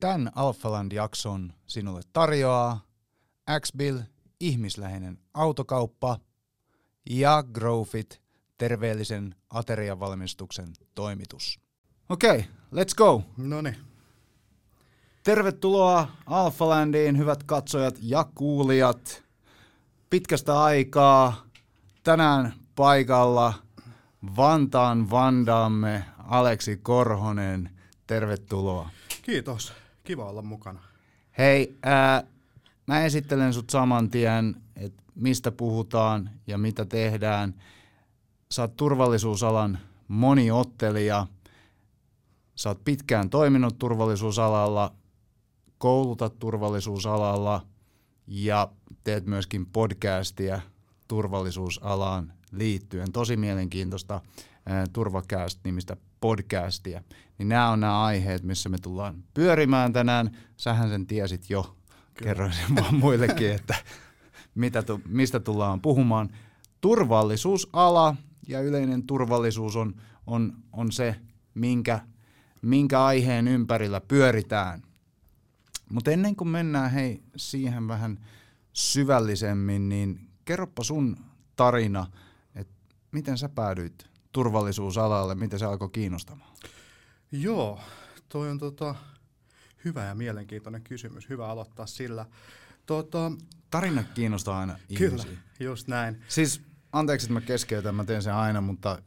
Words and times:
Tämän 0.00 0.30
Alphaland-jakson 0.34 1.52
sinulle 1.66 2.00
tarjoaa 2.12 2.80
Xbill, 3.60 3.98
ihmisläheinen 4.40 5.18
autokauppa 5.34 6.18
ja 7.10 7.44
Growfit, 7.52 8.22
terveellisen 8.58 9.34
ateriavalmistuksen 9.50 10.68
toimitus. 10.94 11.60
Okei, 12.08 12.30
okay, 12.30 12.42
let's 12.74 12.94
go! 12.96 13.22
No 13.36 13.62
niin. 13.62 13.76
Tervetuloa 15.22 16.08
Alphalandiin, 16.26 17.18
hyvät 17.18 17.42
katsojat 17.42 17.98
ja 18.02 18.24
kuulijat. 18.34 19.22
Pitkästä 20.10 20.62
aikaa 20.62 21.46
tänään 22.02 22.54
paikalla 22.74 23.54
Vantaan 24.36 25.10
Vandaamme 25.10 26.04
Aleksi 26.18 26.76
Korhonen. 26.76 27.70
Tervetuloa. 28.06 28.90
Kiitos. 29.22 29.79
Kiva 30.04 30.24
olla 30.24 30.42
mukana. 30.42 30.80
Hei, 31.38 31.78
ää, 31.82 32.24
mä 32.86 33.04
esittelen 33.04 33.52
sut 33.52 33.70
saman 33.70 34.10
tien, 34.10 34.56
että 34.76 35.02
mistä 35.14 35.52
puhutaan 35.52 36.30
ja 36.46 36.58
mitä 36.58 36.84
tehdään. 36.84 37.54
Sä 38.50 38.62
oot 38.62 38.76
turvallisuusalan 38.76 39.78
moniottelija. 40.08 41.26
Sä 42.54 42.68
oot 42.68 42.84
pitkään 42.84 43.30
toiminut 43.30 43.78
turvallisuusalalla, 43.78 44.92
koulutat 45.78 46.38
turvallisuusalalla 46.38 47.66
ja 48.26 48.68
teet 49.04 49.26
myöskin 49.26 49.66
podcastia 49.66 50.60
turvallisuusalaan 51.08 52.32
liittyen. 52.52 53.12
Tosi 53.12 53.36
mielenkiintoista 53.36 54.20
Turvacast-nimistä 54.92 55.96
podcastia. 56.20 57.02
Niin 57.38 57.48
nämä 57.48 57.70
on 57.70 57.80
nämä 57.80 58.02
aiheet, 58.02 58.42
missä 58.42 58.68
me 58.68 58.78
tullaan 58.78 59.24
pyörimään 59.34 59.92
tänään. 59.92 60.36
Sähän 60.56 60.88
sen 60.88 61.06
tiesit 61.06 61.50
jo, 61.50 61.62
Kyllä. 61.62 62.28
kerroin 62.28 62.52
sen 62.52 62.76
vaan 62.76 62.94
muillekin, 62.94 63.52
että 63.52 63.74
mitä 64.54 64.82
tu, 64.82 65.00
mistä 65.08 65.40
tullaan 65.40 65.80
puhumaan. 65.80 66.28
Turvallisuusala 66.80 68.16
ja 68.48 68.60
yleinen 68.60 69.02
turvallisuus 69.02 69.76
on, 69.76 69.94
on, 70.26 70.52
on 70.72 70.92
se, 70.92 71.16
minkä, 71.54 72.00
minkä 72.62 73.04
aiheen 73.04 73.48
ympärillä 73.48 74.00
pyöritään. 74.00 74.82
Mutta 75.92 76.10
ennen 76.10 76.36
kuin 76.36 76.48
mennään 76.48 76.90
hei 76.90 77.22
siihen 77.36 77.88
vähän 77.88 78.18
syvällisemmin, 78.72 79.88
niin 79.88 80.28
kerropa 80.44 80.84
sun 80.84 81.16
tarina, 81.56 82.06
että 82.54 82.74
miten 83.12 83.38
sä 83.38 83.48
päädyit 83.48 84.09
turvallisuusalalle, 84.32 85.34
miten 85.34 85.58
se 85.58 85.64
alkoi 85.64 85.88
kiinnostamaan? 85.92 86.56
Joo, 87.32 87.80
toi 88.28 88.50
on 88.50 88.58
tota, 88.58 88.94
hyvä 89.84 90.04
ja 90.04 90.14
mielenkiintoinen 90.14 90.82
kysymys. 90.82 91.28
Hyvä 91.28 91.48
aloittaa 91.48 91.86
sillä. 91.86 92.26
Tota, 92.86 93.32
Tarina 93.70 94.02
kiinnostaa 94.02 94.58
aina 94.58 94.78
ihmisiä. 94.88 95.24
Kyllä, 95.26 95.40
just 95.60 95.88
näin. 95.88 96.22
Siis 96.28 96.62
anteeksi, 96.92 97.24
että 97.24 97.34
mä 97.34 97.40
keskeytän, 97.40 97.94
mä 97.94 98.04
teen 98.04 98.22
sen 98.22 98.34
aina, 98.34 98.60
mutta 98.60 99.02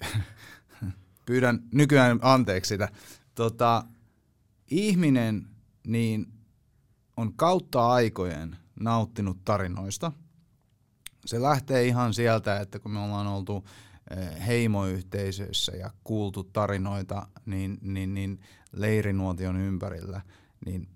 pyydän 1.25 1.59
nykyään 1.71 2.19
anteeksi 2.21 2.69
sitä. 2.69 2.89
Tota, 3.35 3.83
ihminen 4.67 5.47
niin 5.87 6.33
on 7.17 7.33
kautta 7.33 7.87
aikojen 7.87 8.57
nauttinut 8.79 9.45
tarinoista. 9.45 10.11
Se 11.25 11.41
lähtee 11.41 11.85
ihan 11.85 12.13
sieltä, 12.13 12.59
että 12.59 12.79
kun 12.79 12.91
me 12.91 12.99
ollaan 12.99 13.27
oltu 13.27 13.65
heimoyhteisöissä 14.47 15.71
ja 15.71 15.91
kuultu 16.03 16.43
tarinoita 16.43 17.27
niin, 17.45 17.77
niin, 17.81 18.13
niin 18.13 18.39
leirinuotion 18.71 19.57
ympärillä, 19.57 20.21
niin 20.65 20.87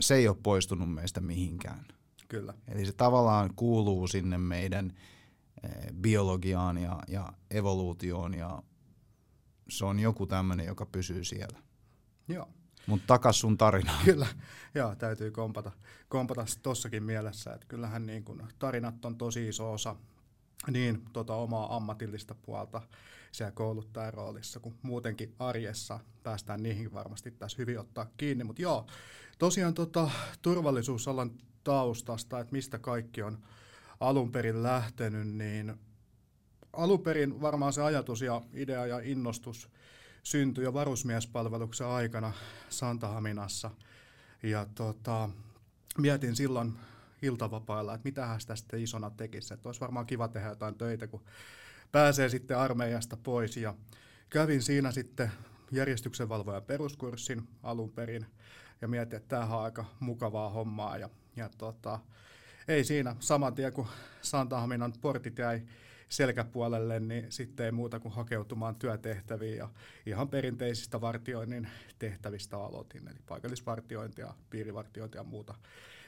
se 0.00 0.14
ei 0.14 0.28
ole 0.28 0.36
poistunut 0.42 0.94
meistä 0.94 1.20
mihinkään. 1.20 1.86
Kyllä. 2.28 2.54
Eli 2.68 2.86
se 2.86 2.92
tavallaan 2.92 3.50
kuuluu 3.56 4.06
sinne 4.06 4.38
meidän 4.38 4.92
eh, 5.62 5.92
biologiaan 6.00 6.78
ja, 6.78 6.98
ja 7.08 7.32
evoluutioon 7.50 8.34
ja 8.34 8.62
se 9.68 9.84
on 9.84 9.98
joku 10.00 10.26
tämmöinen, 10.26 10.66
joka 10.66 10.86
pysyy 10.86 11.24
siellä. 11.24 11.58
Joo. 12.28 12.48
Mutta 12.86 13.06
takas 13.06 13.40
sun 13.40 13.58
tarinaan. 13.58 14.04
Kyllä, 14.10 14.26
joo, 14.74 14.94
täytyy 14.94 15.30
kompata, 15.30 15.72
kompata 16.08 16.44
tossakin 16.62 17.02
mielessä, 17.02 17.52
että 17.52 17.66
kyllähän 17.66 18.06
niin 18.06 18.24
kun 18.24 18.48
tarinat 18.58 19.04
on 19.04 19.18
tosi 19.18 19.48
iso 19.48 19.72
osa 19.72 19.96
niin 20.70 21.02
tota 21.12 21.34
omaa 21.34 21.76
ammatillista 21.76 22.34
puolta 22.34 22.82
siellä 23.32 23.52
kouluttajan 23.52 24.14
roolissa, 24.14 24.60
kun 24.60 24.74
muutenkin 24.82 25.34
arjessa 25.38 26.00
päästään 26.22 26.62
niihin 26.62 26.94
varmasti 26.94 27.30
tässä 27.30 27.58
hyvin 27.58 27.80
ottaa 27.80 28.06
kiinni. 28.16 28.44
Mutta 28.44 28.62
joo, 28.62 28.86
tosiaan 29.38 29.74
tota, 29.74 30.10
turvallisuusalan 30.42 31.30
taustasta, 31.64 32.40
että 32.40 32.52
mistä 32.52 32.78
kaikki 32.78 33.22
on 33.22 33.38
alun 34.00 34.32
perin 34.32 34.62
lähtenyt, 34.62 35.28
niin 35.28 35.74
alun 36.72 37.02
perin 37.02 37.40
varmaan 37.40 37.72
se 37.72 37.82
ajatus 37.82 38.20
ja 38.20 38.42
idea 38.52 38.86
ja 38.86 39.00
innostus 39.04 39.68
syntyi 40.22 40.64
jo 40.64 40.74
varusmiespalveluksen 40.74 41.86
aikana 41.86 42.32
Santahaminassa. 42.68 43.70
Ja 44.42 44.66
tota, 44.74 45.28
mietin 45.98 46.36
silloin 46.36 46.78
iltavapailla, 47.24 47.94
että 47.94 48.08
mitä 48.08 48.36
sitä 48.38 48.56
sitten 48.56 48.80
isona 48.80 49.10
tekisi. 49.10 49.54
Että 49.54 49.68
olisi 49.68 49.80
varmaan 49.80 50.06
kiva 50.06 50.28
tehdä 50.28 50.48
jotain 50.48 50.74
töitä, 50.74 51.06
kun 51.06 51.24
pääsee 51.92 52.28
sitten 52.28 52.58
armeijasta 52.58 53.16
pois. 53.16 53.56
Ja 53.56 53.74
kävin 54.30 54.62
siinä 54.62 54.90
sitten 54.90 55.30
järjestyksenvalvojan 55.72 56.62
peruskurssin 56.62 57.48
alun 57.62 57.90
perin 57.90 58.26
ja 58.80 58.88
mietin, 58.88 59.16
että 59.16 59.28
tämähän 59.28 59.58
on 59.58 59.64
aika 59.64 59.84
mukavaa 60.00 60.50
hommaa. 60.50 60.98
Ja, 60.98 61.10
ja 61.36 61.50
tota, 61.58 61.98
ei 62.68 62.84
siinä 62.84 63.16
saman 63.20 63.54
tien, 63.54 63.72
kun 63.72 63.86
Santahaminan 64.22 64.92
portit 65.00 65.38
jäi 65.38 65.62
selkäpuolelle, 66.08 67.00
niin 67.00 67.32
sitten 67.32 67.66
ei 67.66 67.72
muuta 67.72 68.00
kuin 68.00 68.14
hakeutumaan 68.14 68.76
työtehtäviin 68.76 69.56
ja 69.56 69.68
ihan 70.06 70.28
perinteisistä 70.28 71.00
vartioinnin 71.00 71.68
tehtävistä 71.98 72.58
aloitin, 72.58 73.08
eli 73.08 73.18
paikallisvartiointia, 73.26 74.34
piirivartiointia 74.50 75.20
ja 75.20 75.24
muuta, 75.24 75.54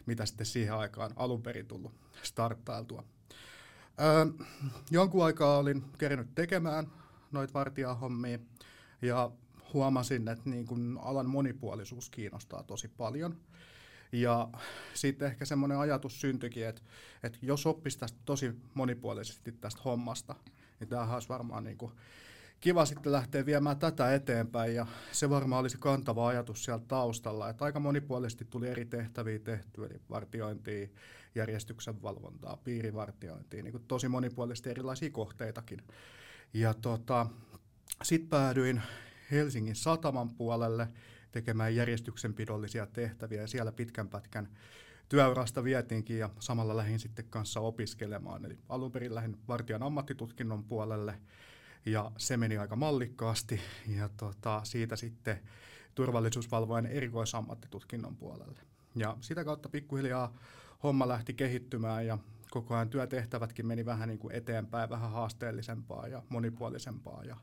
mitä 0.06 0.26
sitten 0.26 0.46
siihen 0.46 0.74
aikaan 0.74 1.10
alun 1.16 1.42
perin 1.42 1.66
tullut 1.66 1.94
starttailtua. 2.22 3.04
Öö, 4.00 4.44
jonkun 4.90 5.24
aikaa 5.24 5.58
olin 5.58 5.84
kerinyt 5.98 6.34
tekemään 6.34 6.86
noita 7.32 7.54
vartijahommia 7.54 8.38
ja 9.02 9.30
huomasin, 9.72 10.28
että 10.28 10.50
niin 10.50 10.66
kun 10.66 11.00
alan 11.02 11.26
monipuolisuus 11.26 12.10
kiinnostaa 12.10 12.62
tosi 12.62 12.88
paljon– 12.88 13.36
ja 14.12 14.48
sitten 14.94 15.28
ehkä 15.28 15.44
semmoinen 15.44 15.78
ajatus 15.78 16.20
syntyikin, 16.20 16.66
että, 16.66 16.82
että 17.22 17.38
jos 17.42 17.66
oppisi 17.66 17.98
tästä 17.98 18.18
tosi 18.24 18.52
monipuolisesti 18.74 19.52
tästä 19.52 19.82
hommasta, 19.84 20.34
niin 20.80 20.88
tämähän 20.88 21.14
olisi 21.14 21.28
varmaan 21.28 21.64
niin 21.64 21.78
kuin 21.78 21.92
kiva 22.66 22.84
sitten 22.84 23.12
lähteä 23.12 23.46
viemään 23.46 23.78
tätä 23.78 24.14
eteenpäin. 24.14 24.74
Ja 24.74 24.86
se 25.12 25.30
varmaan 25.30 25.60
oli 25.60 25.70
se 25.70 25.78
kantava 25.78 26.28
ajatus 26.28 26.64
siellä 26.64 26.84
taustalla, 26.88 27.48
että 27.48 27.64
aika 27.64 27.80
monipuolisesti 27.80 28.44
tuli 28.44 28.68
eri 28.68 28.84
tehtäviä 28.84 29.38
tehty, 29.38 29.84
eli 29.84 30.00
vartiointia, 30.10 30.88
järjestyksen 31.34 32.02
valvontaa, 32.02 32.56
piirivartiointia, 32.56 33.62
niin 33.62 33.72
kuin 33.72 33.84
tosi 33.88 34.08
monipuolisesti 34.08 34.70
erilaisia 34.70 35.10
kohteitakin. 35.10 35.82
Ja 36.54 36.74
tota, 36.74 37.26
sitten 38.02 38.28
päädyin 38.28 38.82
Helsingin 39.30 39.76
sataman 39.76 40.30
puolelle, 40.30 40.88
tekemään 41.32 41.76
järjestyksenpidollisia 41.76 42.86
tehtäviä 42.86 43.40
ja 43.40 43.46
siellä 43.46 43.72
pitkän 43.72 44.08
pätkän 44.08 44.48
työurasta 45.08 45.64
vietiinkin 45.64 46.18
ja 46.18 46.30
samalla 46.38 46.76
lähdin 46.76 46.98
sitten 46.98 47.24
kanssa 47.30 47.60
opiskelemaan. 47.60 48.44
Eli 48.44 48.58
alun 48.68 48.92
perin 48.92 49.14
lähdin 49.14 49.36
vartijan 49.48 49.82
ammattitutkinnon 49.82 50.64
puolelle 50.64 51.14
ja 51.86 52.12
se 52.16 52.36
meni 52.36 52.58
aika 52.58 52.76
mallikkaasti 52.76 53.60
ja 53.86 54.08
tota, 54.16 54.60
siitä 54.64 54.96
sitten 54.96 55.40
turvallisuusvalvojen 55.94 56.86
erikoisammattitutkinnon 56.86 58.16
puolelle. 58.16 58.60
Ja 58.96 59.16
sitä 59.20 59.44
kautta 59.44 59.68
pikkuhiljaa 59.68 60.34
homma 60.82 61.08
lähti 61.08 61.34
kehittymään 61.34 62.06
ja 62.06 62.18
koko 62.50 62.74
ajan 62.74 62.88
työtehtävätkin 62.88 63.66
meni 63.66 63.84
vähän 63.84 64.08
niin 64.08 64.18
kuin 64.18 64.34
eteenpäin, 64.34 64.90
vähän 64.90 65.10
haasteellisempaa 65.10 66.08
ja 66.08 66.22
monipuolisempaa. 66.28 67.24
Ja, 67.24 67.36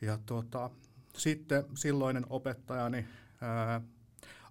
ja 0.00 0.18
tota, 0.26 0.70
sitten 1.16 1.64
silloinen 1.74 2.26
opettajani 2.30 3.06
ää, 3.40 3.80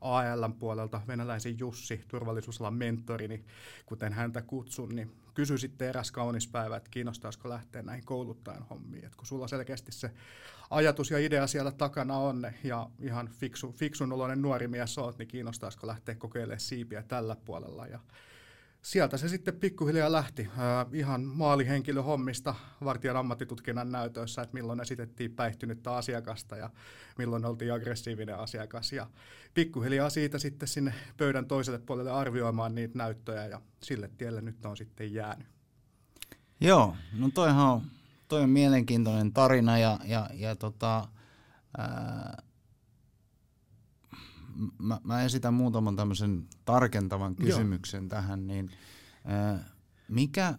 ALn 0.01 0.53
puolelta 0.53 1.01
venäläisen 1.07 1.59
Jussi, 1.59 2.05
turvallisuusalan 2.07 2.73
mentorini, 2.73 3.45
kuten 3.85 4.13
häntä 4.13 4.41
kutsun, 4.41 4.95
niin 4.95 5.11
kysyi 5.33 5.57
sitten 5.57 5.87
eräs 5.87 6.11
kaunis 6.11 6.47
päivä, 6.47 6.77
että 6.77 6.89
kiinnostaisiko 6.89 7.49
lähteä 7.49 7.81
näihin 7.81 8.05
kouluttajan 8.05 8.65
hommiin. 8.69 9.05
Et 9.05 9.15
kun 9.15 9.25
sulla 9.25 9.47
selkeästi 9.47 9.91
se 9.91 10.11
ajatus 10.69 11.11
ja 11.11 11.19
idea 11.19 11.47
siellä 11.47 11.71
takana 11.71 12.17
on 12.17 12.51
ja 12.63 12.89
ihan 12.99 13.27
fiksu, 13.27 13.71
fiksun 13.71 14.13
oloinen 14.13 14.41
nuori 14.41 14.67
mies 14.67 14.97
oot, 14.97 15.17
niin 15.17 15.27
kiinnostaisiko 15.27 15.87
lähteä 15.87 16.15
kokeilemaan 16.15 16.59
siipiä 16.59 17.03
tällä 17.03 17.35
puolella. 17.45 17.87
Ja 17.87 17.99
sieltä 18.85 19.17
se 19.17 19.29
sitten 19.29 19.55
pikkuhiljaa 19.55 20.11
lähti 20.11 20.41
äh, 20.41 20.85
ihan 20.93 21.21
maalihenkilöhommista 21.23 22.55
vartijan 22.83 23.17
ammattitutkinnan 23.17 23.91
näytöissä, 23.91 24.41
että 24.41 24.53
milloin 24.53 24.79
esitettiin 24.79 25.31
päihtynyttä 25.31 25.95
asiakasta 25.95 26.57
ja 26.57 26.69
milloin 27.17 27.45
oltiin 27.45 27.73
aggressiivinen 27.73 28.37
asiakas. 28.37 28.93
Ja 28.93 29.07
pikkuhiljaa 29.53 30.09
siitä 30.09 30.39
sitten 30.39 30.67
sinne 30.67 30.93
pöydän 31.17 31.45
toiselle 31.45 31.79
puolelle 31.79 32.11
arvioimaan 32.11 32.75
niitä 32.75 32.97
näyttöjä 32.97 33.45
ja 33.45 33.61
sille 33.83 34.09
tielle 34.17 34.41
nyt 34.41 34.65
on 34.65 34.77
sitten 34.77 35.13
jäänyt. 35.13 35.47
Joo, 36.59 36.95
no 37.17 37.29
toihan 37.33 37.65
on, 37.65 37.81
toi 38.27 38.41
on 38.41 38.49
mielenkiintoinen 38.49 39.33
tarina 39.33 39.77
ja, 39.77 39.99
ja, 40.03 40.29
ja 40.33 40.55
tota, 40.55 41.07
ää, 41.77 42.43
mä, 44.77 44.99
mä 45.03 45.23
esitän 45.23 45.53
muutaman 45.53 45.95
tämmöisen 45.95 46.47
tarkentavan 46.65 47.35
kysymyksen 47.35 48.03
Joo. 48.03 48.09
tähän, 48.09 48.47
niin 48.47 48.71
ää, 49.25 49.63
mikä, 50.07 50.57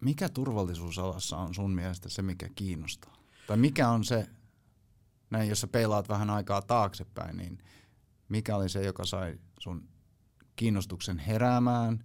mikä 0.00 0.28
turvallisuusalassa 0.28 1.36
on 1.36 1.54
sun 1.54 1.70
mielestä 1.70 2.08
se, 2.08 2.22
mikä 2.22 2.48
kiinnostaa? 2.54 3.16
Tai 3.46 3.56
mikä 3.56 3.88
on 3.88 4.04
se, 4.04 4.26
näin 5.30 5.48
jos 5.48 5.60
sä 5.60 5.66
peilaat 5.66 6.08
vähän 6.08 6.30
aikaa 6.30 6.62
taaksepäin, 6.62 7.36
niin 7.36 7.58
mikä 8.28 8.56
oli 8.56 8.68
se, 8.68 8.84
joka 8.84 9.04
sai 9.04 9.38
sun 9.60 9.88
kiinnostuksen 10.56 11.18
heräämään 11.18 12.04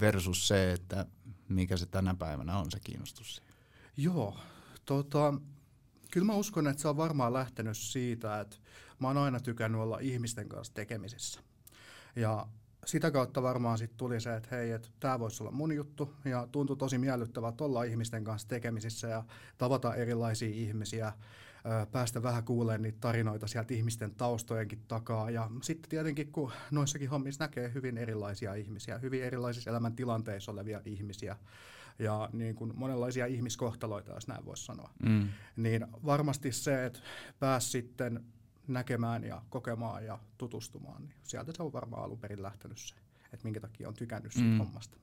versus 0.00 0.48
se, 0.48 0.72
että 0.72 1.06
mikä 1.48 1.76
se 1.76 1.86
tänä 1.86 2.14
päivänä 2.14 2.58
on 2.58 2.70
se 2.70 2.80
kiinnostus? 2.80 3.42
Joo, 3.96 4.36
tota, 4.86 5.34
kyllä 6.10 6.26
mä 6.26 6.34
uskon, 6.34 6.66
että 6.66 6.82
se 6.82 6.88
on 6.88 6.96
varmaan 6.96 7.32
lähtenyt 7.32 7.76
siitä, 7.76 8.40
että 8.40 8.56
mä 9.00 9.08
oon 9.08 9.18
aina 9.18 9.40
tykännyt 9.40 9.80
olla 9.80 9.98
ihmisten 9.98 10.48
kanssa 10.48 10.74
tekemisissä. 10.74 11.40
Ja 12.16 12.46
sitä 12.86 13.10
kautta 13.10 13.42
varmaan 13.42 13.78
sitten 13.78 13.98
tuli 13.98 14.20
se, 14.20 14.36
että 14.36 14.56
hei, 14.56 14.70
että 14.70 14.88
tämä 15.00 15.18
voisi 15.18 15.42
olla 15.42 15.52
mun 15.52 15.72
juttu, 15.72 16.12
ja 16.24 16.48
tuntui 16.52 16.76
tosi 16.76 16.98
miellyttävältä 16.98 17.64
olla 17.64 17.82
ihmisten 17.82 18.24
kanssa 18.24 18.48
tekemisissä 18.48 19.08
ja 19.08 19.24
tavata 19.58 19.94
erilaisia 19.94 20.48
ihmisiä, 20.48 21.12
päästä 21.92 22.22
vähän 22.22 22.44
kuulemaan 22.44 22.82
niitä 22.82 22.98
tarinoita 23.00 23.46
sieltä 23.46 23.74
ihmisten 23.74 24.14
taustojenkin 24.14 24.82
takaa. 24.88 25.30
Ja 25.30 25.50
sitten 25.62 25.90
tietenkin, 25.90 26.32
kun 26.32 26.52
noissakin 26.70 27.10
hommissa 27.10 27.44
näkee 27.44 27.70
hyvin 27.74 27.98
erilaisia 27.98 28.54
ihmisiä, 28.54 28.98
hyvin 28.98 29.22
erilaisissa 29.22 29.70
elämäntilanteissa 29.70 30.52
olevia 30.52 30.80
ihmisiä, 30.84 31.36
ja 31.98 32.30
niin 32.32 32.54
kuin 32.54 32.72
monenlaisia 32.74 33.26
ihmiskohtaloita, 33.26 34.12
jos 34.12 34.28
näin 34.28 34.44
voisi 34.44 34.64
sanoa, 34.64 34.90
mm. 35.02 35.28
niin 35.56 35.86
varmasti 36.04 36.52
se, 36.52 36.86
että 36.86 37.00
pääsi 37.38 37.70
sitten 37.70 38.24
näkemään 38.68 39.24
ja 39.24 39.42
kokemaan 39.48 40.04
ja 40.04 40.18
tutustumaan, 40.38 41.02
niin 41.02 41.14
sieltä 41.22 41.52
se 41.56 41.62
on 41.62 41.72
varmaan 41.72 42.04
alun 42.04 42.18
perin 42.18 42.42
lähtenyt 42.42 42.78
se, 42.78 42.94
että 43.32 43.44
minkä 43.44 43.60
takia 43.60 43.88
on 43.88 43.94
tykännyt 43.94 44.32
siitä 44.32 44.48
mm. 44.48 44.58
hommasta. 44.58 44.96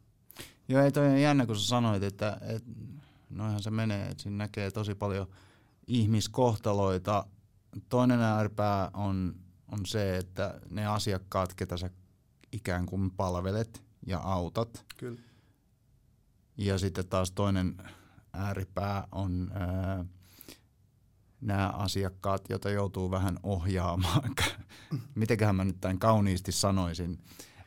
Joo, 0.68 0.82
ei 0.82 0.92
toi 0.92 1.08
on 1.08 1.22
jännä, 1.22 1.46
kun 1.46 1.56
sä 1.56 1.68
sanoit, 1.68 2.04
että, 2.04 2.38
että 2.42 2.72
noihan 3.30 3.64
se 3.64 3.72
menee, 3.72 4.08
että 4.08 4.24
siinä 4.24 4.38
näkee 4.38 4.72
tosi 4.72 4.96
paljon 4.96 5.28
ihmiskohtaloita. 5.88 7.26
Toinen 7.90 8.20
ääripää 8.20 8.92
on, 8.94 9.36
on 9.72 9.86
se, 9.86 10.18
että 10.18 10.60
ne 10.70 10.86
asiakkaat, 10.86 11.54
ketä 11.54 11.78
sä 11.78 11.90
ikään 12.52 12.86
kuin 12.86 13.12
palvelet 13.12 13.84
ja 14.06 14.20
autat. 14.20 14.86
Kyllä. 14.98 15.22
Ja 16.58 16.78
sitten 16.78 17.08
taas 17.08 17.32
toinen 17.32 17.78
ääripää 18.34 19.08
on 19.12 19.52
ää, 19.54 20.06
nämä 21.42 21.70
asiakkaat, 21.70 22.50
joita 22.50 22.70
joutuu 22.70 23.12
vähän 23.12 23.40
ohjaamaan. 23.44 24.36
Mitenköhän 25.16 25.56
mä 25.56 25.66
nyt 25.66 25.82
tämän 25.82 26.00
kauniisti 26.00 26.52
sanoisin. 26.52 27.20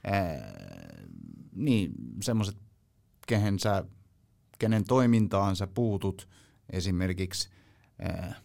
Ää, 0.04 0.52
niin, 1.52 1.92
semmoiset, 2.22 2.56
kehen 3.26 3.58
sä, 3.58 3.84
kenen 4.58 4.84
toimintaan 4.84 5.56
sä 5.56 5.66
puutut 5.66 6.28
esimerkiksi 6.70 7.48
ää, 7.98 8.40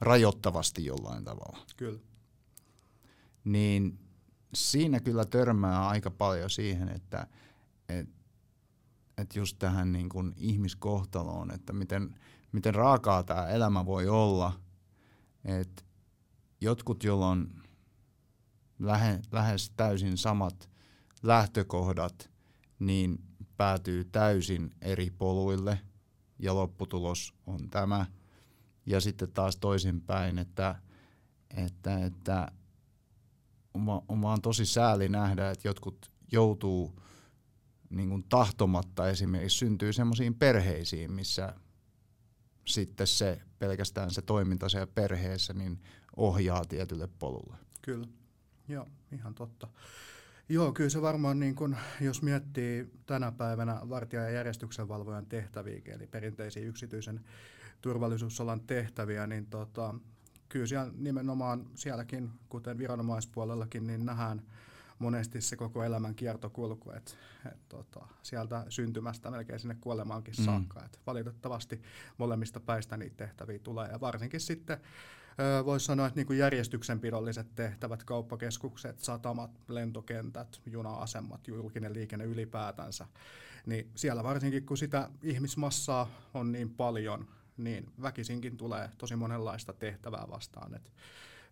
rajoittavasti 0.00 0.84
jollain 0.84 1.24
tavalla. 1.24 1.58
Kyllä. 1.76 2.00
Niin 3.44 3.98
siinä 4.54 5.00
kyllä 5.00 5.24
törmää 5.24 5.88
aika 5.88 6.10
paljon 6.10 6.50
siihen, 6.50 6.88
että 6.88 7.26
et, 7.88 8.08
et 9.18 9.36
just 9.36 9.58
tähän 9.58 9.92
niin 9.92 10.08
kuin 10.08 10.32
ihmiskohtaloon, 10.36 11.50
että 11.50 11.72
miten, 11.72 12.14
miten 12.52 12.74
raakaa 12.74 13.22
tämä 13.22 13.48
elämä 13.48 13.86
voi 13.86 14.08
olla, 14.08 14.61
että 15.44 15.82
jotkut, 16.60 17.04
joilla 17.04 17.28
on 17.28 17.62
lähe, 18.78 19.20
lähes 19.32 19.70
täysin 19.70 20.18
samat 20.18 20.70
lähtökohdat, 21.22 22.30
niin 22.78 23.18
päätyy 23.56 24.04
täysin 24.04 24.74
eri 24.80 25.10
poluille 25.10 25.80
ja 26.38 26.54
lopputulos 26.54 27.34
on 27.46 27.70
tämä. 27.70 28.06
Ja 28.86 29.00
sitten 29.00 29.32
taas 29.32 29.56
toisinpäin, 29.56 30.38
että, 30.38 30.74
että, 31.56 32.04
että 32.04 32.48
on, 33.74 34.02
on 34.08 34.22
vaan 34.22 34.42
tosi 34.42 34.66
sääli 34.66 35.08
nähdä, 35.08 35.50
että 35.50 35.68
jotkut 35.68 36.10
joutuu 36.32 37.00
niin 37.90 38.08
kuin 38.08 38.24
tahtomatta 38.28 39.08
esimerkiksi 39.08 39.58
syntyy 39.58 39.92
semmoisiin 39.92 40.34
perheisiin, 40.34 41.12
missä 41.12 41.54
sitten 42.64 43.06
se 43.06 43.40
pelkästään 43.58 44.10
se 44.10 44.22
toiminta 44.22 44.68
siellä 44.68 44.86
perheessä 44.86 45.52
niin 45.52 45.80
ohjaa 46.16 46.64
tietylle 46.64 47.08
polulle. 47.18 47.56
Kyllä, 47.82 48.06
joo, 48.68 48.88
ihan 49.12 49.34
totta. 49.34 49.68
Joo, 50.48 50.72
kyllä 50.72 50.90
se 50.90 51.02
varmaan, 51.02 51.40
niin 51.40 51.54
kun, 51.54 51.76
jos 52.00 52.22
miettii 52.22 52.90
tänä 53.06 53.32
päivänä 53.32 53.80
vartija- 53.88 54.22
ja 54.22 54.30
järjestyksenvalvojan 54.30 55.26
tehtäviä, 55.26 55.80
eli 55.86 56.06
perinteisiä 56.06 56.62
yksityisen 56.62 57.20
turvallisuusalan 57.80 58.60
tehtäviä, 58.60 59.26
niin 59.26 59.46
tota, 59.46 59.94
kyllä 60.48 60.66
siellä 60.66 60.92
nimenomaan 60.96 61.66
sielläkin, 61.74 62.30
kuten 62.48 62.78
viranomaispuolellakin, 62.78 63.86
niin 63.86 64.06
nähdään 64.06 64.42
monesti 64.98 65.40
se 65.40 65.56
koko 65.56 65.84
elämän 65.84 66.14
kiertokulku, 66.14 66.90
että 66.90 67.12
et, 67.52 67.68
tota, 67.68 68.06
sieltä 68.22 68.66
syntymästä 68.68 69.30
melkein 69.30 69.60
sinne 69.60 69.76
kuolemaankin 69.80 70.34
mm. 70.38 70.44
saakka. 70.44 70.84
Et 70.84 71.00
valitettavasti 71.06 71.82
molemmista 72.18 72.60
päistä 72.60 72.96
niitä 72.96 73.16
tehtäviä 73.16 73.58
tulee 73.58 73.88
ja 73.88 74.00
varsinkin 74.00 74.40
sitten 74.40 74.80
voisi 75.64 75.86
sanoa, 75.86 76.06
että 76.06 76.22
niin 76.24 76.38
järjestyksenpidolliset 76.38 77.54
tehtävät, 77.54 78.04
kauppakeskukset, 78.04 79.00
satamat, 79.00 79.50
lentokentät, 79.68 80.60
juna-asemat, 80.66 81.48
julkinen 81.48 81.94
liikenne 81.94 82.24
ylipäätänsä, 82.24 83.06
niin 83.66 83.90
siellä 83.94 84.24
varsinkin 84.24 84.66
kun 84.66 84.76
sitä 84.76 85.10
ihmismassaa 85.22 86.10
on 86.34 86.52
niin 86.52 86.70
paljon, 86.70 87.28
niin 87.56 87.92
väkisinkin 88.02 88.56
tulee 88.56 88.90
tosi 88.98 89.16
monenlaista 89.16 89.72
tehtävää 89.72 90.26
vastaan. 90.30 90.74
Et 90.74 90.92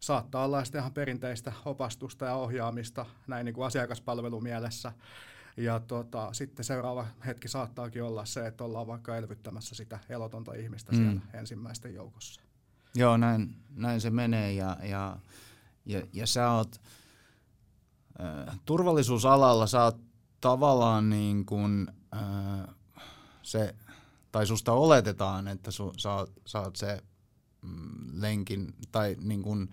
saattaa 0.01 0.45
olla 0.45 0.65
sitten 0.65 0.79
ihan 0.79 0.93
perinteistä 0.93 1.53
opastusta 1.65 2.25
ja 2.25 2.35
ohjaamista 2.35 3.07
näin 3.27 3.45
niin 3.45 3.55
kuin 3.55 3.67
asiakaspalvelumielessä. 3.67 4.93
Ja 5.57 5.81
tota, 5.81 6.33
sitten 6.33 6.65
seuraava 6.65 7.07
hetki 7.27 7.49
saattaakin 7.49 8.03
olla 8.03 8.25
se, 8.25 8.47
että 8.47 8.65
ollaan 8.65 8.87
vaikka 8.87 9.17
elvyttämässä 9.17 9.75
sitä 9.75 9.99
elotonta 10.09 10.55
ihmistä 10.55 10.93
mm. 10.93 10.97
siellä 10.99 11.21
ensimmäisten 11.35 11.95
joukossa. 11.95 12.41
Joo, 12.95 13.17
näin, 13.17 13.57
näin 13.71 14.01
se 14.01 14.11
menee 14.11 14.53
ja, 14.53 14.77
ja, 14.83 15.17
ja, 15.87 16.03
ja 16.13 16.27
sä 16.27 16.51
oot 16.51 16.81
äh, 18.21 18.61
turvallisuusalalla 18.65 19.67
sä 19.67 19.85
oot 19.85 20.01
tavallaan 20.41 21.11
niin 21.11 21.47
kuin 21.47 21.89
äh, 22.15 22.75
se, 23.43 23.75
tai 24.33 24.47
susta 24.47 24.73
oletetaan, 24.73 25.49
että 25.49 25.71
su, 25.71 25.93
sä, 25.97 26.15
oot, 26.15 26.33
sä 26.47 26.61
oot 26.61 26.77
se 26.77 27.03
mm, 27.63 28.11
lenkin 28.13 28.75
tai 28.93 29.17
niin 29.21 29.43
kuin 29.43 29.69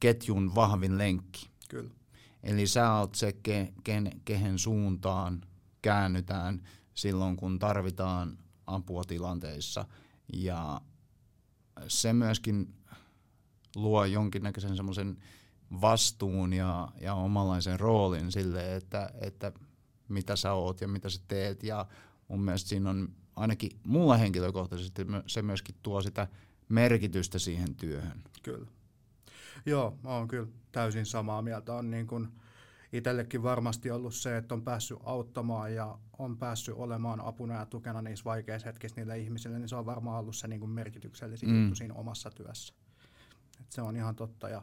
ketjun 0.00 0.54
vahvin 0.54 0.98
lenkki. 0.98 1.50
Kyllä. 1.68 1.90
Eli 2.42 2.66
sä 2.66 2.94
oot 2.94 3.14
se, 3.14 3.32
ke, 3.32 3.72
ken, 3.84 4.20
kehen 4.24 4.58
suuntaan 4.58 5.42
käännytään 5.82 6.62
silloin, 6.94 7.36
kun 7.36 7.58
tarvitaan 7.58 8.38
apua 8.66 9.04
tilanteissa. 9.04 9.84
Ja 10.32 10.80
se 11.88 12.12
myöskin 12.12 12.74
luo 13.76 14.04
jonkinnäköisen 14.04 14.76
semmoisen 14.76 15.16
vastuun 15.80 16.52
ja, 16.52 16.88
ja 17.00 17.14
omanlaisen 17.14 17.80
roolin 17.80 18.32
sille, 18.32 18.76
että, 18.76 19.10
että 19.20 19.52
mitä 20.08 20.36
sä 20.36 20.52
oot 20.52 20.80
ja 20.80 20.88
mitä 20.88 21.08
sä 21.08 21.20
teet. 21.28 21.62
Ja 21.62 21.86
mun 22.28 22.40
mielestä 22.40 22.68
siinä 22.68 22.90
on 22.90 23.08
ainakin 23.36 23.70
mulla 23.86 24.16
henkilökohtaisesti 24.16 25.06
se 25.26 25.42
myöskin 25.42 25.74
tuo 25.82 26.02
sitä 26.02 26.28
merkitystä 26.68 27.38
siihen 27.38 27.74
työhön. 27.74 28.22
Kyllä. 28.42 28.66
Joo, 29.66 29.98
oon 30.04 30.28
kyllä 30.28 30.48
täysin 30.72 31.06
samaa 31.06 31.42
mieltä. 31.42 31.74
On 31.74 31.90
niin 31.90 32.06
kuin 32.06 32.28
itsellekin 32.92 33.42
varmasti 33.42 33.90
ollut 33.90 34.14
se, 34.14 34.36
että 34.36 34.54
on 34.54 34.62
päässyt 34.62 34.98
auttamaan 35.04 35.74
ja 35.74 35.98
on 36.18 36.38
päässyt 36.38 36.74
olemaan 36.74 37.20
apuna 37.20 37.54
ja 37.54 37.66
tukena 37.66 38.02
niissä 38.02 38.24
vaikeissa 38.24 38.68
hetkissä 38.68 38.96
niille 38.96 39.18
ihmisille, 39.18 39.58
niin 39.58 39.68
se 39.68 39.76
on 39.76 39.86
varmaan 39.86 40.18
ollut 40.18 40.36
se 40.36 40.48
niin 40.48 40.60
kuin 40.60 40.70
merkityksellisin 40.70 41.48
mm. 41.48 41.62
juttu 41.62 41.74
siinä 41.74 41.94
omassa 41.94 42.30
työssä. 42.30 42.74
Et 43.60 43.72
Se 43.72 43.82
on 43.82 43.96
ihan 43.96 44.16
totta. 44.16 44.48
Ja 44.48 44.62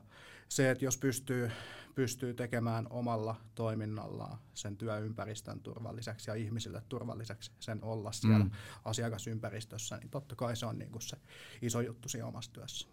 se, 0.50 0.72
että 0.72 0.86
jos 0.86 0.98
pystyy, 0.98 1.52
pystyy 1.96 2.34
tekemään 2.34 2.88
omalla 2.90 3.36
toiminnallaan 3.56 4.38
sen 4.54 4.78
työympäristön 4.78 5.60
turvalliseksi 5.60 6.30
ja 6.30 6.36
ihmisille 6.36 6.82
turvalliseksi 6.90 7.52
sen 7.60 7.84
olla 7.84 8.12
siellä 8.12 8.46
mm. 8.46 8.52
asiakasympäristössä, 8.86 9.98
niin 9.98 10.10
totta 10.10 10.36
kai 10.36 10.56
se 10.56 10.66
on 10.66 10.78
niin 10.78 10.92
kuin 10.92 11.02
se 11.02 11.18
iso 11.62 11.82
juttu 11.82 12.10
siinä 12.10 12.28
omassa 12.28 12.54
työssä. 12.54 12.88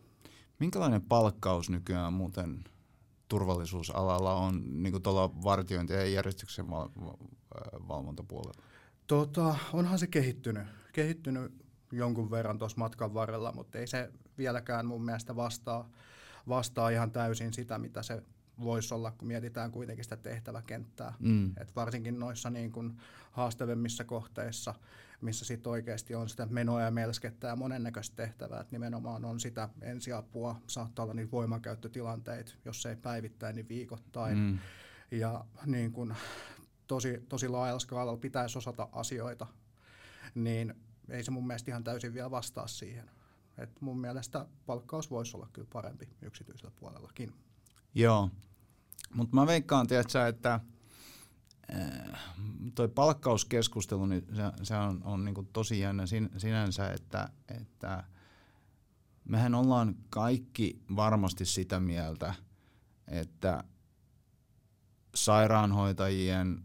Minkälainen 0.59 1.03
palkkaus 1.03 1.71
nykyään 1.71 2.13
muuten 2.13 2.65
turvallisuusalalla 3.29 4.35
on 4.35 4.83
niin 4.83 5.03
tuolla 5.03 5.43
vartiointi- 5.43 5.93
ja 5.93 6.07
järjestyksen 6.07 6.71
val- 6.71 6.89
valvontapuolella? 7.89 8.63
Tota, 9.07 9.57
onhan 9.73 9.99
se 9.99 10.07
kehittynyt, 10.07 10.67
kehittynyt 10.93 11.53
jonkun 11.93 12.31
verran 12.31 12.59
tuossa 12.59 12.79
matkan 12.79 13.15
varrella, 13.15 13.53
mutta 13.53 13.79
ei 13.79 13.87
se 13.87 14.13
vieläkään 14.39 14.87
mun 14.87 15.05
mielestä 15.05 15.37
vastaa, 15.37 15.91
vastaa 16.49 16.91
ihan 16.91 17.11
täysin 17.11 17.53
sitä, 17.53 17.79
mitä 17.79 18.03
se 18.03 18.23
voisi 18.61 18.95
olla, 18.95 19.11
kun 19.11 19.29
mietitään 19.29 19.71
kuitenkin 19.71 20.05
sitä 20.05 20.17
tehtäväkenttää. 20.17 21.15
Mm. 21.19 21.51
Et 21.61 21.77
varsinkin 21.77 22.19
noissa 22.19 22.51
niin 22.51 22.73
kun 22.73 22.97
haastavimmissa 23.33 24.05
kohteissa, 24.05 24.75
missä 25.21 25.45
sit 25.45 25.67
oikeasti 25.67 26.15
on 26.15 26.29
sitä 26.29 26.47
menoa 26.47 26.83
ja 26.83 26.91
melskettä 26.91 27.47
ja 27.47 27.57
monennäköistä 27.57 28.17
tehtävää, 28.17 28.61
että 28.61 28.73
nimenomaan 28.75 29.25
on 29.25 29.41
sitä 29.41 29.69
ensiapua, 29.83 30.61
saattaa 30.67 31.03
olla 31.03 31.15
niitä 31.15 31.31
voimankäyttötilanteita, 31.31 32.53
jos 32.65 32.87
ei 32.87 32.97
päivittäin, 32.97 33.57
niin 33.57 33.69
viikoittain. 33.69 34.39
Mm. 34.39 34.59
Ja 35.11 35.45
niin 35.67 35.93
kun, 35.93 36.15
tosi, 36.87 37.25
tosi 37.29 37.49
laajalla 37.49 37.81
skaalalla 37.81 38.21
pitäisi 38.21 38.59
osata 38.59 38.89
asioita, 38.93 39.47
niin 40.35 40.75
ei 41.09 41.25
se 41.25 41.31
mun 41.31 41.47
mielestä 41.47 41.71
ihan 41.71 41.85
täysin 41.85 42.15
vielä 42.15 42.31
vastaa 42.31 42.67
siihen. 42.67 43.11
Et 43.59 43.81
mun 43.81 44.01
mielestä 44.01 44.47
palkkaus 44.67 45.11
voisi 45.11 45.37
olla 45.37 45.49
kyllä 45.53 45.69
parempi 45.73 46.09
yksityisellä 46.23 46.73
puolellakin. 46.81 47.33
Joo, 47.95 48.31
mutta 49.15 49.37
mä 49.37 49.47
veikkaan, 49.47 49.87
tiedätkö, 49.87 50.27
että 50.27 50.61
äh, 51.75 52.21
toi 52.75 52.89
palkkauskeskustelu, 52.89 54.07
niin 54.07 54.27
se, 54.33 54.43
se 54.63 54.77
on, 54.77 55.01
on 55.05 55.25
niin 55.25 55.49
tosi 55.53 55.81
jännä 55.81 56.07
sin, 56.07 56.31
sinänsä, 56.37 56.93
että, 56.93 57.29
että 57.49 58.05
mehän 59.25 59.55
ollaan 59.55 59.95
kaikki 60.11 60.83
varmasti 60.97 61.45
sitä 61.45 61.81
mieltä, 61.81 62.35
että 63.09 63.65
sairaanhoitajien, 65.15 66.63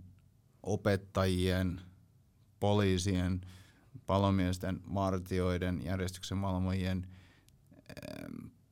opettajien, 0.63 1.81
poliisien, 2.59 3.41
palomiesten, 4.05 4.81
vartioiden, 4.93 5.85
järjestyksen 5.85 6.41
valvojien 6.41 7.07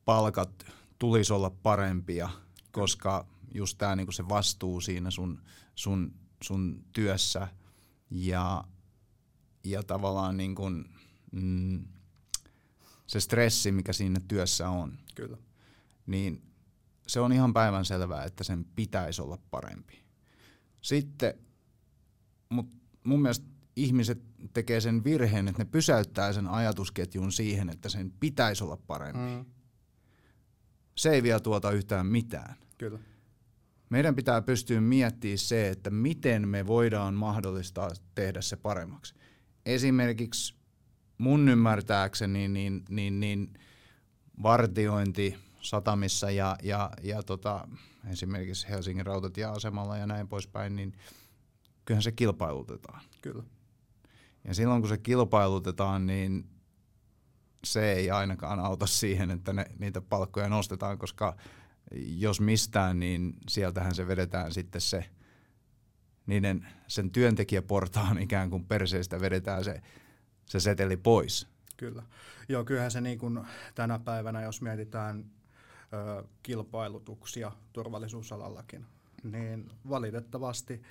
palkat 0.06 0.66
tulisi 1.00 1.34
olla 1.34 1.50
parempia, 1.50 2.30
koska 2.80 3.28
just 3.54 3.78
tämä 3.78 3.96
niinku 3.96 4.12
se 4.12 4.30
vastuu 4.30 4.82
siinä 4.82 5.12
sun, 5.12 5.42
sun, 5.76 6.14
sun 6.44 6.86
työssä 6.94 7.48
ja, 8.10 8.64
ja 9.64 9.84
tavallaan 9.84 10.38
niinku, 10.38 10.64
mm, 11.32 11.86
se 13.08 13.20
stressi, 13.20 13.72
mikä 13.72 13.94
siinä 13.94 14.20
työssä 14.28 14.70
on, 14.70 14.98
Kyllä. 15.16 15.38
niin 16.08 16.42
se 17.08 17.20
on 17.20 17.34
ihan 17.34 17.54
päivän 17.54 17.86
selvää, 17.86 18.24
että 18.24 18.44
sen 18.44 18.66
pitäisi 18.66 19.22
olla 19.22 19.38
parempi. 19.52 20.04
Sitten, 20.82 21.34
mutta 22.50 22.78
mun 23.04 23.22
mielestä 23.22 23.46
ihmiset 23.76 24.22
tekee 24.54 24.82
sen 24.82 25.04
virheen, 25.04 25.48
että 25.48 25.64
ne 25.64 25.70
pysäyttää 25.72 26.34
sen 26.34 26.48
ajatusketjun 26.48 27.32
siihen, 27.32 27.70
että 27.70 27.90
sen 27.90 28.12
pitäisi 28.20 28.64
olla 28.64 28.78
parempi. 28.78 29.20
Mm. 29.20 29.46
Se 30.96 31.10
ei 31.10 31.24
vielä 31.24 31.40
tuota 31.40 31.72
yhtään 31.72 32.06
mitään. 32.06 32.67
Kyllä. 32.78 33.00
Meidän 33.90 34.16
pitää 34.16 34.42
pystyä 34.42 34.82
miettimään 34.82 35.38
se, 35.38 35.70
että 35.70 35.90
miten 35.90 36.48
me 36.48 36.68
voidaan 36.68 37.14
mahdollistaa 37.14 37.90
tehdä 38.16 38.42
se 38.42 38.56
paremmaksi. 38.56 39.16
Esimerkiksi 39.66 40.56
mun 41.18 41.50
ymmärtääkseni 41.50 42.48
niin, 42.48 42.86
niin, 42.90 43.20
niin 43.20 43.54
vartiointi 44.44 45.36
satamissa 45.62 46.32
ja, 46.32 46.56
ja, 46.64 46.92
ja 47.04 47.24
tota, 47.24 47.68
esimerkiksi 48.12 48.70
Helsingin 48.70 49.06
rautatieasemalla 49.06 49.98
ja 49.98 50.08
näin 50.08 50.28
poispäin, 50.28 50.76
niin 50.76 50.94
kyllähän 51.86 52.04
se 52.04 52.12
kilpailutetaan. 52.12 53.02
Kyllä. 53.22 53.44
Ja 54.44 54.54
silloin 54.54 54.82
kun 54.82 54.90
se 54.90 54.98
kilpailutetaan, 54.98 56.08
niin 56.08 56.50
se 57.64 57.94
ei 57.94 58.12
ainakaan 58.12 58.60
auta 58.60 58.88
siihen, 58.88 59.32
että 59.32 59.54
ne, 59.54 59.66
niitä 59.80 60.02
palkkoja 60.02 60.50
nostetaan, 60.50 60.98
koska 60.98 61.38
jos 61.96 62.42
mistään, 62.42 63.00
niin 63.00 63.34
sieltähän 63.50 63.96
se 63.96 64.08
vedetään 64.08 64.54
sitten 64.54 64.82
se, 64.82 65.06
niiden, 66.26 66.68
sen 66.88 67.12
työntekijäportaan 67.12 68.20
ikään 68.20 68.50
kuin 68.50 68.66
perseestä 68.66 69.22
vedetään 69.22 69.64
se, 69.64 69.82
se 70.46 70.60
seteli 70.60 70.98
pois. 70.98 71.48
Kyllä. 71.78 72.04
Joo, 72.50 72.66
kyllähän 72.66 72.92
se 72.92 73.02
niin 73.02 73.20
kuin 73.20 73.40
tänä 73.76 74.00
päivänä, 74.00 74.42
jos 74.42 74.62
mietitään 74.62 75.26
ö, 75.94 76.24
kilpailutuksia 76.44 77.52
turvallisuusalallakin, 77.74 78.86
niin 79.24 79.70
valitettavasti 79.90 80.82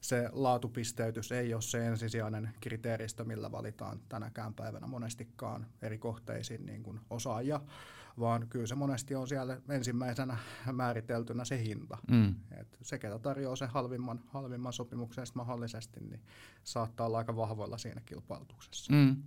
se 0.00 0.28
laatupisteytys 0.32 1.32
ei 1.32 1.54
ole 1.54 1.62
se 1.62 1.86
ensisijainen 1.86 2.50
kriteeristö, 2.60 3.24
millä 3.24 3.52
valitaan 3.52 4.00
tänäkään 4.08 4.54
päivänä 4.54 4.86
monestikaan 4.86 5.66
eri 5.82 5.98
kohteisiin 5.98 6.66
niin 6.66 6.82
kuin 6.82 7.00
osaajia, 7.10 7.60
vaan 8.18 8.48
kyllä 8.48 8.66
se 8.66 8.74
monesti 8.74 9.14
on 9.14 9.28
siellä 9.28 9.60
ensimmäisenä 9.68 10.36
määriteltynä 10.72 11.44
se 11.44 11.62
hinta. 11.62 11.98
Mm. 12.10 12.34
Et 12.60 12.78
se, 12.82 12.98
ketä 12.98 13.18
tarjoaa 13.18 13.56
sen 13.56 13.68
halvimman, 13.68 14.20
halvimman 14.26 14.72
sopimuksen 14.72 15.26
mahdollisesti, 15.34 16.00
niin 16.00 16.20
saattaa 16.64 17.06
olla 17.06 17.18
aika 17.18 17.36
vahvoilla 17.36 17.78
siinä 17.78 18.00
kilpailutuksessa. 18.06 18.92
Mm. 18.92 19.22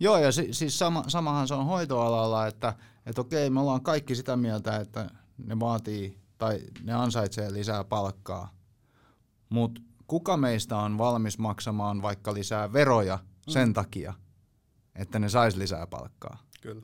Joo, 0.00 0.18
ja 0.18 0.32
si- 0.32 0.52
siis 0.52 0.78
sama, 0.78 1.04
samahan 1.08 1.48
se 1.48 1.54
on 1.54 1.66
hoitoalalla, 1.66 2.46
että 2.46 2.74
et 3.06 3.18
okei, 3.18 3.50
me 3.50 3.60
ollaan 3.60 3.82
kaikki 3.82 4.14
sitä 4.14 4.36
mieltä, 4.36 4.76
että 4.76 5.10
ne 5.38 5.60
vaatii 5.60 6.18
tai 6.38 6.60
ne 6.82 6.92
ansaitsee 6.92 7.52
lisää 7.52 7.84
palkkaa, 7.84 8.54
mutta 9.48 9.80
kuka 10.06 10.36
meistä 10.36 10.76
on 10.76 10.98
valmis 10.98 11.38
maksamaan 11.38 12.02
vaikka 12.02 12.34
lisää 12.34 12.72
veroja 12.72 13.16
mm. 13.16 13.52
sen 13.52 13.72
takia, 13.72 14.14
että 14.94 15.18
ne 15.18 15.28
sais 15.28 15.56
lisää 15.56 15.86
palkkaa? 15.86 16.38
Kyllä. 16.60 16.82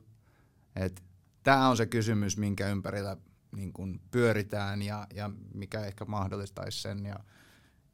Tämä 1.45 1.69
on 1.69 1.77
se 1.77 1.85
kysymys, 1.85 2.37
minkä 2.37 2.69
ympärillä 2.69 3.17
niin 3.55 3.73
kun 3.73 3.99
pyöritään 4.11 4.81
ja, 4.81 5.07
ja 5.13 5.31
mikä 5.53 5.85
ehkä 5.85 6.05
mahdollistaisi 6.05 6.81
sen 6.81 7.05
ja, 7.05 7.19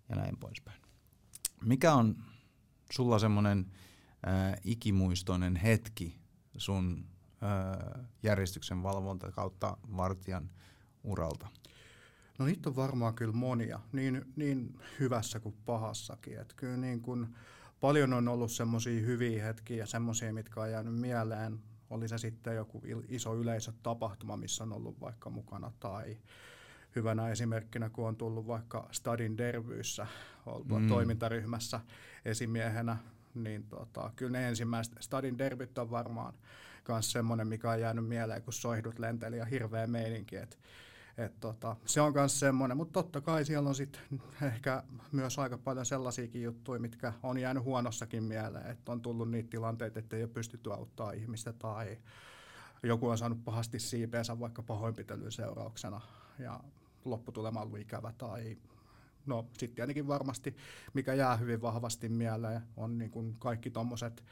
ja 0.09 0.15
näin 0.15 0.37
poispäin. 0.37 0.81
Mikä 1.63 1.93
on 1.93 2.15
sulla 2.91 3.19
semmoinen 3.19 3.71
äh, 4.27 4.61
ikimuistoinen 4.63 5.55
hetki 5.55 6.19
sun 6.57 7.05
äh, 7.43 8.05
järjestyksen 8.23 8.83
valvonta 8.83 9.31
kautta 9.31 9.77
vartijan 9.97 10.49
uralta? 11.03 11.47
No 12.39 12.45
niitä 12.45 12.69
on 12.69 12.75
varmaan 12.75 13.13
kyllä 13.15 13.33
monia, 13.33 13.79
niin, 13.91 14.25
niin 14.35 14.79
hyvässä 14.99 15.39
kuin 15.39 15.55
pahassakin. 15.65 16.39
Et 16.39 16.53
kyllä 16.53 16.77
niin 16.77 17.01
kun 17.01 17.35
paljon 17.81 18.13
on 18.13 18.27
ollut 18.27 18.51
semmoisia 18.51 19.01
hyviä 19.01 19.43
hetkiä 19.43 19.77
ja 19.77 19.87
semmoisia, 19.87 20.33
mitkä 20.33 20.61
on 20.61 20.71
jäänyt 20.71 20.95
mieleen. 20.95 21.70
Oli 21.91 22.07
se 22.07 22.17
sitten 22.17 22.55
joku 22.55 22.81
iso 23.07 23.35
yleisötapahtuma, 23.35 24.37
missä 24.37 24.63
on 24.63 24.73
ollut 24.73 25.01
vaikka 25.01 25.29
mukana 25.29 25.71
tai 25.79 26.17
hyvänä 26.95 27.29
esimerkkinä, 27.29 27.89
kun 27.89 28.07
on 28.07 28.15
tullut 28.15 28.47
vaikka 28.47 28.87
Stadin 28.91 29.37
Dervyyssä 29.37 30.07
oltua 30.45 30.79
mm. 30.79 30.87
toimintaryhmässä 30.87 31.79
esimiehenä, 32.25 32.97
niin 33.35 33.63
tota, 33.63 34.11
kyllä 34.15 34.31
ne 34.31 34.47
ensimmäiset 34.47 34.93
Stadin 34.99 35.37
derbyt 35.37 35.77
on 35.77 35.91
varmaan 35.91 36.33
myös 36.87 37.11
semmoinen, 37.11 37.47
mikä 37.47 37.71
on 37.71 37.81
jäänyt 37.81 38.07
mieleen, 38.07 38.41
kun 38.41 38.53
soihdut 38.53 38.99
lenteli 38.99 39.37
ja 39.37 39.45
hirveä 39.45 39.87
meininki, 39.87 40.35
että 40.35 40.57
et 41.17 41.39
tota, 41.39 41.75
se 41.85 42.01
on 42.01 42.13
myös 42.13 42.39
semmoinen, 42.39 42.77
mutta 42.77 42.93
totta 42.93 43.21
kai 43.21 43.45
siellä 43.45 43.69
on 43.69 43.75
sitten 43.75 44.01
ehkä 44.41 44.83
myös 45.11 45.39
aika 45.39 45.57
paljon 45.57 45.85
sellaisiakin 45.85 46.43
juttuja, 46.43 46.79
mitkä 46.79 47.13
on 47.23 47.37
jäänyt 47.37 47.63
huonossakin 47.63 48.23
mieleen, 48.23 48.71
että 48.71 48.91
on 48.91 49.01
tullut 49.01 49.31
niitä 49.31 49.49
tilanteita, 49.49 49.99
että 49.99 50.15
ei 50.15 50.23
ole 50.23 50.31
pystytty 50.33 50.73
auttamaan 50.73 51.15
ihmistä 51.15 51.53
tai 51.53 51.97
joku 52.83 53.07
on 53.07 53.17
saanut 53.17 53.45
pahasti 53.45 53.79
siipeensä 53.79 54.39
vaikka 54.39 54.63
pahoinpitelyn 54.63 55.31
seurauksena 55.31 56.01
ja 56.39 56.59
lopputulema 57.05 57.59
on 57.61 57.67
ollut 57.67 57.79
ikävä 57.79 58.13
tai 58.17 58.57
no 59.25 59.45
sitten 59.57 59.75
tietenkin 59.75 60.07
varmasti, 60.07 60.55
mikä 60.93 61.13
jää 61.13 61.37
hyvin 61.37 61.61
vahvasti 61.61 62.09
mieleen, 62.09 62.61
on 62.77 62.97
niin 62.97 63.11
kuin 63.11 63.35
kaikki 63.39 63.71
tuommoiset 63.71 64.23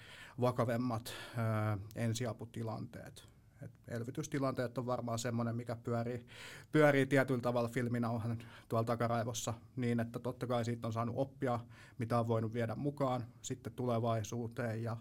vakavemmat 0.41 1.13
ää, 1.37 1.77
ensiaputilanteet, 1.95 3.27
et 3.61 3.71
elvytystilanteet 3.87 4.77
on 4.77 4.85
varmaan 4.85 5.19
semmoinen, 5.19 5.55
mikä 5.55 5.75
pyörii, 5.75 6.25
pyörii 6.71 7.05
tietyllä 7.05 7.41
tavalla 7.41 7.69
filminauhan 7.69 8.37
tuolla 8.69 8.85
takaraivossa 8.85 9.53
niin, 9.75 9.99
että 9.99 10.19
totta 10.19 10.47
kai 10.47 10.65
siitä 10.65 10.87
on 10.87 10.93
saanut 10.93 11.15
oppia, 11.17 11.59
mitä 11.97 12.19
on 12.19 12.27
voinut 12.27 12.53
viedä 12.53 12.75
mukaan 12.75 13.25
sitten 13.41 13.73
tulevaisuuteen 13.73 14.83
ja, 14.83 14.97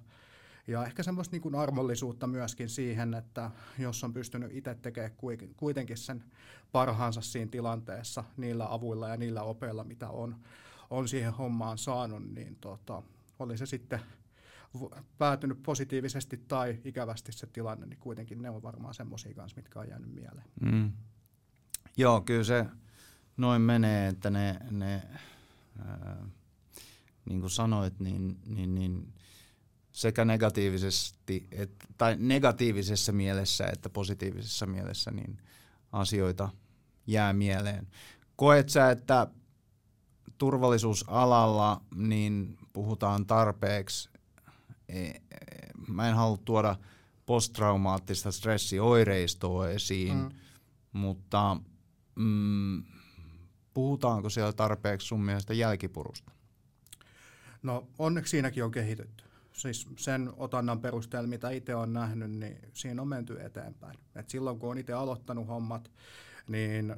Ja 0.67 0.87
ehkä 0.87 1.03
semmoista 1.03 1.37
niin 1.37 1.55
armollisuutta 1.55 2.27
myöskin 2.27 2.69
siihen, 2.69 3.15
että 3.15 3.51
jos 3.79 4.05
on 4.05 4.13
pystynyt 4.13 4.53
itse 4.53 4.75
tekemään 4.75 5.13
kuitenkin 5.57 5.97
sen 5.97 6.25
parhaansa 6.73 7.21
siinä 7.21 7.51
tilanteessa 7.51 8.25
niillä 8.37 8.73
avuilla 8.73 9.09
ja 9.09 9.17
niillä 9.17 9.43
opeilla, 9.43 9.85
mitä 9.85 10.09
on, 10.09 10.37
on 10.91 11.09
siihen 11.09 11.33
hommaan 11.33 11.79
saanut, 11.79 12.35
niin 12.35 12.57
tota, 12.61 13.03
oli 13.39 13.59
se 13.59 13.67
sitten 13.67 14.01
päätynyt 15.19 15.63
positiivisesti 15.63 16.37
tai 16.37 16.81
ikävästi 16.85 17.33
se 17.33 17.47
tilanne, 17.47 17.87
niin 17.87 17.99
kuitenkin 17.99 18.43
ne 18.43 18.51
on 18.51 18.63
varmaan 18.63 18.95
semmoisia 18.95 19.35
kanssa, 19.35 19.57
mitkä 19.57 19.81
on 19.81 19.89
jäänyt 19.89 20.15
mieleen. 20.15 20.47
Mm. 20.61 20.93
Joo, 21.97 22.21
kyllä 22.21 22.45
se 22.45 22.67
noin 23.37 23.63
menee, 23.63 24.09
että 24.09 24.31
ne, 24.31 24.61
ne 24.71 25.03
ää, 25.79 26.27
niin 27.25 27.41
kuin 27.41 27.51
sanoit, 27.51 28.01
niin, 28.01 28.39
niin, 28.47 28.75
niin 28.75 29.15
sekä 29.93 30.25
negatiivisesti, 30.25 31.49
et, 31.51 31.71
tai 31.99 32.17
negatiivisessa 32.19 33.13
mielessä 33.13 33.67
että 33.67 33.91
positiivisessa 33.91 34.67
mielessä, 34.67 35.11
niin 35.11 35.39
asioita 35.93 36.49
jää 37.07 37.33
mieleen. 37.33 37.89
Koet 38.37 38.69
sä, 38.69 38.91
että 38.91 39.27
turvallisuusalalla 40.39 41.81
niin 41.95 42.59
puhutaan 42.73 43.27
tarpeeksi, 43.27 44.11
mä 45.89 46.09
en 46.09 46.15
halua 46.15 46.39
tuoda 46.45 46.77
posttraumaattista 47.27 48.33
stressioireistoa 48.33 49.69
esiin, 49.69 50.17
mm. 50.17 50.31
mutta 50.93 51.57
mm, 52.15 52.83
puhutaanko 53.75 54.31
siellä 54.31 54.53
tarpeeksi 54.53 55.07
sun 55.07 55.25
mielestä 55.25 55.55
jälkipurusta? 55.55 56.33
No 57.63 57.89
onneksi 57.99 58.31
siinäkin 58.31 58.65
on 58.65 58.71
kehitetty. 58.71 59.25
Siis 59.53 59.87
sen 59.97 60.31
otannan 60.37 60.81
perusteella, 60.81 61.29
mitä 61.29 61.51
itse 61.51 61.75
on 61.75 61.93
nähnyt, 61.93 62.31
niin 62.31 62.59
siinä 62.73 63.03
on 63.03 63.09
menty 63.09 63.41
eteenpäin. 63.41 63.99
Et 64.15 64.31
silloin 64.31 64.59
kun 64.59 64.71
on 64.71 64.79
itse 64.79 64.93
aloittanut 64.93 65.49
hommat, 65.49 65.91
niin 66.49 66.97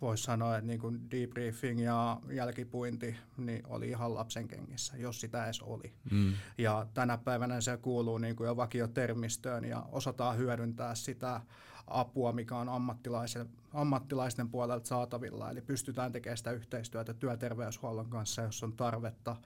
voisi 0.00 0.22
sanoa, 0.22 0.56
että 0.56 0.66
niin 0.66 0.80
kuin 0.80 1.10
debriefing 1.10 1.84
ja 1.84 2.20
jälkipuinti 2.30 3.16
niin 3.36 3.66
oli 3.66 3.88
ihan 3.88 4.14
lapsen 4.14 4.48
kengissä, 4.48 4.96
jos 4.96 5.20
sitä 5.20 5.44
edes 5.44 5.62
oli. 5.62 5.92
Mm. 6.10 6.32
Ja 6.58 6.86
tänä 6.94 7.18
päivänä 7.18 7.60
se 7.60 7.76
kuuluu 7.76 8.18
niin 8.18 8.36
kuin 8.36 8.46
jo 8.46 8.56
vakiotermistöön 8.56 9.64
ja 9.64 9.82
osataan 9.92 10.36
hyödyntää 10.38 10.94
sitä 10.94 11.40
apua, 11.86 12.32
mikä 12.32 12.56
on 12.56 12.68
ammattilaisen, 12.68 13.48
ammattilaisten 13.74 14.48
puolelta 14.48 14.88
saatavilla. 14.88 15.50
Eli 15.50 15.60
pystytään 15.60 16.12
tekemään 16.12 16.36
sitä 16.36 16.50
yhteistyötä 16.50 17.14
työterveyshuollon 17.14 18.10
kanssa, 18.10 18.42
jos 18.42 18.62
on 18.62 18.72
tarvetta. 18.72 19.36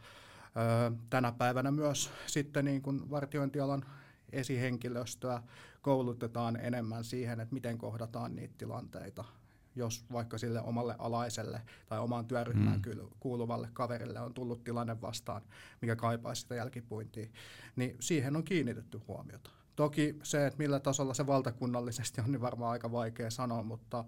tänä 1.10 1.32
päivänä 1.32 1.70
myös 1.70 2.10
sitten 2.26 2.64
niin 2.64 2.82
kuin 2.82 3.10
vartiointialan 3.10 3.84
esihenkilöstöä 4.32 5.42
koulutetaan 5.82 6.56
enemmän 6.56 7.04
siihen, 7.04 7.40
että 7.40 7.54
miten 7.54 7.78
kohdataan 7.78 8.36
niitä 8.36 8.54
tilanteita 8.58 9.24
jos 9.76 10.04
vaikka 10.12 10.38
sille 10.38 10.60
omalle 10.60 10.94
alaiselle 10.98 11.62
tai 11.86 11.98
omaan 11.98 12.26
työryhmään 12.26 12.82
mm. 12.86 13.08
kuuluvalle 13.20 13.68
kaverille 13.72 14.20
on 14.20 14.34
tullut 14.34 14.64
tilanne 14.64 15.00
vastaan, 15.00 15.42
mikä 15.80 15.96
kaipaisi 15.96 16.42
sitä 16.42 16.54
jälkipuintia, 16.54 17.26
niin 17.76 17.96
siihen 18.00 18.36
on 18.36 18.44
kiinnitetty 18.44 19.00
huomiota. 19.08 19.50
Toki 19.76 20.18
se, 20.22 20.46
että 20.46 20.58
millä 20.58 20.80
tasolla 20.80 21.14
se 21.14 21.26
valtakunnallisesti 21.26 22.20
on, 22.20 22.32
niin 22.32 22.40
varmaan 22.40 22.72
aika 22.72 22.92
vaikea 22.92 23.30
sanoa, 23.30 23.62
mutta 23.62 24.04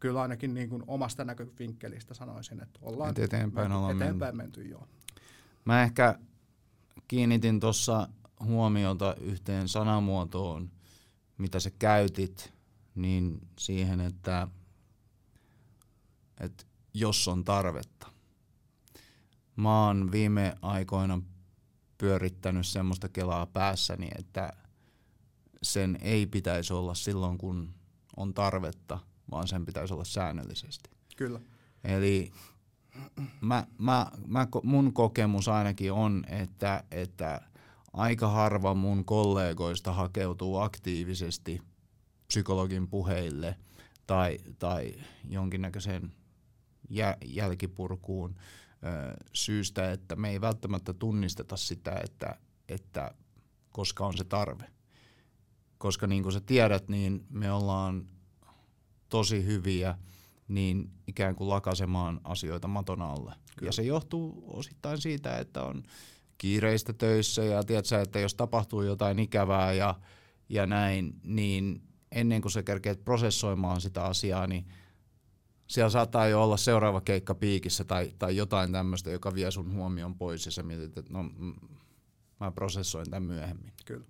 kyllä 0.00 0.22
ainakin 0.22 0.54
niin 0.54 0.68
kuin 0.68 0.82
omasta 0.86 1.24
näkövinkkelistä 1.24 2.14
sanoisin, 2.14 2.62
että 2.62 2.78
ollaan 2.82 3.10
Et 3.10 3.18
eteenpäin, 3.18 3.72
ollaan 3.72 3.96
eteenpäin 3.96 4.36
menty. 4.36 4.60
menty. 4.60 4.72
Joo. 4.72 4.88
Mä 5.64 5.82
ehkä 5.82 6.18
kiinnitin 7.08 7.60
tuossa 7.60 8.08
huomiota 8.44 9.14
yhteen 9.20 9.68
sanamuotoon, 9.68 10.70
mitä 11.38 11.60
sä 11.60 11.70
käytit, 11.78 12.52
niin 12.94 13.40
siihen, 13.58 14.00
että, 14.00 14.48
että 16.40 16.64
jos 16.94 17.28
on 17.28 17.44
tarvetta. 17.44 18.06
Mä 19.56 19.86
oon 19.86 20.12
viime 20.12 20.54
aikoina 20.62 21.22
pyörittänyt 21.98 22.66
semmoista 22.66 23.08
kelaa 23.08 23.46
päässäni, 23.46 24.08
että 24.18 24.52
sen 25.62 25.98
ei 26.00 26.26
pitäisi 26.26 26.72
olla 26.72 26.94
silloin, 26.94 27.38
kun 27.38 27.74
on 28.16 28.34
tarvetta, 28.34 28.98
vaan 29.30 29.48
sen 29.48 29.66
pitäisi 29.66 29.94
olla 29.94 30.04
säännöllisesti. 30.04 30.90
Kyllä. 31.16 31.40
Eli 31.84 32.32
mä, 33.40 33.66
mä, 33.78 34.06
mä, 34.26 34.48
mun 34.62 34.92
kokemus 34.92 35.48
ainakin 35.48 35.92
on, 35.92 36.24
että, 36.28 36.84
että 36.90 37.40
aika 37.92 38.28
harva 38.28 38.74
mun 38.74 39.04
kollegoista 39.04 39.92
hakeutuu 39.92 40.58
aktiivisesti 40.58 41.62
psykologin 42.26 42.88
puheille 42.88 43.56
tai, 44.06 44.38
tai 44.58 44.94
jonkinnäköiseen 45.28 46.12
jä, 46.90 47.16
jälkipurkuun 47.24 48.36
ö, 48.36 49.16
syystä, 49.32 49.92
että 49.92 50.16
me 50.16 50.30
ei 50.30 50.40
välttämättä 50.40 50.92
tunnisteta 50.92 51.56
sitä, 51.56 52.00
että, 52.04 52.36
että 52.68 53.14
koska 53.70 54.06
on 54.06 54.16
se 54.16 54.24
tarve 54.24 54.64
koska 55.80 56.06
niin 56.06 56.22
kuin 56.22 56.32
sä 56.32 56.40
tiedät, 56.40 56.88
niin 56.88 57.26
me 57.30 57.52
ollaan 57.52 58.06
tosi 59.08 59.44
hyviä 59.44 59.98
niin 60.48 60.90
ikään 61.06 61.34
kuin 61.34 61.48
lakasemaan 61.48 62.20
asioita 62.24 62.68
maton 62.68 63.02
alle. 63.02 63.34
Kyllä. 63.56 63.68
Ja 63.68 63.72
se 63.72 63.82
johtuu 63.82 64.44
osittain 64.46 64.98
siitä, 64.98 65.38
että 65.38 65.62
on 65.62 65.82
kiireistä 66.38 66.92
töissä 66.92 67.44
ja 67.44 67.64
tiedätkö, 67.64 68.00
että 68.00 68.20
jos 68.20 68.34
tapahtuu 68.34 68.82
jotain 68.82 69.18
ikävää 69.18 69.72
ja, 69.72 69.94
ja 70.48 70.66
näin, 70.66 71.20
niin 71.22 71.82
ennen 72.12 72.40
kuin 72.42 72.52
sä 72.52 72.62
kerkeet 72.62 73.04
prosessoimaan 73.04 73.80
sitä 73.80 74.04
asiaa, 74.04 74.46
niin 74.46 74.66
siellä 75.70 75.90
saattaa 75.90 76.26
jo 76.26 76.42
olla 76.42 76.56
seuraava 76.56 77.00
keikka 77.00 77.34
piikissä 77.34 77.84
tai, 77.84 78.12
tai 78.18 78.36
jotain 78.36 78.72
tämmöistä, 78.72 79.10
joka 79.10 79.34
vie 79.34 79.50
sun 79.50 79.74
huomion 79.74 80.14
pois 80.14 80.46
ja 80.46 80.52
sä 80.52 80.62
mietit, 80.62 80.98
että 80.98 81.12
no, 81.12 81.24
mä 82.40 82.50
prosessoin 82.50 83.10
tämän 83.10 83.22
myöhemmin. 83.22 83.72
Kyllä. 83.84 84.04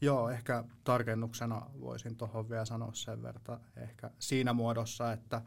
Joo, 0.00 0.30
ehkä 0.30 0.64
tarkennuksena 0.84 1.62
voisin 1.80 2.16
tuohon 2.16 2.48
vielä 2.50 2.64
sanoa 2.64 2.90
sen 2.94 3.22
verran 3.22 3.60
ehkä 3.76 4.10
siinä 4.18 4.52
muodossa, 4.52 5.12
että 5.12 5.42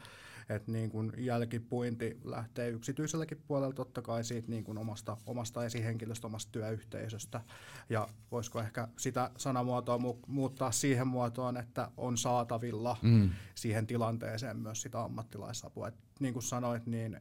että 0.50 0.72
niin 0.72 0.90
kuin 0.90 1.12
jälkipuinti 1.18 2.18
lähtee 2.24 2.70
yksityiselläkin 2.70 3.42
puolella 3.48 3.74
totta 3.74 4.02
kai 4.02 4.24
siitä 4.24 4.50
niin 4.50 4.64
kuin 4.64 4.78
omasta, 4.78 5.18
omasta 5.26 5.66
esihenkilöstä, 5.66 6.28
omasta 6.28 6.52
työyhteisöstä. 6.52 7.42
Ja 7.90 8.08
voisiko 8.32 8.60
ehkä 8.60 8.88
sitä 8.98 9.32
sanamuotoa 9.38 9.98
mu- 9.98 10.26
muuttaa 10.28 10.72
siihen 10.72 11.08
muotoon, 11.08 11.58
että 11.58 11.92
on 11.98 12.18
saatavilla 12.18 12.98
mm. 13.02 13.30
siihen 13.56 13.88
tilanteeseen 13.88 14.58
myös 14.58 14.82
sitä 14.82 15.02
ammattilaisapua. 15.02 15.88
Et 15.88 15.96
niin 16.20 16.34
kuin 16.34 16.44
sanoit, 16.44 16.86
niin 16.86 17.20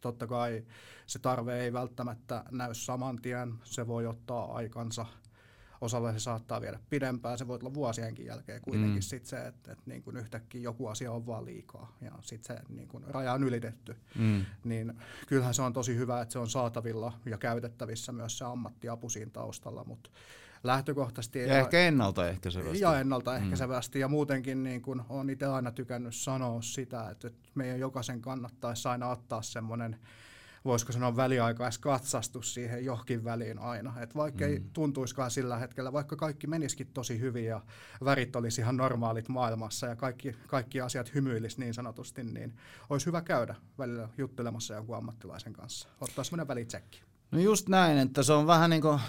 totta 0.00 0.26
kai 0.26 0.64
se 1.06 1.18
tarve 1.18 1.60
ei 1.60 1.72
välttämättä 1.72 2.44
näy 2.50 2.74
saman 2.74 3.18
tien, 3.22 3.54
se 3.64 3.86
voi 3.86 4.06
ottaa 4.06 4.54
aikansa– 4.54 5.06
Osalle 5.82 6.12
se 6.12 6.18
saattaa 6.18 6.60
viedä 6.60 6.78
pidempään, 6.90 7.38
se 7.38 7.48
voi 7.48 7.58
olla 7.60 7.74
vuosienkin 7.74 8.26
jälkeen 8.26 8.60
kuitenkin 8.62 8.94
mm. 8.94 9.02
sit 9.02 9.26
se, 9.26 9.46
että, 9.46 9.72
että 9.72 9.84
niin 9.86 10.02
kuin 10.02 10.16
yhtäkkiä 10.16 10.60
joku 10.60 10.86
asia 10.86 11.12
on 11.12 11.26
vaan 11.26 11.44
liikaa 11.44 11.96
ja 12.00 12.12
sitten 12.20 12.56
se 12.56 12.62
niin 12.68 12.88
kuin 12.88 13.04
raja 13.04 13.32
on 13.32 13.44
ylitetty. 13.44 13.96
Mm. 14.18 14.44
Niin 14.64 14.92
kyllähän 15.26 15.54
se 15.54 15.62
on 15.62 15.72
tosi 15.72 15.96
hyvä, 15.96 16.20
että 16.20 16.32
se 16.32 16.38
on 16.38 16.50
saatavilla 16.50 17.12
ja 17.26 17.38
käytettävissä 17.38 18.12
myös 18.12 18.38
se 18.38 18.44
ammattiapu 18.44 19.08
siinä 19.08 19.30
taustalla, 19.30 19.84
mutta 19.84 20.10
lähtökohtaisesti... 20.64 21.38
Ja 21.38 21.58
ehkä 21.58 21.80
ennaltaehkäisevästi. 21.80 22.80
Ja 22.80 23.00
ennaltaehkäisevästi. 23.00 23.98
Mm. 23.98 24.00
Ja 24.00 24.08
muutenkin 24.08 24.62
niin 24.62 24.82
kun 24.82 25.04
olen 25.08 25.30
itse 25.30 25.46
aina 25.46 25.72
tykännyt 25.72 26.14
sanoa 26.14 26.62
sitä, 26.62 27.10
että 27.10 27.30
meidän 27.54 27.80
jokaisen 27.80 28.20
kannattaisi 28.20 28.88
aina 28.88 29.08
ottaa 29.08 29.42
semmoinen 29.42 29.98
voisiko 30.64 30.92
sanoa 30.92 31.16
väliaikaiskatsastus 31.16 32.54
siihen 32.54 32.84
johonkin 32.84 33.24
väliin 33.24 33.58
aina. 33.58 34.00
Et 34.00 34.16
vaikka 34.16 34.44
mm. 34.44 34.50
ei 34.50 34.62
tuntuiskaan 34.72 35.30
sillä 35.30 35.56
hetkellä, 35.56 35.92
vaikka 35.92 36.16
kaikki 36.16 36.46
menisikin 36.46 36.86
tosi 36.94 37.20
hyvin 37.20 37.44
ja 37.44 37.60
värit 38.04 38.36
olisi 38.36 38.60
ihan 38.60 38.76
normaalit 38.76 39.28
maailmassa 39.28 39.86
ja 39.86 39.96
kaikki, 39.96 40.36
kaikki 40.46 40.80
asiat 40.80 41.14
hymyilisi 41.14 41.60
niin 41.60 41.74
sanotusti, 41.74 42.24
niin 42.24 42.54
olisi 42.90 43.06
hyvä 43.06 43.22
käydä 43.22 43.54
välillä 43.78 44.08
juttelemassa 44.18 44.74
jonkun 44.74 44.96
ammattilaisen 44.96 45.52
kanssa. 45.52 45.88
Ottaa 46.00 46.24
semmoinen 46.24 46.48
välitsekki. 46.48 47.02
No 47.30 47.38
just 47.38 47.68
näin, 47.68 47.98
että 47.98 48.22
se 48.22 48.32
on 48.32 48.46
vähän 48.46 48.70
niin 48.70 48.82
kuin, 48.82 48.94
äh, 48.94 49.00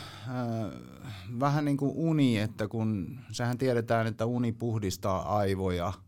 vähän 1.40 1.66
niin 1.66 1.78
kuin 1.78 1.92
uni, 1.96 2.40
että 2.40 2.68
kun 2.68 3.20
sehän 3.32 3.58
tiedetään, 3.58 4.08
että 4.08 4.26
uni 4.26 4.52
puhdistaa 4.52 5.38
aivoja– 5.38 5.94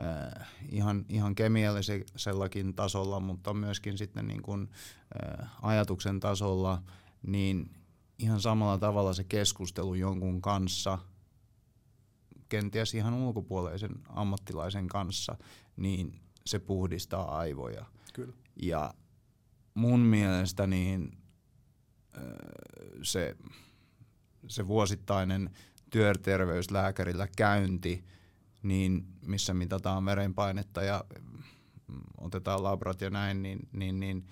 äh, 0.00 0.48
ihan, 0.68 1.06
ihan 1.08 1.34
kemiallisellakin 1.34 2.74
tasolla, 2.74 3.20
mutta 3.20 3.54
myöskin 3.54 3.98
sitten 3.98 4.28
niin 4.28 4.42
kuin, 4.42 4.70
äh, 5.40 5.50
ajatuksen 5.62 6.20
tasolla, 6.20 6.82
niin 7.26 7.70
ihan 8.18 8.40
samalla 8.40 8.78
tavalla 8.78 9.12
se 9.12 9.24
keskustelu 9.24 9.94
jonkun 9.94 10.42
kanssa, 10.42 10.98
kenties 12.48 12.94
ihan 12.94 13.14
ulkopuoleisen 13.14 13.90
ammattilaisen 14.08 14.88
kanssa, 14.88 15.36
niin 15.76 16.20
se 16.46 16.58
puhdistaa 16.58 17.38
aivoja. 17.38 17.86
Kyllä. 18.12 18.34
Ja 18.56 18.94
mun 19.74 20.00
mielestä 20.00 20.66
niin, 20.66 21.18
se 23.02 23.36
se 24.48 24.66
vuosittainen 24.66 25.50
työterveyslääkärillä 25.90 27.28
käynti, 27.36 28.04
niin 28.64 29.06
missä 29.26 29.54
mitataan 29.54 30.04
verenpainetta 30.04 30.82
ja 30.82 31.04
mm, 31.88 32.00
otetaan 32.20 32.62
labrat 32.62 33.00
ja 33.00 33.10
näin, 33.10 33.42
niin, 33.42 33.68
niin, 33.72 34.00
niin 34.00 34.26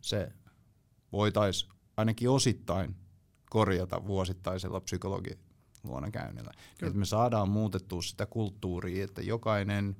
se 0.00 0.32
voitaisiin 1.12 1.72
ainakin 1.96 2.30
osittain 2.30 2.96
korjata 3.50 4.06
vuosittaisella 4.06 4.80
psykologi 4.80 5.38
luona 5.84 6.10
käynnillä. 6.10 6.50
Että 6.82 6.98
me 6.98 7.04
saadaan 7.04 7.48
muutettua 7.48 8.02
sitä 8.02 8.26
kulttuuria, 8.26 9.04
että 9.04 9.22
jokainen, 9.22 9.96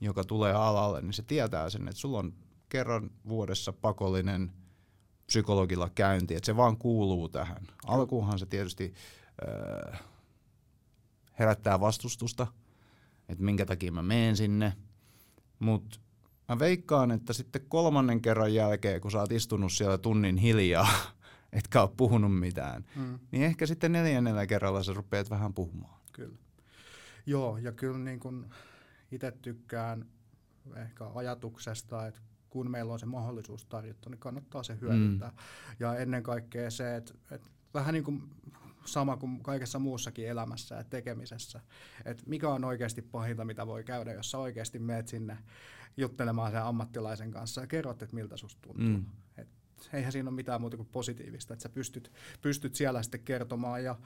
joka 0.00 0.24
tulee 0.24 0.52
alalle, 0.52 1.02
niin 1.02 1.12
se 1.12 1.22
tietää 1.22 1.70
sen, 1.70 1.88
että 1.88 2.00
sulla 2.00 2.18
on 2.18 2.34
kerran 2.68 3.10
vuodessa 3.28 3.72
pakollinen 3.72 4.52
psykologilla 5.26 5.90
käynti, 5.94 6.34
että 6.34 6.46
se 6.46 6.56
vaan 6.56 6.76
kuuluu 6.76 7.28
tähän. 7.28 7.66
Alkuunhan 7.86 8.38
se 8.38 8.46
tietysti 8.46 8.94
äh, 9.48 10.00
herättää 11.38 11.80
vastustusta, 11.80 12.46
että 13.28 13.44
minkä 13.44 13.66
takia 13.66 13.92
mä 13.92 14.02
menen 14.02 14.36
sinne, 14.36 14.72
mutta 15.58 16.00
mä 16.48 16.58
veikkaan, 16.58 17.10
että 17.10 17.32
sitten 17.32 17.62
kolmannen 17.68 18.22
kerran 18.22 18.54
jälkeen, 18.54 19.00
kun 19.00 19.10
sä 19.10 19.18
oot 19.18 19.32
istunut 19.32 19.72
siellä 19.72 19.98
tunnin 19.98 20.36
hiljaa, 20.36 20.88
etkä 21.52 21.82
ole 21.82 21.90
puhunut 21.96 22.38
mitään, 22.38 22.84
mm. 22.96 23.18
niin 23.32 23.42
ehkä 23.42 23.66
sitten 23.66 23.92
neljännellä 23.92 24.46
kerralla 24.46 24.82
sä 24.82 24.92
rupeat 24.92 25.30
vähän 25.30 25.54
puhumaan. 25.54 26.00
Kyllä. 26.12 26.36
Joo, 27.26 27.58
ja 27.58 27.72
kyllä 27.72 27.98
niin 27.98 28.20
kun 28.20 28.48
itse 29.12 29.32
tykkään 29.42 30.06
ehkä 30.76 31.04
ajatuksesta, 31.14 32.06
että 32.06 32.20
kun 32.50 32.70
meillä 32.70 32.92
on 32.92 32.98
se 32.98 33.06
mahdollisuus 33.06 33.64
tarjottu, 33.64 34.08
niin 34.08 34.18
kannattaa 34.18 34.62
se 34.62 34.78
hyödyntää. 34.80 35.28
Mm. 35.28 35.36
Ja 35.80 35.96
ennen 35.96 36.22
kaikkea 36.22 36.70
se, 36.70 36.96
että, 36.96 37.14
että 37.30 37.48
vähän 37.74 37.94
niin 37.94 38.04
kuin 38.04 38.30
sama 38.84 39.16
kuin 39.16 39.42
kaikessa 39.42 39.78
muussakin 39.78 40.28
elämässä 40.28 40.74
ja 40.74 40.84
tekemisessä, 40.84 41.60
että 42.04 42.22
mikä 42.26 42.48
on 42.48 42.64
oikeasti 42.64 43.02
pahinta, 43.02 43.44
mitä 43.44 43.66
voi 43.66 43.84
käydä, 43.84 44.12
jos 44.12 44.30
sä 44.30 44.38
oikeasti 44.38 44.78
meet 44.78 45.08
sinne 45.08 45.38
juttelemaan 45.96 46.52
sen 46.52 46.62
ammattilaisen 46.62 47.30
kanssa 47.30 47.60
ja 47.60 47.66
kerrot, 47.66 48.02
että 48.02 48.16
miltä 48.16 48.36
susta 48.36 48.62
tuntuu. 48.62 48.86
Mm. 48.86 49.04
Et 49.38 49.48
eihän 49.92 50.12
siinä 50.12 50.30
ole 50.30 50.36
mitään 50.36 50.60
muuta 50.60 50.76
kuin 50.76 50.88
positiivista, 50.92 51.54
että 51.54 51.62
sä 51.62 51.68
pystyt, 51.68 52.12
pystyt 52.42 52.74
siellä 52.74 53.02
sitten 53.02 53.20
kertomaan. 53.20 53.84
Ja 53.84 53.96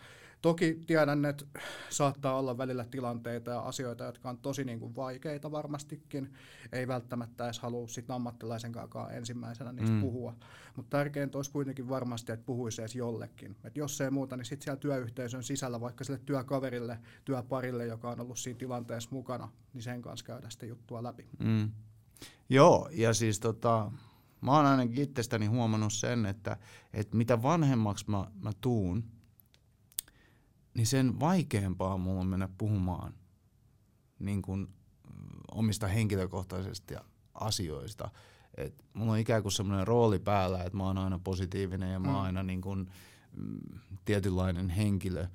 toki 0.42 0.81
tiedän, 0.87 1.24
että 1.24 1.44
saattaa 1.90 2.38
olla 2.38 2.59
välillä 2.59 2.85
tilanteita 2.85 3.50
ja 3.50 3.61
asioita, 3.61 4.04
jotka 4.04 4.28
on 4.28 4.38
tosi 4.38 4.64
niin 4.64 4.81
kuin 4.81 4.96
vaikeita 4.96 5.50
varmastikin. 5.50 6.33
Ei 6.72 6.88
välttämättä 6.88 7.44
edes 7.44 7.59
halua 7.59 7.88
sitten 7.88 8.16
ammattilaisen 8.16 8.72
kanssa 8.72 9.11
ensimmäisenä 9.11 9.72
niistä 9.72 9.94
mm. 9.94 10.00
puhua. 10.00 10.35
Mutta 10.76 10.96
tärkeintä 10.96 11.38
olisi 11.38 11.50
kuitenkin 11.50 11.88
varmasti, 11.88 12.33
että 12.33 12.46
puhuisi 12.46 12.83
edes 12.83 12.94
jollekin. 12.94 13.57
Et 13.64 13.76
jos 13.76 14.00
ei 14.00 14.11
muuta, 14.11 14.37
niin 14.37 14.44
sitten 14.44 14.64
siellä 14.64 14.81
työyhteisön 14.81 15.42
sisällä, 15.42 15.81
vaikka 15.81 16.04
sille 16.04 16.20
työkaverille, 16.26 16.98
työparille, 17.24 17.87
joka 17.87 18.11
on 18.11 18.20
ollut 18.20 18.38
siinä 18.38 18.59
tilanteessa 18.59 19.11
mukana, 19.12 19.48
niin 19.72 19.83
sen 19.83 20.02
kanssa 20.02 20.26
käydä 20.26 20.50
sitä 20.50 20.66
juttua 20.66 21.02
läpi. 21.02 21.28
Mm. 21.38 21.70
Joo, 22.48 22.88
ja 22.92 23.14
siis 23.14 23.40
tota, 23.40 23.92
mä 24.40 24.57
oon 24.57 24.66
ainakin 24.66 25.03
itsestäni 25.03 25.46
huomannut 25.46 25.92
sen, 25.92 26.27
että, 26.27 26.57
että 26.92 27.16
mitä 27.16 27.42
vanhemmaksi 27.42 28.05
mä, 28.11 28.31
mä 28.42 28.53
tuun, 28.61 29.05
niin 30.74 30.87
sen 30.87 31.20
vaikeampaa 31.20 31.98
mulla 31.98 32.20
on 32.20 32.27
mennä 32.27 32.48
puhumaan 32.59 33.14
niin 34.18 34.42
kuin, 34.42 34.68
omista 35.53 35.87
henkilökohtaisista 35.87 37.05
asioista. 37.35 38.11
Et 38.57 38.85
mulla 38.94 39.12
on 39.12 39.18
ikään 39.18 39.42
kuin 39.42 39.53
semmoinen 39.53 39.87
rooli 39.87 40.18
päällä, 40.18 40.64
että 40.64 40.77
mä 40.77 40.85
oon 40.85 40.98
aina 40.98 41.20
positiivinen 41.24 41.92
ja 41.92 42.01
mä 42.01 42.09
oon 42.09 42.16
mm. 42.16 42.24
aina 42.24 42.42
niin 42.42 42.61
kuin, 42.61 42.90
mm, 43.37 43.81
tietynlainen 44.05 44.70
henkilö, 44.70 45.27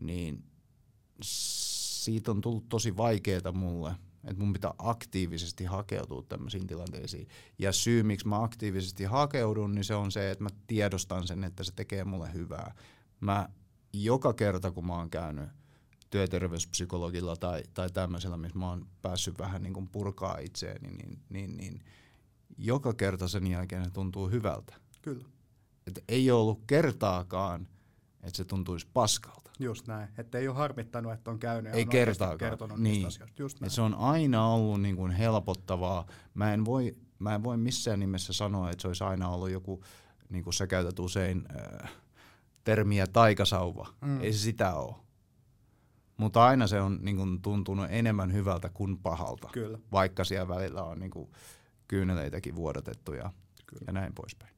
niin 0.00 0.44
siitä 1.22 2.30
on 2.30 2.40
tullut 2.40 2.68
tosi 2.68 2.96
vaikeaa 2.96 3.52
mulle– 3.52 3.94
että 4.26 4.42
mun 4.42 4.52
pitää 4.52 4.74
aktiivisesti 4.78 5.64
hakeutua 5.64 6.22
tämmöisiin 6.28 6.66
tilanteisiin. 6.66 7.28
Ja 7.58 7.72
syy, 7.72 8.02
miksi 8.02 8.28
mä 8.28 8.42
aktiivisesti 8.42 9.04
hakeudun, 9.04 9.74
niin 9.74 9.84
se 9.84 9.94
on 9.94 10.12
se, 10.12 10.30
että 10.30 10.44
mä 10.44 10.50
tiedostan 10.66 11.26
sen, 11.26 11.44
että 11.44 11.64
se 11.64 11.72
tekee 11.72 12.04
mulle 12.04 12.32
hyvää. 12.32 12.74
Mä 13.20 13.48
joka 13.92 14.32
kerta, 14.32 14.70
kun 14.70 14.86
mä 14.86 14.94
oon 14.94 15.10
käynyt 15.10 15.48
työterveyspsykologilla 16.10 17.36
tai, 17.36 17.62
tai 17.74 17.90
tämmöisellä, 17.90 18.36
missä 18.36 18.58
mä 18.58 18.68
oon 18.68 18.86
päässyt 19.02 19.38
vähän 19.38 19.62
niin 19.62 19.74
kuin 19.74 19.88
purkaa 19.88 20.38
itseäni, 20.38 20.90
niin, 20.90 21.18
niin, 21.28 21.56
niin 21.56 21.82
joka 22.58 22.94
kerta 22.94 23.28
sen 23.28 23.46
jälkeen 23.46 23.84
se 23.84 23.90
tuntuu 23.90 24.30
hyvältä. 24.30 24.74
Kyllä. 25.02 25.24
Et 25.86 26.04
ei 26.08 26.30
ole 26.30 26.40
ollut 26.40 26.62
kertaakaan, 26.66 27.68
että 28.22 28.36
se 28.36 28.44
tuntuisi 28.44 28.86
paskalta. 28.92 29.50
Just 29.58 29.86
näin, 29.86 30.08
että 30.18 30.38
ei 30.38 30.48
ole 30.48 30.56
harmittanut, 30.56 31.12
että 31.12 31.30
on 31.30 31.38
käynyt 31.38 31.74
ei 31.74 31.82
on 31.82 31.88
kertaakaan. 31.88 32.38
kertonut 32.38 32.78
niin. 32.78 32.92
niistä 32.92 33.08
asioista. 33.08 33.42
Just 33.42 33.60
näin. 33.60 33.68
Et 33.68 33.72
se 33.72 33.82
on 33.82 33.94
aina 33.94 34.48
ollut 34.48 34.80
niin 34.80 34.96
kuin 34.96 35.12
helpottavaa. 35.12 36.06
Mä 36.34 36.54
en, 36.54 36.64
voi, 36.64 36.96
mä 37.18 37.34
en 37.34 37.42
voi 37.42 37.56
missään 37.56 38.00
nimessä 38.00 38.32
sanoa, 38.32 38.70
että 38.70 38.82
se 38.82 38.88
olisi 38.88 39.04
aina 39.04 39.28
ollut 39.28 39.50
joku, 39.50 39.84
niin 40.28 40.44
kuin 40.44 40.54
sä 40.54 40.66
käytät 40.66 40.98
usein 40.98 41.44
äh, 41.84 41.92
termiä 42.64 43.06
taikasauva. 43.06 43.88
Mm. 44.00 44.20
Ei 44.20 44.32
se 44.32 44.38
sitä 44.38 44.74
ole. 44.74 44.94
Mutta 46.16 46.44
aina 46.44 46.66
se 46.66 46.80
on 46.80 46.98
niin 47.02 47.16
kuin, 47.16 47.42
tuntunut 47.42 47.86
enemmän 47.90 48.32
hyvältä 48.32 48.68
kuin 48.68 48.98
pahalta. 48.98 49.48
Kyllä. 49.52 49.78
Vaikka 49.92 50.24
siellä 50.24 50.48
välillä 50.48 50.82
on 50.82 50.98
niin 50.98 51.10
kuin, 51.10 51.30
kyyneleitäkin 51.88 52.56
vuodatettu 52.56 53.12
ja, 53.12 53.30
ja 53.86 53.92
näin 53.92 54.14
poispäin. 54.14 54.52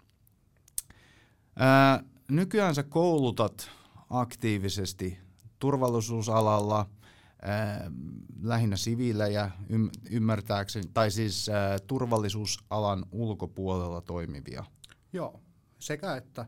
Ää, 1.57 2.05
nykyään 2.31 2.75
sä 2.75 2.83
koulutat 2.83 3.71
aktiivisesti 4.11 5.19
turvallisuusalalla, 5.59 6.87
ää, 7.43 7.91
lähinnä 8.43 8.77
siviilejä 8.77 9.51
ym, 9.71 9.88
ymmärtääkseni, 10.11 10.91
tai 10.95 11.11
siis 11.11 11.49
ää, 11.49 11.79
turvallisuusalan 11.79 13.05
ulkopuolella 13.12 14.01
toimivia. 14.01 14.64
Joo, 15.12 15.41
sekä 15.79 16.17
että 16.17 16.47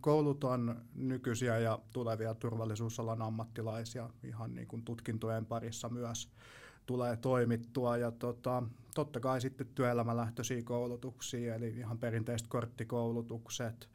koulutan 0.00 0.82
nykyisiä 0.94 1.58
ja 1.58 1.78
tulevia 1.92 2.34
turvallisuusalan 2.34 3.22
ammattilaisia 3.22 4.10
ihan 4.24 4.54
niin 4.54 4.68
kuin 4.68 4.84
tutkintojen 4.84 5.46
parissa 5.46 5.88
myös 5.88 6.28
tulee 6.86 7.16
toimittua 7.16 7.96
ja 7.96 8.10
tota, 8.10 8.62
totta 8.94 9.20
kai 9.20 9.40
sitten 9.40 9.66
työelämälähtöisiä 9.74 10.62
koulutuksia, 10.62 11.54
eli 11.54 11.68
ihan 11.68 11.98
perinteiset 11.98 12.48
korttikoulutukset, 12.48 13.88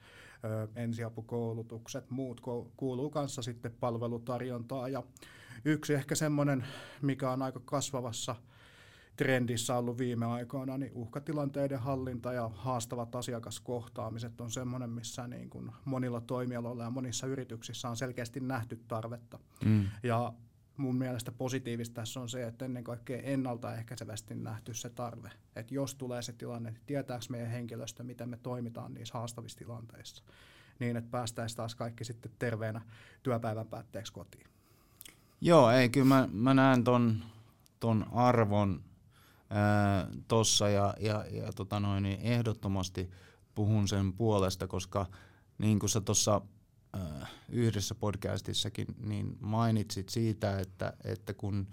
ensiapukoulutukset, 0.76 2.10
muut 2.10 2.42
kuuluu 2.78 3.10
kanssa 3.10 3.42
sitten 3.42 3.72
palvelutarjontaa. 3.80 4.88
Ja 4.88 5.04
yksi 5.66 5.94
ehkä 5.94 6.16
semmoinen, 6.16 6.66
mikä 7.02 7.32
on 7.32 7.42
aika 7.42 7.60
kasvavassa 7.66 8.36
trendissä 9.16 9.78
ollut 9.78 9.98
viime 9.98 10.26
aikoina, 10.26 10.78
niin 10.78 10.92
uhkatilanteiden 10.96 11.80
hallinta 11.80 12.34
ja 12.34 12.50
haastavat 12.56 13.16
asiakaskohtaamiset 13.16 14.42
on 14.42 14.52
semmoinen, 14.52 14.90
missä 14.90 15.28
niin 15.28 15.50
kuin 15.50 15.72
monilla 15.86 16.22
toimialoilla 16.22 16.84
ja 16.84 16.90
monissa 16.90 17.28
yrityksissä 17.28 17.90
on 17.90 17.98
selkeästi 17.98 18.40
nähty 18.40 18.80
tarvetta. 18.88 19.40
Mm. 19.66 19.86
Ja 20.04 20.34
mun 20.78 20.96
mielestä 20.96 21.32
positiivista 21.32 21.94
tässä 21.94 22.20
on 22.20 22.30
se, 22.30 22.48
että 22.48 22.66
ennen 22.66 22.84
kaikkea 22.84 23.22
ennaltaehkäisevästi 23.22 24.36
nähty 24.36 24.74
se 24.74 24.90
tarve. 24.90 25.30
Että 25.56 25.74
jos 25.74 25.96
tulee 25.96 26.22
se 26.22 26.34
tilanne, 26.34 26.70
että 26.70 26.82
tietääkö 26.86 27.26
meidän 27.30 27.50
henkilöstö, 27.50 28.04
miten 28.04 28.30
me 28.30 28.38
toimitaan 28.38 28.94
niissä 28.94 29.18
haastavissa 29.18 29.58
tilanteissa, 29.58 30.24
niin 30.80 30.98
että 30.98 31.12
päästäisiin 31.12 31.58
taas 31.58 31.76
kaikki 31.76 32.04
sitten 32.04 32.32
terveenä 32.40 32.82
työpäivän 33.24 33.68
päätteeksi 33.68 34.14
kotiin. 34.14 34.48
Joo, 35.42 35.72
ei, 35.72 35.90
kyllä 35.90 36.08
mä, 36.08 36.30
mä 36.32 36.54
näen 36.54 36.84
ton, 36.84 37.24
ton 37.80 38.06
arvon 38.12 38.84
tuossa 40.28 40.70
ja, 40.70 40.94
ja, 41.00 41.26
ja 41.32 41.54
tota 41.54 41.80
noin, 41.80 42.04
niin 42.04 42.20
ehdottomasti 42.22 43.10
puhun 43.56 43.88
sen 43.88 44.14
puolesta, 44.14 44.68
koska 44.68 45.06
niin 45.58 45.80
kuin 45.80 45.90
sä 45.90 46.02
tuossa 46.02 46.42
äh, 46.98 47.30
yhdessä 47.50 47.96
podcastissakin, 47.96 48.88
niin 49.00 49.38
mainitsit 49.40 50.10
siitä, 50.10 50.60
että, 50.60 50.94
että 51.04 51.34
kun 51.34 51.68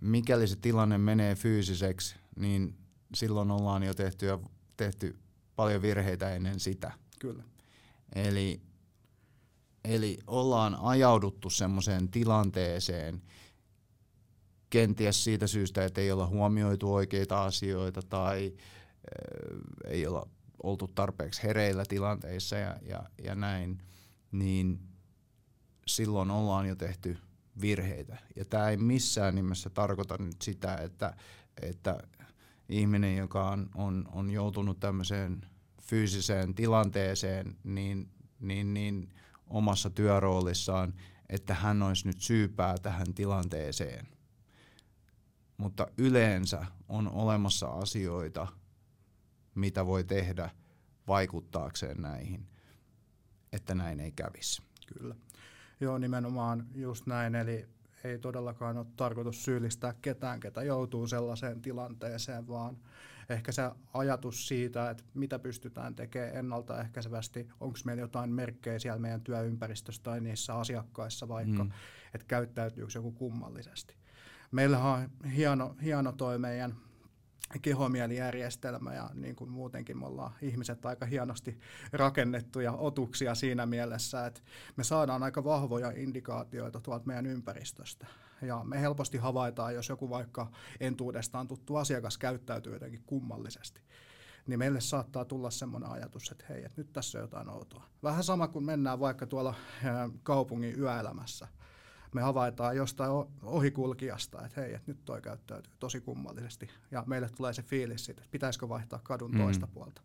mikäli 0.00 0.48
se 0.48 0.56
tilanne 0.56 0.98
menee 0.98 1.34
fyysiseksi, 1.34 2.16
niin 2.36 2.76
silloin 3.14 3.50
ollaan 3.50 3.82
jo 3.82 3.94
tehty, 3.94 4.26
tehty 4.76 5.18
paljon 5.56 5.82
virheitä 5.82 6.34
ennen 6.34 6.60
sitä. 6.60 6.92
Kyllä. 7.18 7.42
Eli, 8.14 8.60
eli 9.84 10.18
ollaan 10.26 10.76
ajauduttu 10.80 11.50
semmoiseen 11.50 12.08
tilanteeseen, 12.08 13.22
kenties 14.70 15.24
siitä 15.24 15.46
syystä, 15.46 15.84
että 15.84 16.00
ei 16.00 16.12
olla 16.12 16.26
huomioitu 16.26 16.94
oikeita 16.94 17.44
asioita 17.44 18.02
tai 18.02 18.52
äh, 18.54 19.92
ei 19.92 20.06
olla 20.06 20.28
oltu 20.62 20.88
tarpeeksi 20.88 21.42
hereillä 21.42 21.84
tilanteissa 21.88 22.56
ja, 22.56 22.76
ja, 22.82 23.02
ja 23.24 23.34
näin– 23.34 23.78
niin 24.32 24.80
silloin 25.86 26.30
ollaan 26.30 26.68
jo 26.68 26.74
tehty 26.74 27.18
virheitä. 27.60 28.18
Ja 28.36 28.44
tämä 28.44 28.68
ei 28.68 28.76
missään 28.76 29.34
nimessä 29.34 29.70
tarkoita 29.70 30.16
nyt 30.18 30.42
sitä, 30.42 30.76
että, 30.76 31.16
että 31.62 31.98
ihminen, 32.68 33.16
joka 33.16 33.50
on, 33.50 33.70
on, 33.74 34.08
on 34.12 34.30
joutunut 34.30 34.80
tämmöiseen 34.80 35.40
fyysiseen 35.82 36.54
tilanteeseen, 36.54 37.56
niin, 37.64 38.10
niin, 38.40 38.74
niin 38.74 39.14
omassa 39.46 39.90
työroolissaan, 39.90 40.94
että 41.28 41.54
hän 41.54 41.82
olisi 41.82 42.06
nyt 42.06 42.20
syypää 42.20 42.78
tähän 42.78 43.14
tilanteeseen. 43.14 44.06
Mutta 45.56 45.86
yleensä 45.98 46.66
on 46.88 47.12
olemassa 47.12 47.66
asioita, 47.66 48.46
mitä 49.54 49.86
voi 49.86 50.04
tehdä 50.04 50.50
vaikuttaakseen 51.06 52.02
näihin, 52.02 52.49
että 53.52 53.74
näin 53.74 54.00
ei 54.00 54.12
kävisi. 54.12 54.62
Kyllä. 54.98 55.14
Joo, 55.80 55.98
nimenomaan 55.98 56.66
just 56.74 57.06
näin. 57.06 57.34
Eli 57.34 57.68
ei 58.04 58.18
todellakaan 58.18 58.78
ole 58.78 58.86
tarkoitus 58.96 59.44
syyllistää 59.44 59.94
ketään, 60.02 60.40
ketä 60.40 60.62
joutuu 60.62 61.06
sellaiseen 61.06 61.62
tilanteeseen, 61.62 62.48
vaan 62.48 62.78
ehkä 63.28 63.52
se 63.52 63.62
ajatus 63.94 64.48
siitä, 64.48 64.90
että 64.90 65.04
mitä 65.14 65.38
pystytään 65.38 65.94
tekemään 65.94 66.36
ennaltaehkäisevästi, 66.36 67.48
onko 67.60 67.78
meillä 67.84 68.00
jotain 68.00 68.30
merkkejä 68.30 68.78
siellä 68.78 68.98
meidän 68.98 69.20
työympäristössä 69.20 70.02
tai 70.02 70.20
niissä 70.20 70.54
asiakkaissa 70.54 71.28
vaikka, 71.28 71.64
mm. 71.64 71.70
että 72.14 72.26
käyttäytyykö 72.26 72.92
joku 72.94 73.12
kummallisesti. 73.12 73.94
Meillähän 74.52 74.92
on 74.92 75.30
hieno, 75.30 75.76
hieno 75.82 76.12
toi 76.12 76.38
meidän 76.38 76.76
kehomielijärjestelmä 77.62 78.94
ja 78.94 79.10
niin 79.14 79.36
kuin 79.36 79.50
muutenkin 79.50 79.98
me 79.98 80.06
ollaan 80.06 80.32
ihmiset 80.42 80.86
aika 80.86 81.06
hienosti 81.06 81.60
rakennettuja 81.92 82.72
otuksia 82.72 83.34
siinä 83.34 83.66
mielessä, 83.66 84.26
että 84.26 84.40
me 84.76 84.84
saadaan 84.84 85.22
aika 85.22 85.44
vahvoja 85.44 85.92
indikaatioita 85.96 86.80
tuolta 86.80 87.06
meidän 87.06 87.26
ympäristöstä. 87.26 88.06
Ja 88.42 88.64
me 88.64 88.80
helposti 88.80 89.18
havaitaan, 89.18 89.74
jos 89.74 89.88
joku 89.88 90.10
vaikka 90.10 90.46
entuudestaan 90.80 91.48
tuttu 91.48 91.76
asiakas 91.76 92.18
käyttäytyy 92.18 92.72
jotenkin 92.72 93.02
kummallisesti 93.06 93.80
niin 94.46 94.58
meille 94.58 94.80
saattaa 94.80 95.24
tulla 95.24 95.50
semmoinen 95.50 95.90
ajatus, 95.90 96.30
että 96.30 96.44
hei, 96.48 96.64
että 96.64 96.80
nyt 96.80 96.92
tässä 96.92 97.18
on 97.18 97.22
jotain 97.22 97.48
outoa. 97.48 97.84
Vähän 98.02 98.24
sama 98.24 98.48
kuin 98.48 98.64
mennään 98.64 99.00
vaikka 99.00 99.26
tuolla 99.26 99.54
kaupungin 100.22 100.78
yöelämässä– 100.78 101.48
me 102.14 102.22
havaitaan 102.22 102.76
jostain 102.76 103.12
ohikulkijasta, 103.42 104.46
että 104.46 104.60
hei, 104.60 104.74
että 104.74 104.90
nyt 104.90 105.04
toi 105.04 105.22
käyttäytyy 105.22 105.72
tosi 105.78 106.00
kummallisesti. 106.00 106.70
Ja 106.90 107.04
meille 107.06 107.28
tulee 107.36 107.52
se 107.52 107.62
fiilis 107.62 108.04
siitä, 108.04 108.20
että 108.20 108.32
pitäisikö 108.32 108.68
vaihtaa 108.68 109.00
kadun 109.02 109.30
mm. 109.30 109.38
toista 109.38 109.66
puolta. 109.66 110.02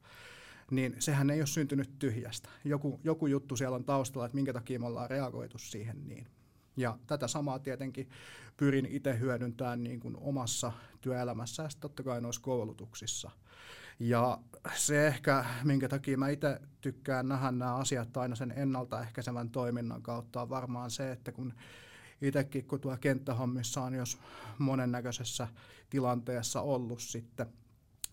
Niin 0.72 0.96
sehän 1.00 1.30
ei 1.30 1.40
ole 1.40 1.48
syntynyt 1.48 2.00
tyhjästä. 2.00 2.50
Joku, 2.64 3.00
joku 3.04 3.28
juttu 3.28 3.56
siellä 3.56 3.76
on 3.76 3.86
taustalla, 3.86 4.26
että 4.26 4.36
minkä 4.36 4.54
takia 4.54 4.80
me 4.80 4.86
ollaan 4.86 5.10
reagoitu 5.10 5.58
siihen 5.58 6.08
niin. 6.08 6.28
Ja 6.78 6.98
tätä 7.08 7.28
samaa 7.28 7.60
tietenkin 7.60 8.10
pyrin 8.58 8.86
itse 8.86 9.20
hyödyntämään 9.20 9.84
niin 9.84 10.00
kuin 10.00 10.18
omassa 10.18 10.72
työelämässä 11.02 11.64
ja 11.64 11.70
totta 11.80 12.04
kai 12.04 12.22
noissa 12.22 12.42
koulutuksissa. 12.42 13.32
Ja 14.00 14.40
se 14.76 15.08
ehkä, 15.08 15.46
minkä 15.64 15.90
takia 15.90 16.18
mä 16.18 16.30
itse 16.30 16.60
tykkään 16.82 17.28
nähdä 17.28 17.52
nämä 17.52 17.76
asiat 17.76 18.18
aina 18.18 18.36
sen 18.36 18.54
ennaltaehkäisevän 18.56 19.50
toiminnan 19.50 20.02
kautta, 20.02 20.42
on 20.42 20.50
varmaan 20.50 20.92
se, 20.92 21.12
että 21.12 21.32
kun 21.32 21.54
itsekin, 22.22 22.66
kun 22.66 22.82
tuo 22.82 22.98
kenttähommissa 23.02 23.82
on 23.82 23.94
jos 23.94 24.18
monennäköisessä 24.58 25.48
tilanteessa 25.90 26.62
ollut 26.62 27.02
sitten, 27.02 27.48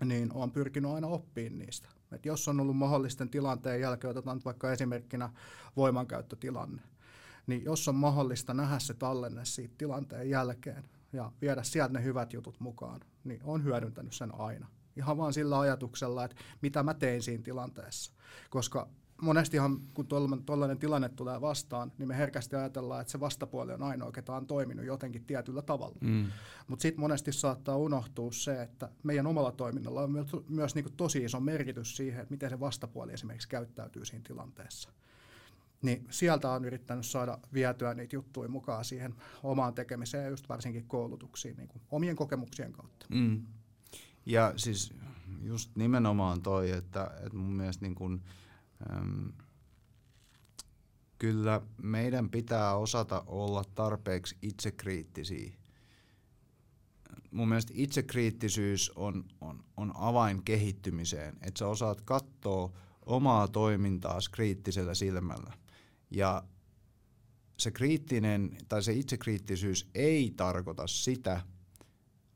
niin 0.05 0.33
olen 0.33 0.51
pyrkinyt 0.51 0.91
aina 0.91 1.07
oppiin 1.07 1.59
niistä. 1.59 1.89
Et 2.13 2.27
jos 2.27 2.49
on 2.49 2.61
ollut 2.61 2.77
mahdollisten 2.77 3.29
tilanteen 3.31 3.81
jälkeen, 3.81 4.11
otetaan 4.11 4.41
vaikka 4.45 4.73
esimerkkinä 4.73 5.31
voimankäyttötilanne, 5.77 6.83
niin 7.47 7.65
jos 7.65 7.89
on 7.89 7.95
mahdollista 7.95 8.55
nähdä 8.55 8.79
se 8.79 8.95
tallenne 8.95 9.45
siitä 9.45 9.75
tilanteen 9.79 10.31
jälkeen 10.31 10.85
ja 11.13 11.33
viedä 11.41 11.63
sieltä 11.63 11.93
ne 11.93 12.05
hyvät 12.05 12.33
jutut 12.33 12.61
mukaan, 12.61 13.01
niin 13.25 13.41
on 13.45 13.65
hyödyntänyt 13.65 14.13
sen 14.13 14.35
aina. 14.35 14.69
Ihan 14.97 15.17
vaan 15.17 15.33
sillä 15.33 15.61
ajatuksella, 15.61 16.25
että 16.25 16.37
mitä 16.63 16.83
mä 16.83 16.95
tein 16.95 17.23
siinä 17.23 17.43
tilanteessa. 17.43 18.13
Koska 18.51 18.89
monestihan, 19.23 19.81
kun 19.95 20.07
tuollainen 20.47 20.79
tilanne 20.79 21.09
tulee 21.09 21.41
vastaan, 21.41 21.93
niin 21.99 22.09
me 22.09 22.17
herkästi 22.17 22.57
ajatellaan, 22.57 23.01
että 23.01 23.11
se 23.11 23.21
vastapuoli 23.21 23.73
on 23.73 23.83
ainoa, 23.83 24.13
ketä 24.13 24.33
on 24.33 24.47
toiminut 24.47 24.87
jotenkin 24.87 25.25
tietyllä 25.25 25.63
tavalla. 25.63 25.97
Mm. 26.01 26.27
Mutta 26.69 26.83
sitten 26.83 27.01
monesti 27.01 27.33
saattaa 27.33 27.77
unohtua 27.77 28.33
se, 28.33 28.63
että 28.63 28.89
meidän 29.03 29.27
omalla 29.27 29.53
toiminnalla 29.53 30.03
on 30.03 30.13
myös, 30.13 30.37
myös 30.49 30.75
niin 30.75 30.93
tosi 30.97 31.25
iso 31.25 31.41
merkitys 31.41 31.97
siihen, 31.97 32.23
että 32.23 32.33
miten 32.35 32.51
se 32.51 32.61
vastapuoli 32.61 33.13
esimerkiksi 33.13 33.49
käyttäytyy 33.49 34.05
siinä 34.05 34.25
tilanteessa. 34.29 34.91
Niin 35.83 36.07
sieltä 36.11 36.51
on 36.51 36.65
yrittänyt 36.65 37.07
saada 37.07 37.39
vietyä 37.55 37.95
niitä 37.95 38.17
juttuja 38.17 38.49
mukaan 38.49 38.85
siihen 38.85 39.15
omaan 39.43 39.75
tekemiseen 39.75 40.25
ja 40.25 40.31
just 40.31 40.49
varsinkin 40.49 40.87
koulutuksiin 40.87 41.57
niin 41.57 41.69
kuin 41.69 41.83
omien 41.91 42.17
kokemuksien 42.17 42.73
kautta. 42.73 43.07
Mm. 43.09 43.47
Ja 44.27 44.53
siis 44.57 44.95
just 45.43 45.71
nimenomaan 45.77 46.43
toi, 46.43 46.71
että, 46.71 47.11
että 47.27 47.39
mun 47.39 47.53
mielestä 47.53 47.85
niin 47.87 48.23
kyllä 51.19 51.61
meidän 51.83 52.31
pitää 52.31 52.75
osata 52.75 53.25
olla 53.27 53.65
tarpeeksi 53.75 54.37
itsekriittisiä. 54.43 55.53
Mun 57.31 57.49
mielestä 57.49 57.73
itsekriittisyys 57.77 58.93
on, 58.97 59.25
on, 59.41 59.65
on 59.77 59.93
avain 59.95 60.43
kehittymiseen, 60.45 61.37
että 61.43 61.59
sä 61.59 61.67
osaat 61.67 62.01
katsoa 62.01 62.73
omaa 63.07 63.49
toimintaa 63.49 64.19
kriittisellä 64.33 64.95
silmällä. 64.95 65.53
Ja 66.11 66.43
se 67.59 67.71
kriittinen 67.71 68.57
tai 68.69 68.83
se 68.83 68.93
itsekriittisyys 68.93 69.91
ei 69.95 70.33
tarkoita 70.37 70.87
sitä, 70.87 71.41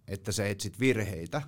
että 0.09 0.33
sä 0.33 0.47
etsit 0.47 0.81
virheitä, 0.81 1.43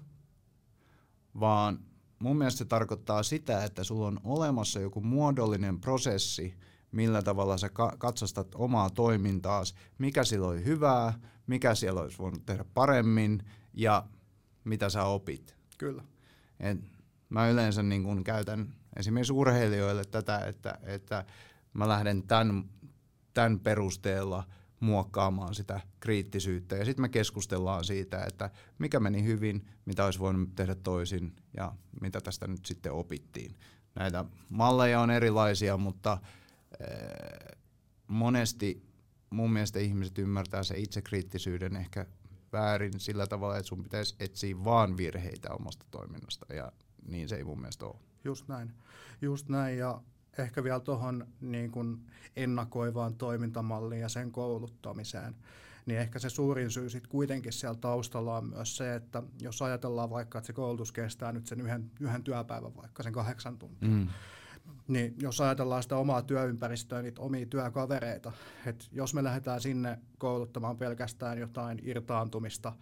vaan 1.40 1.78
mun 2.18 2.38
mielestä 2.38 2.58
se 2.58 2.64
tarkoittaa 2.64 3.22
sitä, 3.22 3.64
että 3.64 3.84
sulla 3.84 4.06
on 4.06 4.20
olemassa 4.24 4.80
joku 4.80 5.00
muodollinen 5.00 5.80
prosessi, 5.80 6.54
millä 6.92 7.22
tavalla 7.22 7.58
sä 7.58 7.70
katsastat 7.98 8.54
omaa 8.54 8.90
toimintaa, 8.90 9.62
mikä 9.98 10.24
sillä 10.24 10.46
oli 10.46 10.64
hyvää, 10.64 11.20
mikä 11.46 11.74
siellä 11.74 12.00
olisi 12.00 12.18
voinut 12.18 12.46
tehdä 12.46 12.64
paremmin 12.74 13.42
ja 13.74 14.04
mitä 14.64 14.90
sä 14.90 15.04
opit. 15.04 15.56
Kyllä. 15.78 16.04
Et 16.60 16.78
mä 17.28 17.48
yleensä 17.48 17.82
niin 17.82 18.04
kun 18.04 18.24
käytän 18.24 18.74
esimerkiksi 18.96 19.32
urheilijoille 19.32 20.04
tätä, 20.04 20.38
että, 20.38 20.78
että 20.82 21.24
mä 21.72 21.88
lähden 21.88 22.22
tämän, 22.22 22.64
tämän 23.34 23.60
perusteella– 23.60 24.44
muokkaamaan 24.80 25.54
sitä 25.54 25.80
kriittisyyttä. 26.00 26.76
Ja 26.76 26.84
sitten 26.84 27.02
me 27.02 27.08
keskustellaan 27.08 27.84
siitä, 27.84 28.24
että 28.24 28.50
mikä 28.78 29.00
meni 29.00 29.24
hyvin, 29.24 29.66
mitä 29.84 30.04
olisi 30.04 30.18
voinut 30.18 30.54
tehdä 30.54 30.74
toisin 30.74 31.36
ja 31.56 31.72
mitä 32.00 32.20
tästä 32.20 32.46
nyt 32.46 32.66
sitten 32.66 32.92
opittiin. 32.92 33.56
Näitä 33.94 34.24
malleja 34.48 35.00
on 35.00 35.10
erilaisia, 35.10 35.76
mutta 35.76 36.12
äh, 36.12 36.18
monesti 38.06 38.88
mun 39.30 39.52
mielestä 39.52 39.78
ihmiset 39.78 40.18
ymmärtää 40.18 40.62
se 40.62 40.78
itsekriittisyyden 40.78 41.76
ehkä 41.76 42.06
väärin 42.52 43.00
sillä 43.00 43.26
tavalla, 43.26 43.56
että 43.56 43.68
sun 43.68 43.82
pitäisi 43.82 44.16
etsiä 44.20 44.64
vaan 44.64 44.96
virheitä 44.96 45.54
omasta 45.54 45.86
toiminnasta 45.90 46.54
ja 46.54 46.72
niin 47.06 47.28
se 47.28 47.36
ei 47.36 47.44
mun 47.44 47.60
mielestä 47.60 47.86
ole. 47.86 47.96
Just 48.24 48.48
näin. 48.48 48.72
Just 49.22 49.48
näin 49.48 49.78
ja 49.78 50.02
ehkä 50.42 50.64
vielä 50.64 50.80
tuohon 50.80 51.26
niin 51.40 51.70
kuin 51.70 52.06
ennakoivaan 52.36 53.14
toimintamalliin 53.14 54.00
ja 54.00 54.08
sen 54.08 54.32
kouluttamiseen, 54.32 55.34
niin 55.86 56.00
ehkä 56.00 56.18
se 56.18 56.30
suurin 56.30 56.70
syy 56.70 56.90
sitten 56.90 57.10
kuitenkin 57.10 57.52
siellä 57.52 57.78
taustalla 57.80 58.36
on 58.36 58.44
myös 58.44 58.76
se, 58.76 58.94
että 58.94 59.22
jos 59.40 59.62
ajatellaan 59.62 60.10
vaikka, 60.10 60.38
että 60.38 60.46
se 60.46 60.52
koulutus 60.52 60.92
kestää 60.92 61.32
nyt 61.32 61.46
sen 61.46 61.60
yhden, 61.60 61.90
yhden 62.00 62.24
työpäivän 62.24 62.76
vaikka 62.76 63.02
sen 63.02 63.12
kahdeksan 63.12 63.58
tuntia, 63.58 63.88
mm. 63.88 64.08
niin 64.88 65.14
jos 65.22 65.40
ajatellaan 65.40 65.82
sitä 65.82 65.96
omaa 65.96 66.22
työympäristöä, 66.22 67.02
niitä 67.02 67.22
omia 67.22 67.46
työkavereita, 67.46 68.32
että 68.66 68.84
jos 68.92 69.14
me 69.14 69.24
lähdetään 69.24 69.60
sinne 69.60 69.98
kouluttamaan 70.18 70.76
pelkästään 70.76 71.38
jotain 71.38 71.78
irtaantumista, 71.82 72.72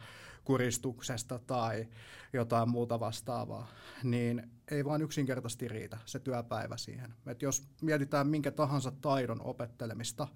kuristuksesta 0.47 1.39
tai 1.39 1.89
jotain 2.33 2.69
muuta 2.69 3.01
vastaavaa, 3.01 3.69
niin 4.03 4.51
ei 4.71 4.85
vaan 4.85 5.03
yksinkertaisesti 5.03 5.69
riitä 5.69 5.99
se 6.05 6.19
työpäivä 6.19 6.77
siihen. 6.77 7.15
Et 7.27 7.43
jos 7.43 7.69
mietitään 7.83 8.27
minkä 8.27 8.51
tahansa 8.51 8.91
taidon 8.91 9.41
opettelemista, 9.43 10.29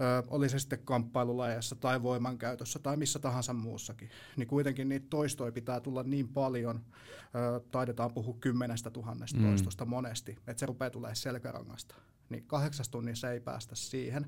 ö, 0.00 0.22
oli 0.28 0.48
se 0.48 0.58
sitten 0.58 0.78
kamppailulajeissa 0.84 1.76
tai 1.76 2.02
voimankäytössä 2.02 2.78
tai 2.78 2.96
missä 2.96 3.18
tahansa 3.18 3.52
muussakin, 3.52 4.10
niin 4.36 4.48
kuitenkin 4.48 4.88
niitä 4.88 5.06
toistoja 5.10 5.52
pitää 5.52 5.80
tulla 5.80 6.02
niin 6.02 6.28
paljon, 6.28 6.84
ö, 7.34 7.60
taidetaan 7.70 8.14
puhua 8.14 8.36
kymmenestä 8.40 8.90
tuhannesta 8.90 9.38
mm. 9.38 9.44
toistosta 9.44 9.84
monesti, 9.84 10.38
että 10.46 10.60
se 10.60 10.66
rupeaa 10.66 10.90
tulemaan 10.90 11.16
selkärangasta 11.16 11.94
niin 12.32 12.44
kahdeksas 12.46 12.88
tunnissa 12.88 13.30
ei 13.30 13.40
päästä 13.40 13.74
siihen. 13.74 14.26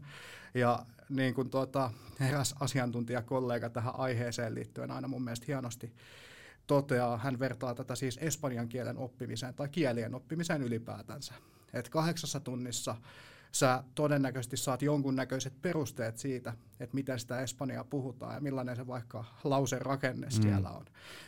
Ja 0.55 0.87
niin 1.09 1.35
kuin 1.35 1.51
tuota, 1.51 1.91
eräs 2.29 2.55
asiantuntijakollega 2.61 3.71
tähän 3.71 3.97
aiheeseen 3.97 4.55
liittyen 4.55 4.91
aina 4.91 5.09
mun 5.09 5.25
mielestä 5.25 5.47
hienosti 5.49 5.93
toteaa, 6.67 7.17
hän 7.17 7.39
vertaa 7.39 7.75
tätä 7.75 7.95
siis 7.95 8.19
espanjan 8.23 8.69
kielen 8.69 8.99
oppimiseen 8.99 9.55
tai 9.55 9.69
kielien 9.69 10.15
oppimiseen 10.15 10.63
ylipäätänsä. 10.63 11.35
Että 11.73 11.91
kahdeksassa 11.91 12.41
tunnissa 12.41 12.97
sä 13.53 13.85
todennäköisesti 13.95 14.57
saat 14.57 14.83
jonkunnäköiset 14.83 15.63
perusteet 15.63 16.19
siitä, 16.19 16.53
että 16.81 16.95
miten 16.95 17.19
sitä 17.19 17.41
espanjaa 17.41 17.85
puhutaan 17.85 18.35
ja 18.35 18.41
millainen 18.41 18.77
se 18.77 18.87
vaikka 18.87 19.25
lausen 19.45 19.83
rakenne 19.83 20.27
mm. 20.27 20.43
siellä 20.43 20.71
on. 20.71 20.85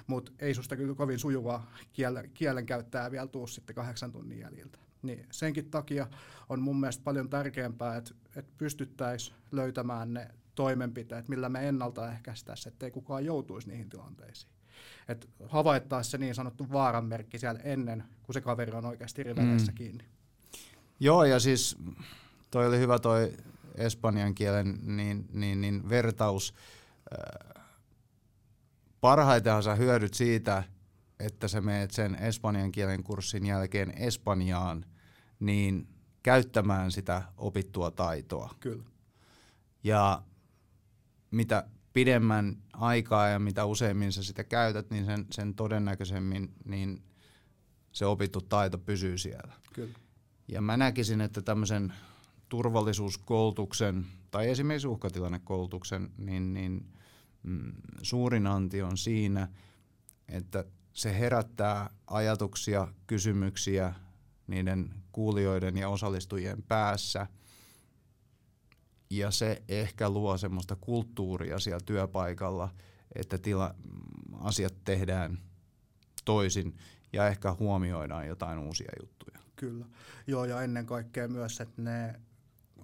Mutta 0.06 0.32
ei 0.38 0.54
susta 0.54 0.76
kyllä 0.76 0.94
kovin 0.94 1.18
sujuvaa 1.18 1.70
kielen, 1.92 2.30
kielenkäyttäjää 2.34 3.10
vielä 3.10 3.26
tuu 3.26 3.46
sitten 3.46 3.76
kahdeksan 3.76 4.12
tunnin 4.12 4.38
jäljiltä. 4.38 4.78
Niin 5.02 5.26
senkin 5.30 5.70
takia 5.70 6.06
on 6.48 6.60
mun 6.60 6.80
mielestä 6.80 7.04
paljon 7.04 7.30
tärkeämpää, 7.30 7.96
että, 7.96 8.14
että 8.36 8.52
pystyttäisiin 8.58 9.36
löytämään 9.52 10.14
ne 10.14 10.28
toimenpiteet, 10.54 11.28
millä 11.28 11.48
me 11.48 11.68
ennaltaehkäistäisiin, 11.68 12.72
ettei 12.72 12.90
kukaan 12.90 13.24
joutuisi 13.24 13.68
niihin 13.68 13.88
tilanteisiin. 13.88 14.52
Että 15.08 15.26
havaittaisiin 15.48 16.10
se 16.10 16.18
niin 16.18 16.34
sanottu 16.34 16.66
vaaranmerkki 16.72 17.38
siellä 17.38 17.60
ennen, 17.64 18.04
kun 18.22 18.32
se 18.32 18.40
kaveri 18.40 18.72
on 18.72 18.86
oikeasti 18.86 19.22
riveleissä 19.22 19.72
mm. 19.72 19.76
kiinni. 19.76 20.04
Joo, 21.00 21.24
ja 21.24 21.40
siis 21.40 21.78
toi 22.50 22.66
oli 22.66 22.78
hyvä 22.78 22.98
toi 22.98 23.32
espanjan 23.74 24.34
kielen 24.34 24.78
niin, 24.82 25.28
niin, 25.32 25.60
niin 25.60 25.88
vertaus. 25.88 26.54
Äh, 27.12 27.64
parhaitenhan 29.00 29.62
sä 29.62 29.74
hyödyt 29.74 30.14
siitä, 30.14 30.62
että 31.20 31.48
sä 31.48 31.60
meet 31.60 31.90
sen 31.90 32.14
espanjan 32.14 32.72
kielen 32.72 33.02
kurssin 33.02 33.46
jälkeen 33.46 33.92
Espanjaan, 33.96 34.84
niin 35.40 35.88
käyttämään 36.22 36.92
sitä 36.92 37.22
opittua 37.36 37.90
taitoa. 37.90 38.54
Kyllä. 38.60 38.84
Ja 39.84 40.22
mitä 41.30 41.68
pidemmän 41.92 42.56
aikaa 42.72 43.28
ja 43.28 43.38
mitä 43.38 43.64
useimmin 43.64 44.12
sä 44.12 44.22
sitä 44.22 44.44
käytät, 44.44 44.90
niin 44.90 45.04
sen, 45.04 45.26
sen 45.30 45.54
todennäköisemmin 45.54 46.54
niin 46.64 47.02
se 47.92 48.06
opittu 48.06 48.40
taito 48.40 48.78
pysyy 48.78 49.18
siellä. 49.18 49.52
Kyllä. 49.72 49.98
Ja 50.48 50.60
mä 50.60 50.76
näkisin, 50.76 51.20
että 51.20 51.42
tämmöisen 51.42 51.92
turvallisuuskoulutuksen 52.48 54.06
tai 54.30 54.50
esimerkiksi 54.50 54.88
uhkatilannekoulutuksen, 54.88 56.10
niin, 56.18 56.52
niin 56.52 56.92
mm, 57.42 57.72
suurin 58.02 58.46
anti 58.46 58.82
on 58.82 58.96
siinä, 58.96 59.48
että 60.28 60.64
se 60.96 61.18
herättää 61.18 61.90
ajatuksia, 62.06 62.88
kysymyksiä 63.06 63.94
niiden 64.46 64.94
kuulijoiden 65.12 65.76
ja 65.76 65.88
osallistujien 65.88 66.62
päässä. 66.62 67.26
Ja 69.10 69.30
se 69.30 69.62
ehkä 69.68 70.10
luo 70.10 70.38
semmoista 70.38 70.76
kulttuuria 70.76 71.58
siellä 71.58 71.80
työpaikalla, 71.86 72.74
että 73.14 73.38
tila, 73.38 73.74
asiat 74.40 74.74
tehdään 74.84 75.38
toisin 76.24 76.76
ja 77.12 77.28
ehkä 77.28 77.52
huomioidaan 77.52 78.26
jotain 78.26 78.58
uusia 78.58 78.92
juttuja. 79.00 79.38
Kyllä. 79.56 79.84
Joo, 80.26 80.44
ja 80.44 80.62
ennen 80.62 80.86
kaikkea 80.86 81.28
myös, 81.28 81.60
että 81.60 81.82
ne 81.82 82.20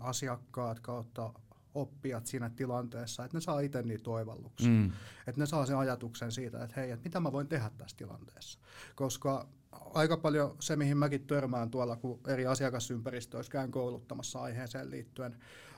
asiakkaat 0.00 0.80
kautta 0.80 1.32
oppijat 1.74 2.26
siinä 2.26 2.50
tilanteessa, 2.50 3.24
että 3.24 3.36
ne 3.36 3.40
saa 3.40 3.60
itse 3.60 3.82
niitä 3.82 4.10
oivalluksia. 4.10 4.68
Mm. 4.68 4.92
Että 5.26 5.40
ne 5.40 5.46
saa 5.46 5.66
sen 5.66 5.76
ajatuksen 5.76 6.32
siitä, 6.32 6.64
että 6.64 6.80
hei, 6.80 6.90
että 6.90 7.04
mitä 7.04 7.20
mä 7.20 7.32
voin 7.32 7.48
tehdä 7.48 7.70
tässä 7.78 7.96
tilanteessa. 7.96 8.58
Koska 8.94 9.48
aika 9.72 10.16
paljon 10.16 10.56
se, 10.60 10.76
mihin 10.76 10.96
mäkin 10.96 11.26
törmään 11.26 11.70
tuolla, 11.70 11.96
kun 11.96 12.20
eri 12.26 12.46
asiakasympäristöissä 12.46 13.52
käyn 13.52 13.70
kouluttamassa 13.70 14.42
aiheeseen 14.42 14.90
liittyen, 14.90 15.36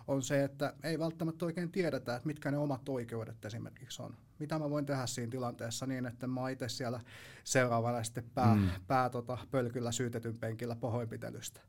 on 0.09 0.23
se, 0.23 0.45
että 0.45 0.75
ei 0.83 0.99
välttämättä 0.99 1.45
oikein 1.45 1.73
tiedetä, 1.73 2.17
että 2.17 2.27
mitkä 2.27 2.51
ne 2.51 2.59
omat 2.59 2.89
oikeudet 2.89 3.45
esimerkiksi 3.45 4.03
on. 4.03 4.17
Mitä 4.39 4.59
mä 4.59 4.71
voin 4.71 4.87
tehdä 4.87 5.07
siinä 5.07 5.31
tilanteessa 5.31 5.87
niin, 5.87 6.07
että 6.07 6.27
mä 6.27 6.51
itse 6.51 6.69
siellä 6.69 7.01
seuraavana 7.45 8.05
sitten 8.05 8.31
pää, 8.35 8.55
mm. 8.55 8.69
pää 8.87 9.11
tota, 9.11 9.39
pölkyllä 9.51 9.93
syytetyn 9.93 10.39
penkillä 10.39 10.77
pahoinpitelystä 10.77 11.61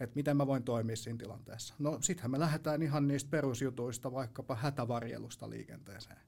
että 0.00 0.16
miten 0.16 0.36
mä 0.36 0.46
voin 0.46 0.62
toimia 0.62 0.96
siinä 0.96 1.18
tilanteessa. 1.18 1.74
No 1.78 1.98
sittenhän 2.00 2.30
me 2.30 2.38
lähdetään 2.38 2.82
ihan 2.82 3.08
niistä 3.08 3.30
perusjutuista, 3.30 4.12
vaikkapa 4.12 4.54
hätävarjelusta 4.54 5.50
liikenteeseen. 5.50 6.18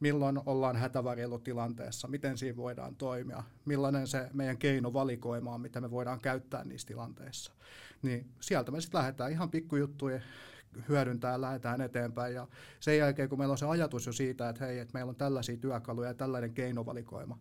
Milloin 0.00 0.40
ollaan 0.46 0.76
hätävarjelutilanteessa, 0.76 2.08
miten 2.08 2.38
siinä 2.38 2.56
voidaan 2.56 2.96
toimia, 2.96 3.42
millainen 3.64 4.06
se 4.06 4.28
meidän 4.32 4.58
keinovalikoima 4.58 5.54
on, 5.54 5.60
mitä 5.60 5.80
me 5.80 5.90
voidaan 5.90 6.20
käyttää 6.20 6.64
niissä 6.64 6.88
tilanteissa. 6.88 7.52
Niin 8.02 8.30
sieltä 8.40 8.70
me 8.70 8.80
sitten 8.80 8.98
lähdetään 8.98 9.32
ihan 9.32 9.50
pikkujuttuja 9.50 10.20
hyödyntää 10.88 11.40
lähdetään 11.40 11.80
eteenpäin. 11.80 12.34
Ja 12.34 12.48
sen 12.80 12.98
jälkeen, 12.98 13.28
kun 13.28 13.38
meillä 13.38 13.52
on 13.52 13.58
se 13.58 13.66
ajatus 13.66 14.06
jo 14.06 14.12
siitä, 14.12 14.48
että 14.48 14.64
hei, 14.64 14.78
että 14.78 14.94
meillä 14.94 15.10
on 15.10 15.16
tällaisia 15.16 15.56
työkaluja 15.56 16.08
ja 16.08 16.14
tällainen 16.14 16.54
keinovalikoima, 16.54 17.38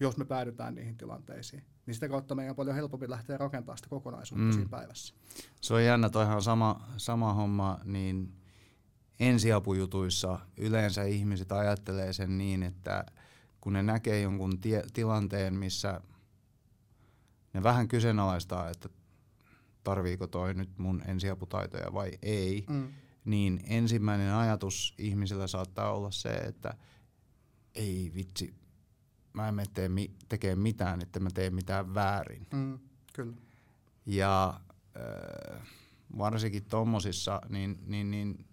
jos 0.00 0.16
me 0.16 0.24
päädytään 0.24 0.74
niihin 0.74 0.96
tilanteisiin. 0.96 1.62
Niin 1.90 1.94
sitä 1.94 2.08
kautta 2.08 2.34
meidän 2.34 2.50
on 2.50 2.56
paljon 2.56 2.76
helpompi 2.76 3.10
lähteä 3.10 3.36
rakentamaan 3.36 3.78
sitä 3.78 3.88
kokonaisuutta 3.88 4.44
mm. 4.44 4.52
siinä 4.52 4.68
päivässä. 4.68 5.14
Se 5.60 5.74
on 5.74 5.84
jännä, 5.84 6.10
toihan 6.10 6.42
sama, 6.42 6.88
sama 6.96 7.34
homma, 7.34 7.80
niin 7.84 8.32
ensiapujutuissa 9.20 10.38
yleensä 10.56 11.02
ihmiset 11.04 11.52
ajattelee 11.52 12.12
sen 12.12 12.38
niin, 12.38 12.62
että 12.62 13.04
kun 13.60 13.72
ne 13.72 13.82
näkee 13.82 14.20
jonkun 14.20 14.60
tie, 14.60 14.82
tilanteen, 14.92 15.54
missä 15.54 16.00
ne 17.52 17.62
vähän 17.62 17.88
kyseenalaistaa, 17.88 18.70
että 18.70 18.88
tarviiko 19.84 20.26
toi 20.26 20.54
nyt 20.54 20.78
mun 20.78 21.02
ensiaputaitoja 21.06 21.92
vai 21.92 22.10
ei, 22.22 22.64
mm. 22.68 22.88
niin 23.24 23.60
ensimmäinen 23.66 24.34
ajatus 24.34 24.94
ihmisillä 24.98 25.46
saattaa 25.46 25.92
olla 25.92 26.10
se, 26.10 26.30
että 26.30 26.74
ei 27.74 28.12
vitsi, 28.14 28.54
mä 29.32 29.48
en 29.48 29.54
tee 29.74 29.88
mi- 29.88 30.14
tekee 30.28 30.56
mitään, 30.56 31.02
että 31.02 31.20
mä 31.20 31.30
teen 31.34 31.54
mitään 31.54 31.94
väärin. 31.94 32.46
Mm, 32.54 32.78
kyllä. 33.12 33.36
Ja 34.06 34.60
äh, 34.96 35.62
varsinkin 36.18 36.64
tommosissa, 36.64 37.40
niin, 37.48 37.78
niin, 37.86 38.10
niin 38.10 38.46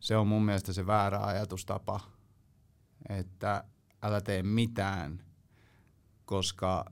se 0.00 0.16
on 0.16 0.26
mun 0.26 0.44
mielestä 0.44 0.72
se 0.72 0.86
väärä 0.86 1.24
ajatustapa, 1.24 2.00
että 3.08 3.64
älä 4.02 4.20
tee 4.20 4.42
mitään, 4.42 5.24
koska 6.24 6.84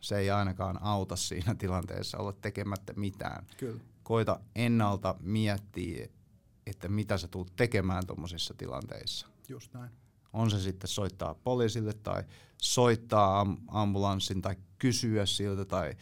se 0.00 0.18
ei 0.18 0.30
ainakaan 0.30 0.82
auta 0.82 1.16
siinä 1.16 1.54
tilanteessa 1.58 2.18
olla 2.18 2.32
tekemättä 2.32 2.92
mitään. 2.96 3.46
Kyllä. 3.56 3.80
Koita 4.02 4.40
ennalta 4.54 5.14
miettiä, 5.20 6.08
että 6.66 6.88
mitä 6.88 7.18
sä 7.18 7.28
tulet 7.28 7.52
tekemään 7.56 8.06
tuommoisissa 8.06 8.54
tilanteissa. 8.54 9.26
Just 9.48 9.74
näin. 9.74 9.90
On 10.32 10.50
se 10.50 10.60
sitten 10.60 10.88
soittaa 10.88 11.34
poliisille 11.34 11.92
tai 11.92 12.24
soittaa 12.62 13.56
ambulanssin 13.68 14.42
tai 14.42 14.56
kysyä 14.78 15.26
siltä 15.26 15.64
tai 15.64 15.94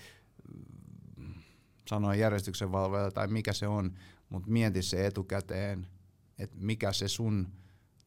sanoa 1.89 2.15
järjestyksen 2.15 2.73
valvojalle 2.73 3.11
tai 3.11 3.29
mikä 3.29 3.53
se 3.53 3.69
on, 3.69 3.95
mutta 4.29 4.51
mieti 4.51 4.83
se 4.83 5.07
etukäteen, 5.07 5.87
että 6.39 6.57
mikä 6.61 6.93
se 6.93 7.09
sun 7.09 7.49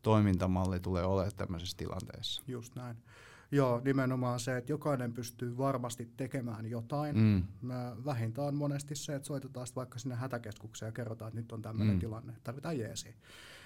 toimintamalli 0.01 0.79
tulee 0.79 1.03
olemaan 1.03 1.35
tämmöisessä 1.35 1.77
tilanteessa. 1.77 2.43
Just 2.47 2.75
näin. 2.75 2.97
Joo, 3.51 3.81
nimenomaan 3.85 4.39
se, 4.39 4.57
että 4.57 4.71
jokainen 4.71 5.13
pystyy 5.13 5.57
varmasti 5.57 6.11
tekemään 6.17 6.65
jotain. 6.65 7.17
Mm. 7.17 7.43
Vähintään 8.05 8.55
monesti 8.55 8.95
se, 8.95 9.15
että 9.15 9.27
soitetaan 9.27 9.67
vaikka 9.75 9.99
sinne 9.99 10.15
hätäkeskukseen 10.15 10.87
ja 10.87 10.91
kerrotaan, 10.91 11.29
että 11.29 11.39
nyt 11.39 11.51
on 11.51 11.61
tämmöinen 11.61 11.95
mm. 11.95 11.99
tilanne, 11.99 12.33
tarvitaan 12.43 12.79
jeesi 12.79 13.15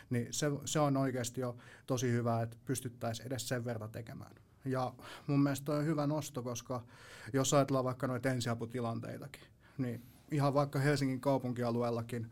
niin 0.10 0.28
se, 0.32 0.48
se 0.66 0.80
on 0.80 0.98
oikeasti 0.98 1.42
jo 1.42 1.58
tosi 1.86 2.12
hyvä, 2.12 2.42
että 2.42 2.58
pystyttäisiin 2.66 3.28
edes 3.28 3.48
sen 3.48 3.66
verran 3.66 3.92
tekemään. 3.92 4.32
Ja 4.66 4.94
mun 5.28 5.40
mielestä 5.40 5.72
on 5.72 5.86
hyvä 5.86 6.08
nosto, 6.08 6.44
koska 6.44 6.84
jos 7.34 7.54
ajatellaan 7.54 7.86
vaikka 7.86 8.08
noita 8.08 8.30
ensiaputilanteitakin, 8.30 9.44
niin 9.78 10.04
ihan 10.32 10.54
vaikka 10.54 10.80
Helsingin 10.80 11.22
kaupunkialueellakin 11.22 12.32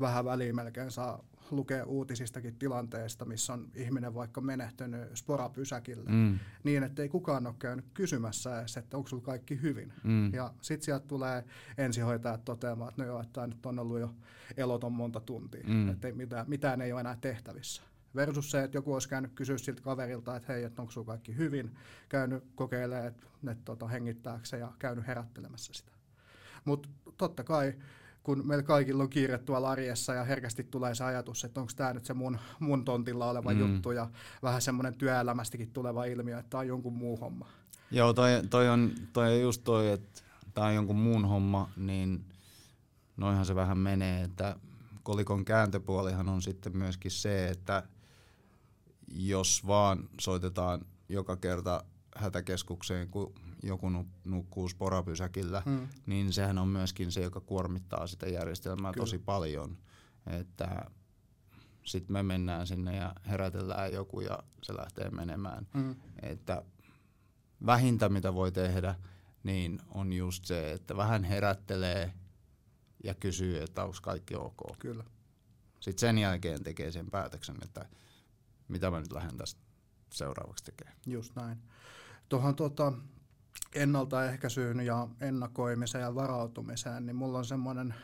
vähän 0.00 0.24
väliin 0.24 0.56
melkein 0.56 0.90
saa 0.90 1.24
lukea 1.50 1.84
uutisistakin 1.84 2.56
tilanteesta, 2.58 3.24
missä 3.24 3.52
on 3.52 3.70
ihminen 3.74 4.14
vaikka 4.14 4.40
menehtynyt 4.40 5.16
sporapysäkillä, 5.16 6.10
mm. 6.10 6.38
niin 6.64 6.82
että 6.82 7.02
ei 7.02 7.08
kukaan 7.08 7.46
ole 7.46 7.54
käynyt 7.58 7.84
kysymässä 7.94 8.60
edes, 8.60 8.76
että 8.76 8.96
onko 8.96 9.08
sulla 9.08 9.22
kaikki 9.22 9.62
hyvin. 9.62 9.92
Mm. 10.04 10.34
Ja 10.34 10.54
sitten 10.60 10.84
sieltä 10.84 11.06
tulee 11.06 11.44
ensihoitajat 11.78 12.44
toteamaan, 12.44 12.88
että 12.88 13.02
no 13.02 13.08
joo, 13.08 13.20
että 13.20 13.46
nyt 13.46 13.66
on 13.66 13.78
ollut 13.78 14.00
jo 14.00 14.14
eloton 14.56 14.92
monta 14.92 15.20
tuntia, 15.20 15.64
mm. 15.66 15.88
että 15.88 16.12
mitään, 16.12 16.44
mitään 16.48 16.80
ei 16.80 16.92
ole 16.92 17.00
enää 17.00 17.16
tehtävissä. 17.20 17.82
Versus 18.16 18.50
se, 18.50 18.62
että 18.62 18.76
joku 18.76 18.92
olisi 18.92 19.08
käynyt 19.08 19.32
kysyä 19.34 19.58
siltä 19.58 19.82
kaverilta, 19.82 20.36
että 20.36 20.52
hei, 20.52 20.64
että 20.64 20.82
onko 20.82 20.92
sulla 20.92 21.06
kaikki 21.06 21.36
hyvin, 21.36 21.76
käynyt 22.08 22.44
kokeilemaan, 22.54 23.06
että, 23.06 23.26
että 23.50 23.64
tota, 23.64 23.88
hengittääkö 23.88 24.56
ja 24.56 24.72
käynyt 24.78 25.06
herättelemässä 25.06 25.72
sitä. 25.72 25.92
Mutta 26.64 26.88
totta 27.16 27.44
kai 27.44 27.74
kun 28.24 28.46
meillä 28.46 28.62
kaikilla 28.62 29.02
on 29.02 29.10
kiire 29.10 29.38
tuolla 29.38 29.70
arjessa 29.70 30.14
ja 30.14 30.24
herkästi 30.24 30.64
tulee 30.64 30.94
se 30.94 31.04
ajatus, 31.04 31.44
että 31.44 31.60
onko 31.60 31.72
tämä 31.76 31.92
nyt 31.92 32.04
se 32.04 32.14
mun, 32.14 32.38
mun 32.58 32.84
tontilla 32.84 33.30
oleva 33.30 33.52
mm. 33.52 33.60
juttu 33.60 33.90
ja 33.90 34.10
vähän 34.42 34.62
semmoinen 34.62 34.94
työelämästäkin 34.94 35.70
tuleva 35.70 36.04
ilmiö, 36.04 36.38
että 36.38 36.50
tämä 36.50 36.58
on 36.60 36.66
jonkun 36.66 36.92
muu 36.92 37.16
homma. 37.16 37.46
Joo, 37.90 38.12
toi, 38.12 38.30
toi, 38.50 38.68
on, 38.68 38.92
toi 39.12 39.34
on 39.34 39.40
just 39.40 39.64
toi, 39.64 39.90
että 39.90 40.22
tämä 40.54 40.66
on 40.66 40.74
jonkun 40.74 40.96
muun 40.96 41.24
homma, 41.24 41.70
niin 41.76 42.24
noinhan 43.16 43.46
se 43.46 43.54
vähän 43.54 43.78
menee, 43.78 44.24
että 44.24 44.56
kolikon 45.02 45.44
kääntöpuolihan 45.44 46.28
on 46.28 46.42
sitten 46.42 46.76
myöskin 46.76 47.10
se, 47.10 47.48
että 47.48 47.82
jos 49.08 49.66
vaan 49.66 50.08
soitetaan 50.20 50.86
joka 51.08 51.36
kerta 51.36 51.84
hätäkeskukseen, 52.16 53.08
kun 53.08 53.34
joku 53.66 53.86
nukkuu 54.24 54.68
sporapysäkillä, 54.68 55.62
hmm. 55.64 55.88
niin 56.06 56.32
sehän 56.32 56.58
on 56.58 56.68
myöskin 56.68 57.12
se, 57.12 57.22
joka 57.22 57.40
kuormittaa 57.40 58.06
sitä 58.06 58.26
järjestelmää 58.26 58.92
Kyllä. 58.92 59.02
tosi 59.02 59.18
paljon. 59.18 59.78
Että 60.26 60.90
sitten 61.84 62.12
me 62.12 62.22
mennään 62.22 62.66
sinne 62.66 62.96
ja 62.96 63.12
herätellään 63.26 63.92
joku 63.92 64.20
ja 64.20 64.38
se 64.62 64.76
lähtee 64.76 65.10
menemään. 65.10 65.66
Hmm. 65.74 65.94
Että 66.22 66.62
vähintä 67.66 68.08
mitä 68.08 68.34
voi 68.34 68.52
tehdä, 68.52 68.94
niin 69.42 69.80
on 69.88 70.12
just 70.12 70.44
se, 70.44 70.72
että 70.72 70.96
vähän 70.96 71.24
herättelee 71.24 72.12
ja 73.04 73.14
kysyy, 73.14 73.62
että 73.62 73.84
onko 73.84 73.96
kaikki 74.02 74.34
ok. 74.34 74.78
Kyllä. 74.78 75.04
Sitten 75.80 76.00
sen 76.00 76.18
jälkeen 76.18 76.62
tekee 76.62 76.92
sen 76.92 77.10
päätöksen, 77.10 77.56
että 77.62 77.88
mitä 78.68 78.90
mä 78.90 79.00
nyt 79.00 79.12
lähden 79.12 79.36
tästä 79.36 79.60
seuraavaksi 80.12 80.64
tekemään. 80.64 80.96
Just 81.06 81.36
näin. 81.36 81.58
Tuohon 82.28 82.56
tuota, 82.56 82.92
ennaltaehkäisyyn 83.74 84.80
ja 84.80 85.08
ennakoimiseen 85.20 86.02
ja 86.02 86.14
varautumiseen, 86.14 87.06
niin 87.06 87.16
mulla 87.16 87.38
on 87.38 87.44
semmoinen 87.44 87.94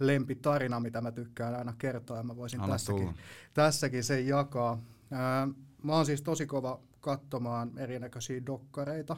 lempitarina, 0.00 0.80
mitä 0.80 1.00
mä 1.00 1.12
tykkään 1.12 1.54
aina 1.54 1.74
kertoa, 1.78 2.16
ja 2.16 2.22
mä 2.22 2.36
voisin 2.36 2.60
tässäkin, 2.60 3.16
tässäkin 3.54 4.04
sen 4.04 4.26
jakaa. 4.26 4.78
Ää, 5.10 5.48
mä 5.82 5.92
oon 5.92 6.06
siis 6.06 6.22
tosi 6.22 6.46
kova 6.46 6.80
katsomaan 7.00 7.78
erinäköisiä 7.78 8.46
dokkareita, 8.46 9.16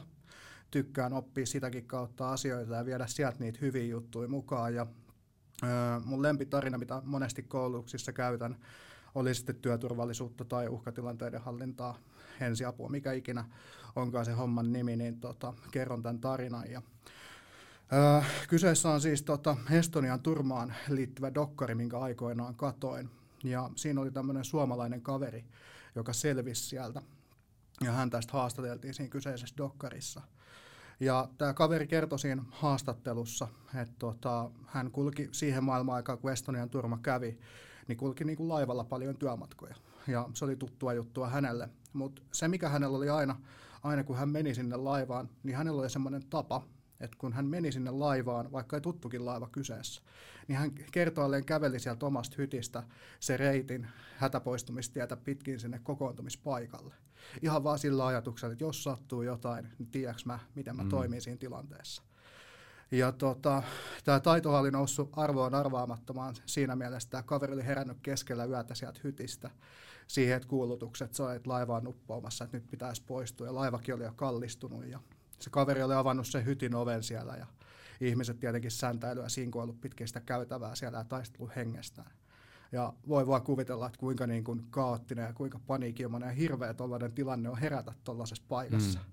tykkään 0.71 1.13
oppia 1.13 1.45
sitäkin 1.45 1.87
kautta 1.87 2.31
asioita 2.31 2.75
ja 2.75 2.85
viedä 2.85 3.07
sieltä 3.07 3.39
niitä 3.39 3.59
hyviä 3.61 3.83
juttuja 3.83 4.27
mukaan, 4.27 4.75
ja 4.75 4.87
ää, 5.63 6.01
mun 6.05 6.21
lempitarina, 6.21 6.77
mitä 6.77 7.01
monesti 7.05 7.43
koulutuksissa 7.43 8.13
käytän, 8.13 8.57
oli 9.15 9.35
sitten 9.35 9.55
työturvallisuutta 9.55 10.45
tai 10.45 10.67
uhkatilanteiden 10.67 11.41
hallintaa, 11.41 11.97
ensiapua, 12.41 12.89
mikä 12.89 13.11
ikinä 13.13 13.45
onkaan 13.95 14.25
se 14.25 14.31
homman 14.31 14.73
nimi, 14.73 14.95
niin 14.95 15.19
tota, 15.19 15.53
kerron 15.71 16.03
tämän 16.03 16.19
tarinan. 16.19 16.71
Ja, 16.71 16.81
ää, 17.91 18.23
kyseessä 18.47 18.89
on 18.89 19.01
siis 19.01 19.23
tota, 19.23 19.57
Estonian 19.71 20.19
turmaan 20.19 20.73
liittyvä 20.89 21.33
dokkari, 21.33 21.75
minkä 21.75 21.99
aikoinaan 21.99 22.55
katoin. 22.55 23.09
Ja 23.43 23.69
siinä 23.75 24.01
oli 24.01 24.11
tämmöinen 24.11 24.45
suomalainen 24.45 25.01
kaveri, 25.01 25.45
joka 25.95 26.13
selvisi 26.13 26.63
sieltä. 26.63 27.01
Ja 27.83 27.91
hän 27.91 28.09
tästä 28.09 28.33
haastateltiin 28.33 28.93
siinä 28.93 29.09
kyseisessä 29.09 29.57
dokkarissa. 29.57 30.21
Ja 30.99 31.29
tämä 31.37 31.53
kaveri 31.53 31.87
kertoi 31.87 32.19
siinä 32.19 32.43
haastattelussa, 32.49 33.47
että 33.81 33.95
tota, 33.99 34.51
hän 34.65 34.91
kulki 34.91 35.29
siihen 35.31 35.63
maailman 35.63 35.95
aikaan, 35.95 36.17
kun 36.17 36.31
Estonian 36.31 36.69
turma 36.69 36.99
kävi, 37.01 37.39
niin 37.87 37.97
kulki 37.97 38.23
niin 38.23 38.37
kuin 38.37 38.49
laivalla 38.49 38.83
paljon 38.83 39.17
työmatkoja. 39.17 39.75
Ja 40.07 40.29
se 40.33 40.45
oli 40.45 40.55
tuttua 40.55 40.93
juttua 40.93 41.29
hänelle. 41.29 41.69
Mutta 41.93 42.21
se, 42.31 42.47
mikä 42.47 42.69
hänellä 42.69 42.97
oli 42.97 43.09
aina, 43.09 43.35
aina 43.83 44.03
kun 44.03 44.17
hän 44.17 44.29
meni 44.29 44.55
sinne 44.55 44.75
laivaan, 44.75 45.29
niin 45.43 45.57
hänellä 45.57 45.81
oli 45.81 45.89
semmoinen 45.89 46.23
tapa, 46.29 46.63
että 46.99 47.17
kun 47.19 47.33
hän 47.33 47.45
meni 47.45 47.71
sinne 47.71 47.91
laivaan, 47.91 48.51
vaikka 48.51 48.77
ei 48.77 48.81
tuttukin 48.81 49.25
laiva 49.25 49.49
kyseessä, 49.51 50.01
niin 50.47 50.57
hän 50.57 50.71
kertoilleen 50.91 51.45
käveli 51.45 51.79
sieltä 51.79 52.05
omasta 52.05 52.35
hytistä 52.37 52.83
se 53.19 53.37
reitin 53.37 53.87
hätäpoistumistietä 54.17 55.17
pitkin 55.17 55.59
sinne 55.59 55.79
kokoontumispaikalle. 55.83 56.95
Ihan 57.41 57.63
vaan 57.63 57.79
sillä 57.79 58.05
ajatuksella, 58.05 58.51
että 58.53 58.63
jos 58.63 58.83
sattuu 58.83 59.21
jotain, 59.21 59.67
niin 59.79 59.91
tiedäks 59.91 60.25
mä, 60.25 60.39
miten 60.55 60.75
mä 60.75 60.83
mm. 60.83 60.89
toimin 60.89 61.21
siinä 61.21 61.37
tilanteessa. 61.37 62.03
Ja 62.91 63.11
tota, 63.11 63.63
tämä 64.03 64.19
taito 64.19 64.57
oli 64.57 64.71
noussut 64.71 65.09
arvoon 65.11 65.55
arvaamattomaan 65.55 66.35
siinä 66.45 66.75
mielessä, 66.75 67.07
että 67.07 67.11
tämä 67.11 67.23
kaveri 67.23 67.53
oli 67.53 67.65
herännyt 67.65 67.97
keskellä 68.03 68.45
yötä 68.45 68.75
sieltä 68.75 68.99
hytistä 69.03 69.49
siihen, 70.09 70.37
että 70.37 70.49
kuulutukset 70.49 71.13
soi, 71.13 71.35
että 71.35 71.49
laiva 71.49 71.77
on 71.77 71.87
uppoamassa, 71.87 72.43
että 72.43 72.57
nyt 72.57 72.71
pitäisi 72.71 73.03
poistua. 73.07 73.47
Ja 73.47 73.55
laivakin 73.55 73.95
oli 73.95 74.03
jo 74.03 74.13
kallistunut 74.15 74.85
ja 74.85 74.99
se 75.39 75.49
kaveri 75.49 75.83
oli 75.83 75.93
avannut 75.93 76.27
sen 76.27 76.45
hytin 76.45 76.75
oven 76.75 77.03
siellä 77.03 77.35
ja 77.35 77.45
ihmiset 78.01 78.39
tietenkin 78.39 78.71
säntäilyä 78.71 79.29
sinkoillut 79.29 79.81
pitkin 79.81 80.07
sitä 80.07 80.19
käytävää 80.19 80.75
siellä 80.75 80.97
ja 80.97 81.03
taistelu 81.03 81.51
hengestään. 81.55 82.11
Ja 82.71 82.93
voi 83.07 83.27
vaan 83.27 83.41
kuvitella, 83.41 83.87
että 83.87 83.99
kuinka 83.99 84.27
niin 84.27 84.43
kuin 84.43 84.67
kaoottinen 84.69 85.25
ja 85.25 85.33
kuinka 85.33 85.59
paniikinomainen 85.67 86.27
ja 86.27 86.33
hirveä 86.33 86.73
tuollainen 86.73 87.11
tilanne 87.11 87.49
on 87.49 87.57
herätä 87.57 87.93
tuollaisessa 88.03 88.43
paikassa. 88.47 88.99
Mm. 88.99 89.05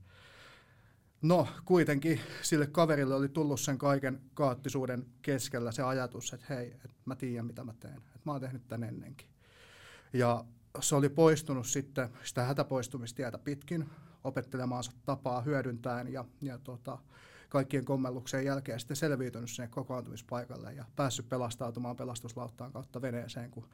No 1.23 1.49
kuitenkin 1.65 2.21
sille 2.43 2.67
kaverille 2.67 3.15
oli 3.15 3.29
tullut 3.29 3.61
sen 3.61 3.79
kaiken 3.79 4.21
kaattisuuden 4.35 5.07
keskellä 5.23 5.73
se 5.73 5.83
ajatus, 5.83 6.33
että 6.33 6.47
hei, 6.55 6.73
että 6.73 6.89
mä 7.05 7.17
tiedän 7.17 7.47
mitä 7.47 7.65
mä 7.65 7.75
teen, 7.81 7.97
että 7.97 8.21
mä 8.25 8.33
oon 8.33 8.41
tehnyt 8.41 8.69
tän 8.69 8.85
ennenkin. 8.85 9.29
Ja 10.13 10.45
se 10.81 10.95
oli 10.95 11.09
poistunut 11.09 11.67
sitten 11.67 12.09
sitä 12.25 12.45
hätäpoistumistietä 12.45 13.39
pitkin 13.39 13.91
opettelemaansa 14.25 14.93
tapaa 15.07 15.41
hyödyntäen 15.41 16.13
ja, 16.13 16.25
ja 16.43 16.59
tota, 16.59 16.99
kaikkien 17.49 17.85
kommelluksien 17.85 18.45
jälkeen 18.45 18.81
sitten 18.81 18.97
selviytynyt 18.97 19.51
sinne 19.51 19.69
kokoontumispaikalle 19.69 20.73
ja 20.73 20.85
päässyt 20.97 21.29
pelastautumaan 21.29 21.97
pelastuslauttaan 21.97 22.73
kautta 22.73 23.03
veneeseen. 23.03 23.51
Kun, 23.51 23.69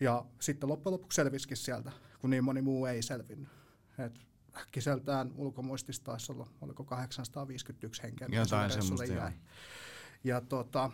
ja 0.00 0.24
sitten 0.40 0.68
loppujen 0.68 0.92
lopuksi 0.92 1.16
selvisikin 1.16 1.56
sieltä, 1.56 1.92
kun 2.20 2.30
niin 2.30 2.44
moni 2.44 2.62
muu 2.62 2.86
ei 2.86 3.02
selvinnyt. 3.02 3.48
Et 3.98 4.26
äkkiseltään 4.56 5.32
ulkomuistissa 5.36 6.04
taisi 6.04 6.32
olla, 6.32 6.46
oliko 6.60 6.84
851 6.84 8.02
henkeä. 8.02 8.28
Semmoista, 8.68 9.14
jäi. 9.14 9.32
Ja 10.24 10.40
tota, 10.40 10.90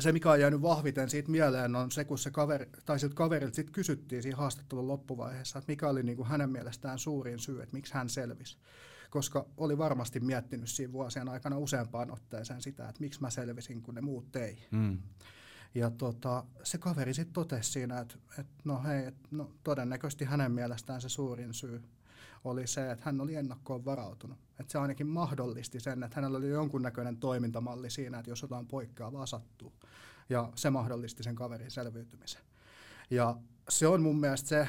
se, 0.00 0.12
mikä 0.12 0.30
on 0.30 0.40
jäänyt 0.40 0.62
vahviten 0.62 1.10
siitä 1.10 1.30
mieleen, 1.30 1.76
on 1.76 1.90
se, 1.90 2.04
kun 2.04 2.18
se 2.18 2.30
kaveri, 2.30 2.66
tai 2.84 2.98
siltä 2.98 3.14
kaverilta 3.14 3.56
sit 3.56 3.70
kysyttiin 3.70 4.22
siinä 4.22 4.36
haastattelun 4.36 4.88
loppuvaiheessa, 4.88 5.58
että 5.58 5.72
mikä 5.72 5.88
oli 5.88 6.02
niin 6.02 6.16
kuin 6.16 6.28
hänen 6.28 6.50
mielestään 6.50 6.98
suurin 6.98 7.38
syy, 7.38 7.62
että 7.62 7.76
miksi 7.76 7.94
hän 7.94 8.08
selvisi. 8.08 8.58
Koska 9.10 9.46
oli 9.56 9.78
varmasti 9.78 10.20
miettinyt 10.20 10.68
siinä 10.68 10.92
vuosien 10.92 11.28
aikana 11.28 11.58
useampaan 11.58 12.10
otteeseen 12.10 12.62
sitä, 12.62 12.88
että 12.88 13.00
miksi 13.00 13.20
mä 13.20 13.30
selvisin, 13.30 13.82
kun 13.82 13.94
ne 13.94 14.00
muut 14.00 14.36
ei. 14.36 14.66
Mm. 14.70 14.98
Ja 15.74 15.90
tota, 15.90 16.44
se 16.62 16.78
kaveri 16.78 17.14
sitten 17.14 17.32
totesi 17.32 17.72
siinä, 17.72 18.00
että, 18.00 18.14
että 18.38 18.62
no 18.64 18.82
hei, 18.82 19.04
että 19.04 19.28
no, 19.30 19.52
todennäköisesti 19.64 20.24
hänen 20.24 20.52
mielestään 20.52 21.00
se 21.00 21.08
suurin 21.08 21.54
syy 21.54 21.82
oli 22.44 22.66
se, 22.66 22.90
että 22.90 23.04
hän 23.04 23.20
oli 23.20 23.34
ennakkoon 23.34 23.84
varautunut. 23.84 24.38
Että 24.60 24.72
se 24.72 24.78
ainakin 24.78 25.06
mahdollisti 25.06 25.80
sen, 25.80 26.02
että 26.02 26.16
hänellä 26.16 26.38
oli 26.38 26.48
jonkunnäköinen 26.48 27.16
toimintamalli 27.16 27.90
siinä, 27.90 28.18
että 28.18 28.30
jos 28.30 28.42
jotain 28.42 28.66
poikkeavaa 28.66 29.26
sattuu. 29.26 29.72
Ja 30.28 30.52
se 30.54 30.70
mahdollisti 30.70 31.22
sen 31.22 31.34
kaverin 31.34 31.70
selviytymisen. 31.70 32.42
Ja 33.10 33.36
se 33.68 33.86
on 33.86 34.02
mun 34.02 34.20
mielestä 34.20 34.48
se, 34.48 34.68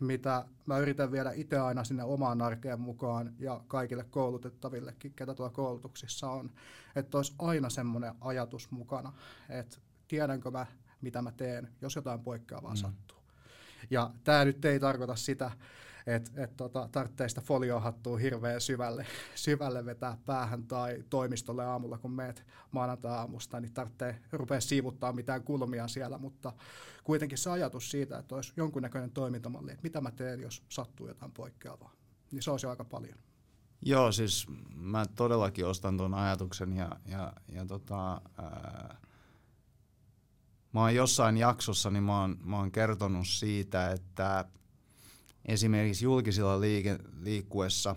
mitä 0.00 0.44
mä 0.66 0.78
yritän 0.78 1.12
viedä 1.12 1.32
itse 1.32 1.58
aina 1.58 1.84
sinne 1.84 2.04
omaan 2.04 2.42
arkeen 2.42 2.80
mukaan 2.80 3.34
ja 3.38 3.60
kaikille 3.68 4.04
koulutettavillekin, 4.04 5.12
ketä 5.12 5.34
tuolla 5.34 5.52
koulutuksissa 5.52 6.30
on, 6.30 6.50
että 6.96 7.18
olisi 7.18 7.34
aina 7.38 7.70
semmoinen 7.70 8.14
ajatus 8.20 8.70
mukana, 8.70 9.12
että 9.48 9.76
tiedänkö 10.08 10.50
mä, 10.50 10.66
mitä 11.00 11.22
mä 11.22 11.32
teen, 11.32 11.68
jos 11.80 11.96
jotain 11.96 12.20
poikkeavaa 12.20 12.74
mm. 12.74 12.76
sattuu. 12.76 13.18
Ja 13.90 14.10
tämä 14.24 14.44
nyt 14.44 14.64
ei 14.64 14.80
tarkoita 14.80 15.16
sitä, 15.16 15.50
että 16.06 16.30
et 16.36 16.56
tota, 16.56 16.88
tarvitsee 16.92 17.28
sitä 17.28 17.40
foliohattua 17.40 18.18
hirveän 18.18 18.60
syvälle, 18.60 19.06
syvälle 19.34 19.84
vetää 19.84 20.16
päähän 20.26 20.66
tai 20.66 21.04
toimistolle 21.10 21.64
aamulla, 21.64 21.98
kun 21.98 22.12
meet 22.12 22.46
maanantai-aamusta, 22.70 23.60
niin 23.60 23.72
tarvitsee 23.72 24.20
rupea 24.32 24.60
siivuttaa 24.60 25.12
mitään 25.12 25.42
kulmia 25.42 25.88
siellä, 25.88 26.18
mutta 26.18 26.52
kuitenkin 27.04 27.38
se 27.38 27.50
ajatus 27.50 27.90
siitä, 27.90 28.18
että 28.18 28.34
olisi 28.34 28.52
jonkunnäköinen 28.56 29.10
toimintamalli, 29.10 29.70
että 29.70 29.82
mitä 29.82 30.00
mä 30.00 30.10
teen, 30.10 30.40
jos 30.40 30.62
sattuu 30.68 31.08
jotain 31.08 31.32
poikkeavaa, 31.32 31.92
niin 32.30 32.42
se 32.42 32.50
olisi 32.50 32.66
aika 32.66 32.84
paljon. 32.84 33.18
Joo, 33.82 34.12
siis 34.12 34.46
mä 34.74 35.06
todellakin 35.06 35.66
ostan 35.66 35.96
tuon 35.96 36.14
ajatuksen 36.14 36.72
ja, 36.72 36.90
ja, 37.06 37.32
ja 37.48 37.66
tota, 37.66 38.20
ää, 38.38 38.96
mä 40.72 40.80
oon 40.80 40.94
jossain 40.94 41.36
jaksossa, 41.36 41.90
niin 41.90 42.02
mä 42.02 42.20
oon, 42.20 42.36
mä 42.44 42.56
oon 42.56 42.72
kertonut 42.72 43.26
siitä, 43.26 43.90
että 43.90 44.44
esimerkiksi 45.44 46.04
julkisilla 46.04 46.60
liike, 46.60 46.98
liikkuessa, 47.20 47.96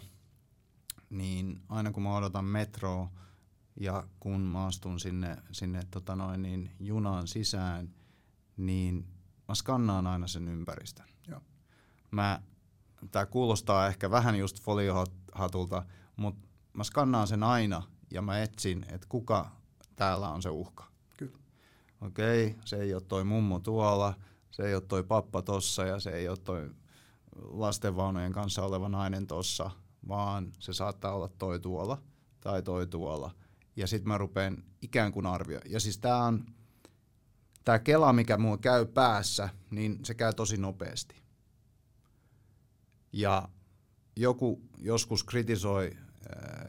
niin 1.09 1.61
aina 1.69 1.91
kun 1.91 2.03
mä 2.03 2.17
odotan 2.17 2.45
metroa 2.45 3.09
ja 3.79 4.07
kun 4.19 4.41
mä 4.41 4.65
astun 4.65 4.99
sinne, 4.99 5.37
sinne 5.51 5.81
tota 5.91 6.15
noin, 6.15 6.41
niin 6.41 6.71
junaan 6.79 7.27
sisään, 7.27 7.89
niin 8.57 9.07
mä 9.47 9.55
skannaan 9.55 10.07
aina 10.07 10.27
sen 10.27 10.47
ympäristön. 10.47 11.05
Joo. 11.27 11.41
Mä, 12.11 12.41
tää 13.11 13.25
kuulostaa 13.25 13.87
ehkä 13.87 14.11
vähän 14.11 14.35
just 14.35 14.61
foliohatulta, 14.61 15.85
mutta 16.15 16.47
mä 16.73 16.83
skannaan 16.83 17.27
sen 17.27 17.43
aina 17.43 17.83
ja 18.11 18.21
mä 18.21 18.41
etsin, 18.41 18.85
että 18.89 19.07
kuka 19.09 19.51
täällä 19.95 20.29
on 20.29 20.41
se 20.41 20.49
uhka. 20.49 20.87
Kyllä. 21.17 21.37
Okei, 22.01 22.47
okay, 22.47 22.59
se 22.65 22.75
ei 22.75 22.93
ole 22.93 23.01
toi 23.01 23.23
mummo 23.23 23.59
tuolla, 23.59 24.13
se 24.51 24.63
ei 24.63 24.75
ole 24.75 24.83
toi 24.87 25.03
pappa 25.03 25.41
tossa 25.41 25.85
ja 25.85 25.99
se 25.99 26.09
ei 26.09 26.29
ole 26.29 26.37
toi 26.37 26.71
lastenvaunujen 27.35 28.33
kanssa 28.33 28.63
oleva 28.63 28.89
nainen 28.89 29.27
tossa, 29.27 29.71
vaan 30.07 30.51
se 30.59 30.73
saattaa 30.73 31.13
olla 31.13 31.27
toi 31.27 31.59
tuolla 31.59 32.01
tai 32.41 32.63
toi 32.63 32.87
tuolla. 32.87 33.31
Ja 33.75 33.87
sitten 33.87 34.07
mä 34.07 34.17
rupean 34.17 34.63
ikään 34.81 35.11
kuin 35.11 35.25
arvioimaan. 35.25 35.71
Ja 35.71 35.79
siis 35.79 35.97
tämä 35.97 36.25
on, 36.25 36.45
tämä 37.65 37.79
kela, 37.79 38.13
mikä 38.13 38.37
mulla 38.37 38.57
käy 38.57 38.85
päässä, 38.85 39.49
niin 39.71 39.99
se 40.03 40.13
käy 40.13 40.33
tosi 40.33 40.57
nopeasti. 40.57 41.23
Ja 43.13 43.49
joku 44.15 44.61
joskus 44.77 45.23
kritisoi 45.23 45.91
äh, 45.95 46.01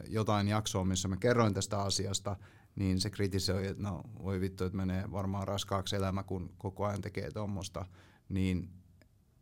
jotain 0.07 0.47
jaksoa, 0.47 0.85
missä 0.85 1.07
mä 1.07 1.17
kerroin 1.17 1.53
tästä 1.53 1.81
asiasta, 1.81 2.35
niin 2.75 3.01
se 3.01 3.09
kritisoi, 3.09 3.67
että 3.67 3.83
no 3.83 4.03
voi 4.23 4.41
vittu, 4.41 4.63
että 4.63 4.77
menee 4.77 5.11
varmaan 5.11 5.47
raskaaksi 5.47 5.95
elämä, 5.95 6.23
kun 6.23 6.53
koko 6.57 6.85
ajan 6.85 7.01
tekee 7.01 7.31
tuommoista. 7.31 7.85
Niin 8.29 8.69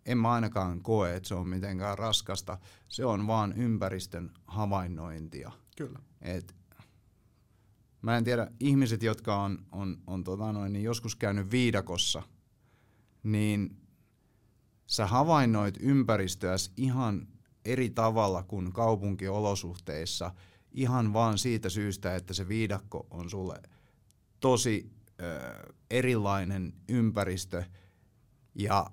en 0.05 0.17
mä 0.17 0.31
ainakaan 0.31 0.81
koe, 0.81 1.15
että 1.15 1.29
se 1.29 1.35
on 1.35 1.49
mitenkään 1.49 1.97
raskasta. 1.97 2.57
Se 2.87 3.05
on 3.05 3.27
vaan 3.27 3.53
ympäristön 3.53 4.31
havainnointia. 4.45 5.51
Kyllä. 5.77 5.99
Et 6.21 6.55
mä 8.01 8.17
en 8.17 8.23
tiedä, 8.23 8.51
ihmiset, 8.59 9.03
jotka 9.03 9.41
on, 9.41 9.65
on, 9.71 9.97
on 10.07 10.23
tota 10.23 10.51
noin, 10.51 10.73
niin 10.73 10.83
joskus 10.83 11.15
käynyt 11.15 11.51
viidakossa, 11.51 12.23
niin 13.23 13.77
sä 14.87 15.07
havainnoit 15.07 15.77
ympäristöäsi 15.79 16.71
ihan 16.77 17.27
eri 17.65 17.89
tavalla 17.89 18.43
kuin 18.43 18.73
kaupunkiolosuhteissa, 18.73 20.31
ihan 20.71 21.13
vaan 21.13 21.37
siitä 21.37 21.69
syystä, 21.69 22.15
että 22.15 22.33
se 22.33 22.47
viidakko 22.47 23.07
on 23.11 23.29
sulle 23.29 23.61
tosi 24.39 24.91
ö, 25.21 25.73
erilainen 25.91 26.73
ympäristö, 26.89 27.63
ja 28.55 28.85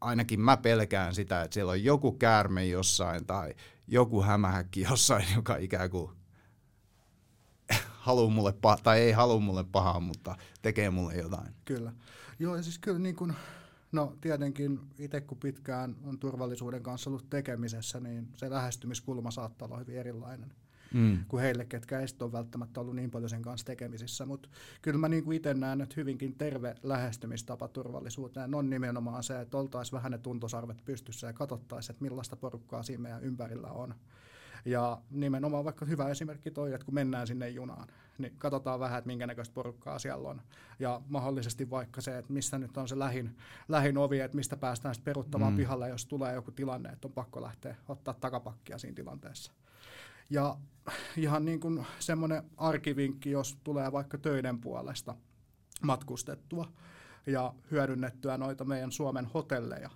ainakin 0.00 0.40
mä 0.40 0.56
pelkään 0.56 1.14
sitä, 1.14 1.42
että 1.42 1.54
siellä 1.54 1.72
on 1.72 1.84
joku 1.84 2.12
käärme 2.12 2.66
jossain 2.66 3.26
tai 3.26 3.54
joku 3.86 4.22
hämähäkki 4.22 4.80
jossain, 4.80 5.24
joka 5.36 5.56
ikään 5.56 5.90
kuin 5.90 6.10
haluaa 7.90 8.30
mulle 8.30 8.52
pahaa, 8.52 8.78
tai 8.82 9.00
ei 9.00 9.12
halua 9.12 9.40
mulle 9.40 9.64
pahaa, 9.64 10.00
mutta 10.00 10.36
tekee 10.62 10.90
mulle 10.90 11.14
jotain. 11.14 11.54
Kyllä. 11.64 11.92
Joo, 12.38 12.56
ja 12.56 12.62
siis 12.62 12.78
kyllä 12.78 12.98
niin 12.98 13.16
kuin, 13.16 13.32
no 13.92 14.16
tietenkin 14.20 14.80
itse 14.98 15.20
kun 15.20 15.38
pitkään 15.38 15.96
on 16.04 16.18
turvallisuuden 16.18 16.82
kanssa 16.82 17.10
ollut 17.10 17.30
tekemisessä, 17.30 18.00
niin 18.00 18.28
se 18.36 18.50
lähestymiskulma 18.50 19.30
saattaa 19.30 19.68
olla 19.68 19.78
hyvin 19.78 19.96
erilainen 19.98 20.52
mm. 20.94 21.24
kuin 21.28 21.42
heille, 21.42 21.64
ketkä 21.64 22.00
ei 22.00 22.06
ole 22.20 22.32
välttämättä 22.32 22.80
ollut 22.80 22.96
niin 22.96 23.10
paljon 23.10 23.30
sen 23.30 23.42
kanssa 23.42 23.66
tekemisissä. 23.66 24.26
Mutta 24.26 24.48
kyllä 24.82 24.98
mä 24.98 25.08
niin 25.08 25.32
itse 25.32 25.54
näen, 25.54 25.80
että 25.80 25.94
hyvinkin 25.96 26.34
terve 26.34 26.74
lähestymistapa 26.82 27.68
turvallisuuteen 27.68 28.54
on 28.54 28.70
nimenomaan 28.70 29.22
se, 29.22 29.40
että 29.40 29.58
oltaisiin 29.58 29.96
vähän 29.96 30.12
ne 30.12 30.18
tuntosarvet 30.18 30.84
pystyssä 30.84 31.26
ja 31.26 31.32
katsottaisiin, 31.32 31.94
että 31.94 32.04
millaista 32.04 32.36
porukkaa 32.36 32.82
siinä 32.82 33.02
meidän 33.02 33.22
ympärillä 33.22 33.68
on. 33.68 33.94
Ja 34.64 35.02
nimenomaan 35.10 35.64
vaikka 35.64 35.84
hyvä 35.84 36.08
esimerkki 36.08 36.50
toi, 36.50 36.72
että 36.72 36.84
kun 36.84 36.94
mennään 36.94 37.26
sinne 37.26 37.48
junaan, 37.48 37.88
niin 38.18 38.34
katsotaan 38.38 38.80
vähän, 38.80 38.98
että 38.98 39.06
minkä 39.06 39.26
näköistä 39.26 39.54
porukkaa 39.54 39.98
siellä 39.98 40.28
on. 40.28 40.42
Ja 40.78 41.00
mahdollisesti 41.08 41.70
vaikka 41.70 42.00
se, 42.00 42.18
että 42.18 42.32
missä 42.32 42.58
nyt 42.58 42.76
on 42.76 42.88
se 42.88 42.98
lähin, 42.98 43.36
lähin 43.68 43.98
ovi, 43.98 44.20
että 44.20 44.36
mistä 44.36 44.56
päästään 44.56 44.94
sitten 44.94 45.10
peruttamaan 45.10 45.52
mm. 45.52 45.56
pihalle, 45.56 45.88
jos 45.88 46.06
tulee 46.06 46.34
joku 46.34 46.50
tilanne, 46.50 46.88
että 46.88 47.08
on 47.08 47.12
pakko 47.12 47.42
lähteä 47.42 47.76
ottaa 47.88 48.14
takapakkia 48.14 48.78
siinä 48.78 48.94
tilanteessa. 48.94 49.52
Ja 50.30 50.56
ihan 51.16 51.44
niin 51.44 51.60
kuin 51.60 51.86
semmoinen 51.98 52.42
arkivinkki, 52.56 53.30
jos 53.30 53.58
tulee 53.64 53.92
vaikka 53.92 54.18
töiden 54.18 54.60
puolesta 54.60 55.14
matkustettua 55.82 56.72
ja 57.26 57.54
hyödynnettyä 57.70 58.38
noita 58.38 58.64
meidän 58.64 58.92
Suomen 58.92 59.26
hotelleja, 59.26 59.90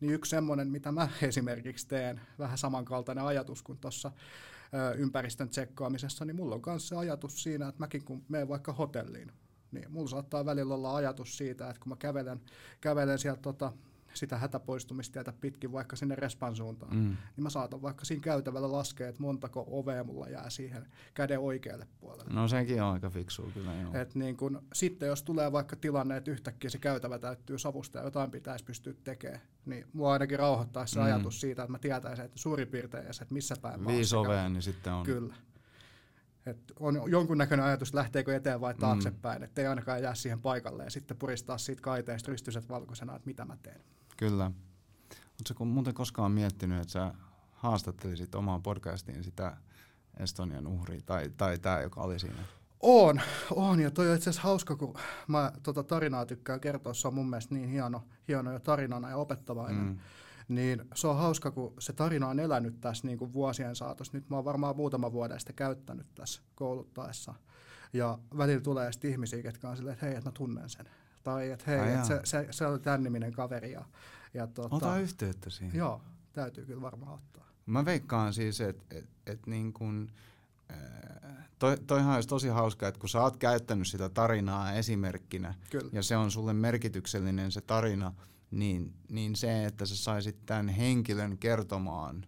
niin 0.00 0.12
yksi 0.12 0.30
semmoinen, 0.30 0.68
mitä 0.68 0.92
mä 0.92 1.08
esimerkiksi 1.22 1.88
teen, 1.88 2.20
vähän 2.38 2.58
samankaltainen 2.58 3.24
ajatus 3.24 3.62
kuin 3.62 3.78
tuossa 3.78 4.12
ympäristön 4.96 5.48
tsekkaamisessa, 5.48 6.24
niin 6.24 6.36
mulla 6.36 6.54
on 6.54 6.62
myös 6.66 6.88
se 6.88 6.96
ajatus 6.96 7.42
siinä, 7.42 7.68
että 7.68 7.80
mäkin 7.80 8.04
kun 8.04 8.24
menen 8.28 8.48
vaikka 8.48 8.72
hotelliin, 8.72 9.32
niin 9.72 9.92
mulla 9.92 10.08
saattaa 10.08 10.44
välillä 10.44 10.74
olla 10.74 10.96
ajatus 10.96 11.36
siitä, 11.36 11.70
että 11.70 11.80
kun 11.80 11.88
mä 11.88 11.96
kävelen, 11.96 12.40
kävelen 12.80 13.18
sieltä 13.18 13.42
tota, 13.42 13.72
sitä 14.14 14.38
hätäpoistumistietä 14.38 15.32
pitkin 15.40 15.72
vaikka 15.72 15.96
sinne 15.96 16.14
respan 16.14 16.56
suuntaan, 16.56 16.96
mm. 16.96 17.16
niin 17.36 17.42
mä 17.42 17.50
saatan 17.50 17.82
vaikka 17.82 18.04
siinä 18.04 18.22
käytävällä 18.22 18.72
laskea, 18.72 19.08
että 19.08 19.22
montako 19.22 19.66
ovea 19.70 20.04
mulla 20.04 20.28
jää 20.28 20.50
siihen 20.50 20.86
käden 21.14 21.40
oikealle 21.40 21.86
puolelle. 22.00 22.32
No 22.34 22.48
sekin 22.48 22.82
on 22.82 22.92
aika 22.92 23.10
fiksu 23.10 23.50
kyllä, 23.54 23.74
joo. 23.74 23.94
Et 23.94 24.14
niin 24.14 24.36
kun, 24.36 24.62
sitten 24.72 25.06
jos 25.06 25.22
tulee 25.22 25.52
vaikka 25.52 25.76
tilanne, 25.76 26.16
että 26.16 26.30
yhtäkkiä 26.30 26.70
se 26.70 26.78
käytävä 26.78 27.18
täyttyy 27.18 27.58
savusta 27.58 27.98
ja 27.98 28.04
jotain 28.04 28.30
pitäisi 28.30 28.64
pystyä 28.64 28.94
tekemään, 29.04 29.40
niin 29.66 29.86
mua 29.92 30.12
ainakin 30.12 30.38
rauhoittaa 30.38 30.86
se 30.86 30.98
mm. 30.98 31.04
ajatus 31.04 31.40
siitä, 31.40 31.62
että 31.62 31.72
mä 31.72 31.78
tietäisin, 31.78 32.24
että 32.24 32.38
suurin 32.38 32.68
piirtein, 32.68 33.06
että 33.06 33.26
missä 33.30 33.54
päin 33.62 33.86
Viisi 33.86 34.16
ovea, 34.16 34.48
niin 34.48 34.62
sitten 34.62 34.92
on. 34.92 35.06
Kyllä. 35.06 35.34
Et 36.46 36.72
on 36.80 37.00
jonkunnäköinen 37.06 37.66
ajatus, 37.66 37.94
lähteekö 37.94 38.36
eteen 38.36 38.60
vai 38.60 38.74
taaksepäin, 38.74 39.40
mm. 39.40 39.44
ettei 39.44 39.66
ainakaan 39.66 40.02
jää 40.02 40.14
siihen 40.14 40.40
paikalle 40.40 40.84
ja 40.84 40.90
sitten 40.90 41.16
puristaa 41.16 41.58
siitä 41.58 41.82
kaiteesta 41.82 42.30
rystyset 42.30 42.68
valkoisena, 42.68 43.16
että 43.16 43.26
mitä 43.26 43.44
mä 43.44 43.56
teen. 43.62 43.80
Kyllä. 44.28 44.50
Oletko 45.40 45.64
muuten 45.64 45.94
koskaan 45.94 46.32
miettinyt, 46.32 46.80
että 46.80 46.92
sä 46.92 47.14
haastattelisit 47.52 48.34
omaan 48.34 48.62
podcastiin 48.62 49.24
sitä 49.24 49.56
Estonian 50.16 50.66
uhria, 50.66 51.00
tai, 51.06 51.30
tai 51.36 51.58
tämä, 51.58 51.80
joka 51.80 52.00
oli 52.00 52.18
siinä? 52.18 52.42
On, 52.80 53.20
on, 53.50 53.80
ja 53.80 53.90
toi 53.90 54.10
on 54.10 54.16
itse 54.16 54.30
asiassa 54.30 54.48
hauska, 54.48 54.76
kun 54.76 54.94
mä 55.28 55.52
tota 55.62 55.82
tarinaa 55.82 56.26
tykkään 56.26 56.60
kertoa, 56.60 56.94
se 56.94 57.08
on 57.08 57.14
mun 57.14 57.30
mielestä 57.30 57.54
niin 57.54 57.68
hieno, 57.68 58.02
hieno 58.28 58.52
ja 58.52 58.60
tarinana 58.60 59.10
ja 59.10 59.16
opettavainen. 59.16 59.84
Mm. 59.84 59.98
Niin 60.48 60.82
se 60.94 61.06
on 61.06 61.16
hauska, 61.16 61.50
kun 61.50 61.74
se 61.78 61.92
tarina 61.92 62.28
on 62.28 62.40
elänyt 62.40 62.80
tässä 62.80 63.06
niin 63.06 63.18
kuin 63.18 63.32
vuosien 63.32 63.76
saatossa. 63.76 64.16
Nyt 64.16 64.30
mä 64.30 64.36
oon 64.36 64.44
varmaan 64.44 64.76
muutama 64.76 65.12
vuoden 65.12 65.40
sitä 65.40 65.52
käyttänyt 65.52 66.06
tässä 66.14 66.42
kouluttaessa. 66.54 67.34
Ja 67.92 68.18
välillä 68.36 68.60
tulee 68.60 68.92
sitten 68.92 69.10
ihmisiä, 69.10 69.42
ketkä 69.42 69.68
on 69.68 69.76
silleen, 69.76 69.94
että 69.94 70.06
hei, 70.06 70.14
että 70.14 70.30
mä 70.30 70.32
tunnen 70.32 70.68
sen 70.68 70.86
tai 71.24 71.50
että 71.50 71.64
hei, 71.66 71.94
et 71.94 72.04
se, 72.04 72.20
se, 72.24 72.46
se 72.50 72.66
oli 72.66 72.78
tämän 72.78 73.02
niminen 73.02 73.32
kaveri. 73.32 73.72
Ja, 73.72 73.84
ja 74.34 74.46
tuota, 74.46 74.76
Ota 74.76 74.98
yhteyttä 74.98 75.50
siihen. 75.50 75.78
Joo, 75.78 76.00
täytyy 76.32 76.66
kyllä 76.66 76.82
varmaan 76.82 77.14
ottaa. 77.14 77.48
Mä 77.66 77.84
veikkaan 77.84 78.34
siis, 78.34 78.60
että 78.60 78.96
et, 78.98 79.08
et 79.26 79.46
niin 79.46 79.72
kun, 79.72 80.10
toi, 81.58 81.78
toihan 81.86 82.14
olisi 82.14 82.28
tosi 82.28 82.48
hauska, 82.48 82.88
että 82.88 83.00
kun 83.00 83.08
sä 83.08 83.22
oot 83.22 83.36
käyttänyt 83.36 83.88
sitä 83.88 84.08
tarinaa 84.08 84.72
esimerkkinä, 84.72 85.54
kyllä. 85.70 85.90
ja 85.92 86.02
se 86.02 86.16
on 86.16 86.30
sulle 86.30 86.52
merkityksellinen 86.52 87.52
se 87.52 87.60
tarina, 87.60 88.12
niin, 88.50 88.94
niin 89.08 89.36
se, 89.36 89.64
että 89.64 89.86
sä 89.86 89.96
saisit 89.96 90.46
tämän 90.46 90.68
henkilön 90.68 91.38
kertomaan 91.38 92.26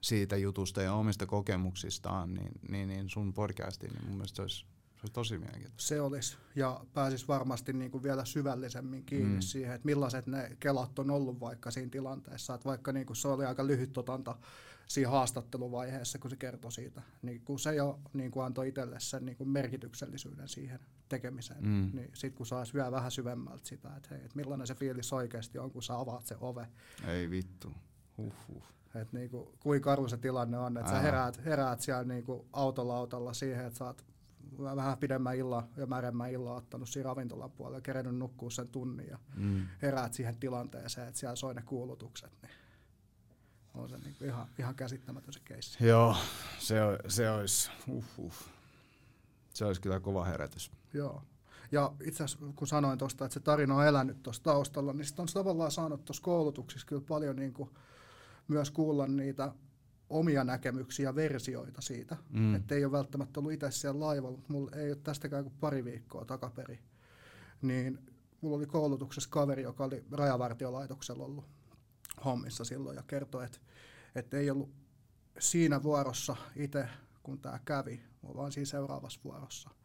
siitä 0.00 0.36
jutusta 0.36 0.82
ja 0.82 0.94
omista 0.94 1.26
kokemuksistaan, 1.26 2.34
niin, 2.34 2.52
niin, 2.68 2.88
niin 2.88 3.10
sun 3.10 3.32
podcastiin, 3.32 3.92
niin 3.92 4.04
mun 4.06 4.16
mielestä 4.16 4.36
se 4.36 4.42
olisi 4.42 4.66
se 5.02 5.06
olisi 5.06 5.12
tosi 5.12 5.38
mielenkiintoista. 5.38 5.88
Se 5.88 6.00
olisi, 6.00 6.36
ja 6.56 6.80
pääsisi 6.94 7.28
varmasti 7.28 7.72
niin 7.72 7.90
kuin 7.90 8.02
vielä 8.02 8.24
syvällisemmin 8.24 9.04
kiinni 9.04 9.34
mm. 9.34 9.40
siihen, 9.40 9.74
että 9.74 9.86
millaiset 9.86 10.26
ne 10.26 10.56
kelat 10.60 10.98
on 10.98 11.10
ollut 11.10 11.40
vaikka 11.40 11.70
siinä 11.70 11.90
tilanteessa. 11.90 12.54
Että 12.54 12.68
vaikka 12.68 12.92
niin 12.92 13.06
kuin 13.06 13.16
se 13.16 13.28
oli 13.28 13.44
aika 13.44 13.66
lyhyt 13.66 13.98
otanta 13.98 14.38
siinä 14.86 15.10
haastatteluvaiheessa, 15.10 16.18
kun 16.18 16.30
se 16.30 16.36
kertoi 16.36 16.72
siitä, 16.72 17.02
niin 17.22 17.40
kun 17.40 17.58
se 17.58 17.74
jo 17.74 18.00
niin 18.12 18.30
kuin 18.30 18.46
antoi 18.46 18.68
itselle 18.68 19.00
sen 19.00 19.26
niin 19.26 19.36
kuin 19.36 19.48
merkityksellisyyden 19.48 20.48
siihen 20.48 20.80
tekemiseen, 21.08 21.64
mm. 21.64 21.90
niin 21.92 22.10
sitten 22.14 22.36
kun 22.36 22.46
saisi 22.46 22.74
vielä 22.74 22.92
vähän 22.92 23.10
syvemmältä 23.10 23.68
sitä, 23.68 23.96
että, 23.96 24.08
hei, 24.10 24.24
että 24.24 24.36
millainen 24.36 24.66
se 24.66 24.74
fiilis 24.74 25.12
oikeasti 25.12 25.58
on, 25.58 25.70
kun 25.70 25.82
sä 25.82 25.98
avaat 25.98 26.26
se 26.26 26.36
ove. 26.40 26.68
Ei 27.06 27.30
vittu. 27.30 27.72
Huhhuh. 28.18 28.64
Että 28.94 29.16
niinku, 29.16 29.54
kuinka 29.60 29.84
karu 29.84 30.08
se 30.08 30.16
tilanne 30.16 30.58
on, 30.58 30.76
että 30.76 30.90
sä 30.90 31.00
heräät, 31.00 31.44
heräät 31.44 31.80
siellä 31.80 32.04
niinku 32.04 32.46
autolautalla 32.52 33.32
siihen, 33.32 33.66
että 33.66 33.78
sä 33.78 33.84
oot 33.84 34.11
vähän 34.58 34.98
pidemmän 34.98 35.36
illan 35.36 35.68
ja 35.76 35.86
märemmän 35.86 36.30
illan 36.30 36.56
ottanut 36.56 36.88
siinä 36.88 37.08
ravintolan 37.08 37.50
puolella, 37.50 37.80
kerennyt 37.80 38.16
nukkua 38.16 38.50
sen 38.50 38.68
tunnin 38.68 39.06
ja 39.06 39.18
mm. 39.36 39.66
heräät 39.82 40.14
siihen 40.14 40.36
tilanteeseen, 40.36 41.08
että 41.08 41.20
siellä 41.20 41.36
soi 41.36 41.54
ne 41.54 41.62
kuulutukset, 41.62 42.32
niin 42.42 42.52
on 43.74 43.88
se 43.88 43.98
niin 43.98 44.16
ihan, 44.20 44.46
ihan 44.58 44.74
käsittämätön 44.74 45.32
se 45.32 45.40
keissi. 45.44 45.86
Joo, 45.86 46.16
se, 46.58 46.76
se 47.08 47.30
olisi, 47.30 47.70
uh, 47.88 48.04
uh. 48.18 48.34
se 49.54 49.64
olisi 49.64 49.80
kyllä 49.80 50.00
kova 50.00 50.24
herätys. 50.24 50.70
Joo. 50.92 51.22
Ja 51.72 51.92
itse 52.04 52.24
asiassa 52.24 52.46
kun 52.56 52.66
sanoin 52.66 52.98
tuosta, 52.98 53.24
että 53.24 53.34
se 53.34 53.40
tarina 53.40 53.76
on 53.76 53.86
elänyt 53.86 54.22
tuossa 54.22 54.42
taustalla, 54.42 54.92
niin 54.92 55.04
sitten 55.04 55.22
on 55.22 55.28
tavallaan 55.34 55.70
saanut 55.70 56.04
tuossa 56.04 56.22
koulutuksissa 56.22 56.86
kyllä 56.86 57.02
paljon 57.08 57.36
niin 57.36 57.52
kuin 57.52 57.70
myös 58.48 58.70
kuulla 58.70 59.06
niitä 59.06 59.52
omia 60.12 60.44
näkemyksiä 60.44 61.08
ja 61.08 61.14
versioita 61.14 61.80
siitä. 61.80 62.16
Mm. 62.30 62.54
Että 62.54 62.74
ei 62.74 62.84
ole 62.84 62.92
välttämättä 62.92 63.40
ollut 63.40 63.52
itse 63.52 63.70
siellä 63.70 64.00
laivalla, 64.00 64.36
mutta 64.36 64.52
mulla 64.52 64.76
ei 64.76 64.90
ole 64.90 64.98
tästäkään 65.02 65.44
kuin 65.44 65.54
pari 65.60 65.84
viikkoa 65.84 66.24
takaperi. 66.24 66.78
Niin 67.62 67.98
mulla 68.40 68.56
oli 68.56 68.66
koulutuksessa 68.66 69.30
kaveri, 69.30 69.62
joka 69.62 69.84
oli 69.84 70.04
rajavartiolaitoksella 70.10 71.24
ollut 71.24 71.44
hommissa 72.24 72.64
silloin 72.64 72.96
ja 72.96 73.02
kertoi, 73.06 73.44
että, 73.44 73.58
että 74.14 74.36
ei 74.36 74.50
ollut 74.50 74.70
siinä 75.38 75.82
vuorossa 75.82 76.36
itse, 76.56 76.88
kun 77.22 77.38
tämä 77.38 77.60
kävi, 77.64 78.00
vaan 78.36 78.52
siinä 78.52 78.66
seuraavassa 78.66 79.20
vuorossa– 79.24 79.70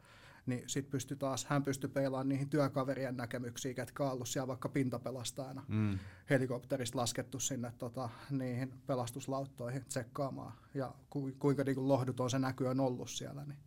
niin 0.47 0.63
sitten 0.67 0.91
pystyi 0.91 1.17
taas, 1.17 1.45
hän 1.45 1.63
pystyi 1.63 1.89
peilaamaan 1.89 2.29
niihin 2.29 2.49
työkaverien 2.49 3.17
näkemyksiin, 3.17 3.75
ketkä 3.75 4.03
on 4.03 4.11
ollut 4.11 4.27
siellä 4.29 4.47
vaikka 4.47 4.69
pintapelastajana 4.69 5.63
mm. 5.67 5.99
helikopterista 6.29 6.99
laskettu 6.99 7.39
sinne 7.39 7.73
tota, 7.77 8.09
niihin 8.29 8.73
pelastuslauttoihin 8.87 9.85
tsekkaamaan, 9.85 10.53
ja 10.73 10.93
ku, 11.09 11.31
kuinka 11.39 11.63
niin 11.63 11.75
kuin 11.75 11.87
lohduton 11.87 12.29
se 12.29 12.39
näky 12.39 12.65
on 12.65 12.79
ollut 12.79 13.09
siellä, 13.09 13.45
niin, 13.45 13.59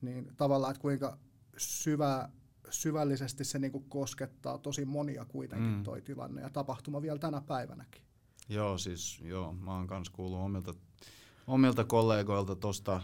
niin 0.00 0.32
tavallaan, 0.36 0.70
että 0.70 0.80
kuinka 0.80 1.18
syvä, 1.56 2.28
syvällisesti 2.70 3.44
se 3.44 3.58
niin 3.58 3.72
kuin 3.72 3.84
koskettaa 3.88 4.58
tosi 4.58 4.84
monia 4.84 5.24
kuitenkin 5.24 5.70
mm. 5.70 5.82
toi 5.82 6.02
tilanne 6.02 6.42
ja 6.42 6.50
tapahtuma 6.50 7.02
vielä 7.02 7.18
tänä 7.18 7.40
päivänäkin. 7.40 8.02
Joo, 8.48 8.78
siis 8.78 9.20
joo, 9.20 9.52
mä 9.52 9.74
oon 9.74 9.86
kans 9.86 10.10
kuullut 10.10 10.40
omilta, 10.40 10.74
omilta 11.46 11.84
kollegoilta 11.84 12.56
tuosta 12.56 13.00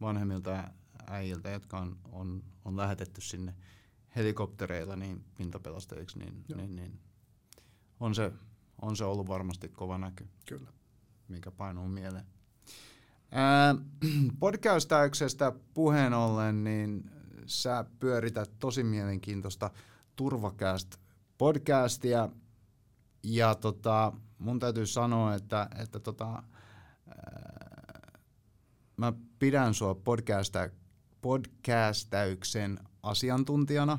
vanhemmilta 0.00 0.64
äijiltä, 1.06 1.50
jotka 1.50 1.78
on, 1.78 1.98
on, 2.12 2.42
on 2.64 2.76
lähetetty 2.76 3.20
sinne 3.20 3.54
helikoptereilla 4.16 4.96
niin 4.96 5.24
pintapelastajiksi, 5.36 6.18
niin, 6.18 6.44
niin, 6.56 6.76
niin 6.76 7.00
on, 8.00 8.14
se, 8.14 8.32
on 8.82 8.96
se 8.96 9.04
ollut 9.04 9.28
varmasti 9.28 9.68
kova 9.68 9.98
näky. 9.98 10.28
Kyllä. 10.48 10.72
Mikä 11.28 11.50
painuu 11.50 11.88
mieleen. 11.88 12.26
Podcastayksestä 14.40 15.52
puheen 15.74 16.14
ollen, 16.14 16.64
niin 16.64 17.10
sä 17.46 17.84
pyörität 18.00 18.50
tosi 18.58 18.82
mielenkiintoista 18.82 19.70
Turvacast 20.16 20.96
podcastia. 21.38 22.28
Ja 23.22 23.54
tota, 23.54 24.12
mun 24.38 24.58
täytyy 24.58 24.86
sanoa, 24.86 25.34
että, 25.34 25.68
että 25.78 26.00
tota, 26.00 26.42
mä 28.96 29.12
pidän 29.38 29.74
sua 29.74 29.94
podcasta, 29.94 30.68
podcastayksen 31.20 32.78
asiantuntijana. 33.02 33.98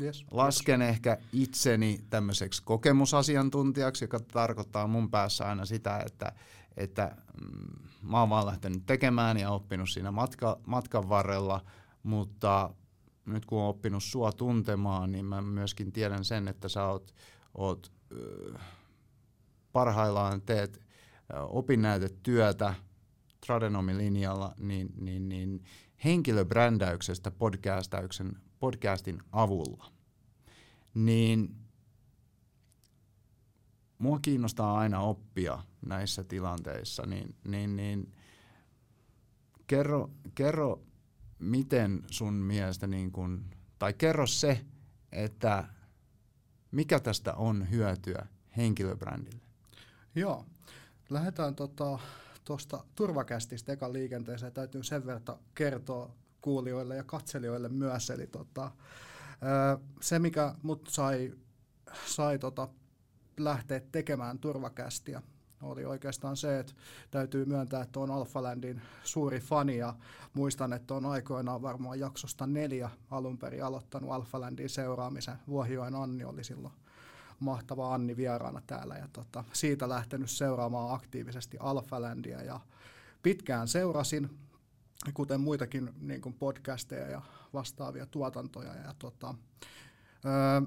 Yes. 0.00 0.24
Lasken 0.30 0.82
yes. 0.82 0.90
ehkä 0.90 1.18
itseni 1.32 2.00
tämmöiseksi 2.10 2.62
kokemusasiantuntijaksi, 2.64 4.04
joka 4.04 4.20
tarkoittaa 4.20 4.86
mun 4.86 5.10
päässä 5.10 5.48
aina 5.48 5.64
sitä, 5.64 6.02
että, 6.06 6.32
että 6.76 7.16
mm, 7.40 7.88
mä 8.02 8.20
oon 8.20 8.30
vaan 8.30 8.46
lähtenyt 8.46 8.86
tekemään 8.86 9.38
ja 9.38 9.50
oppinut 9.50 9.90
siinä 9.90 10.10
matka, 10.10 10.60
matkan 10.66 11.08
varrella, 11.08 11.64
mutta 12.02 12.74
nyt 13.26 13.46
kun 13.46 13.58
oon 13.58 13.68
oppinut 13.68 14.02
sua 14.02 14.32
tuntemaan, 14.32 15.12
niin 15.12 15.24
mä 15.24 15.42
myöskin 15.42 15.92
tiedän 15.92 16.24
sen, 16.24 16.48
että 16.48 16.68
sä 16.68 16.84
oot, 16.84 17.14
oot 17.54 17.92
parhaillaan 19.72 20.42
teet 20.42 20.80
opinnäytetyötä 21.32 22.74
Tradenomi-linjalla, 23.46 24.54
niin, 24.58 24.88
niin, 25.00 25.28
niin 25.28 25.62
henkilöbrändäyksestä 26.04 27.32
podcastin 28.60 29.22
avulla. 29.32 29.92
Niin 30.94 31.56
mua 33.98 34.18
kiinnostaa 34.18 34.78
aina 34.78 35.00
oppia 35.00 35.62
näissä 35.86 36.24
tilanteissa, 36.24 37.06
niin, 37.06 37.34
niin, 37.44 37.76
niin 37.76 38.12
kerro, 39.66 40.10
kerro, 40.34 40.82
miten 41.38 42.02
sun 42.10 42.34
mielestä, 42.34 42.86
niin 42.86 43.12
kun, 43.12 43.44
tai 43.78 43.92
kerro 43.92 44.26
se, 44.26 44.64
että 45.12 45.64
mikä 46.70 47.00
tästä 47.00 47.34
on 47.34 47.70
hyötyä 47.70 48.26
henkilöbrändille? 48.56 49.40
Joo, 50.14 50.46
lähdetään 51.10 51.54
tuosta 52.50 52.84
turvakästistä 52.94 53.72
ekan 53.72 53.92
liikenteeseen. 53.92 54.52
Täytyy 54.52 54.82
sen 54.82 55.06
verran 55.06 55.38
kertoa 55.54 56.14
kuulijoille 56.40 56.96
ja 56.96 57.04
katselijoille 57.04 57.68
myös. 57.68 58.10
Eli 58.10 58.26
tota, 58.26 58.70
se, 60.00 60.18
mikä 60.18 60.54
mut 60.62 60.88
sai, 60.88 61.32
sai 62.06 62.38
tota, 62.38 62.68
lähteä 63.38 63.80
tekemään 63.92 64.38
turvakästiä, 64.38 65.22
oli 65.62 65.84
oikeastaan 65.84 66.36
se, 66.36 66.58
että 66.58 66.72
täytyy 67.10 67.44
myöntää, 67.44 67.82
että 67.82 68.00
on 68.00 68.10
Alphalandin 68.10 68.82
suuri 69.04 69.40
fani 69.40 69.76
ja 69.76 69.94
muistan, 70.34 70.72
että 70.72 70.94
on 70.94 71.06
aikoinaan 71.06 71.62
varmaan 71.62 72.00
jaksosta 72.00 72.46
neljä 72.46 72.90
alun 73.10 73.38
perin 73.38 73.64
aloittanut 73.64 74.10
Alphalandin 74.10 74.68
seuraamisen. 74.68 75.36
Vuohioen 75.48 75.94
Anni 75.94 76.24
oli 76.24 76.44
silloin 76.44 76.74
mahtava 77.40 77.94
Anni 77.94 78.16
vieraana 78.16 78.62
täällä 78.66 78.96
ja 78.96 79.08
tota, 79.12 79.44
siitä 79.52 79.88
lähtenyt 79.88 80.30
seuraamaan 80.30 80.94
aktiivisesti 80.94 81.56
Alphalandia 81.60 82.42
ja 82.42 82.60
pitkään 83.22 83.68
seurasin, 83.68 84.30
kuten 85.14 85.40
muitakin 85.40 85.90
niin 86.00 86.20
kuin 86.20 86.34
podcasteja 86.34 87.08
ja 87.08 87.22
vastaavia 87.52 88.06
tuotantoja 88.06 88.74
ja 88.74 88.94
tota, 88.98 89.34
öö, 90.24 90.60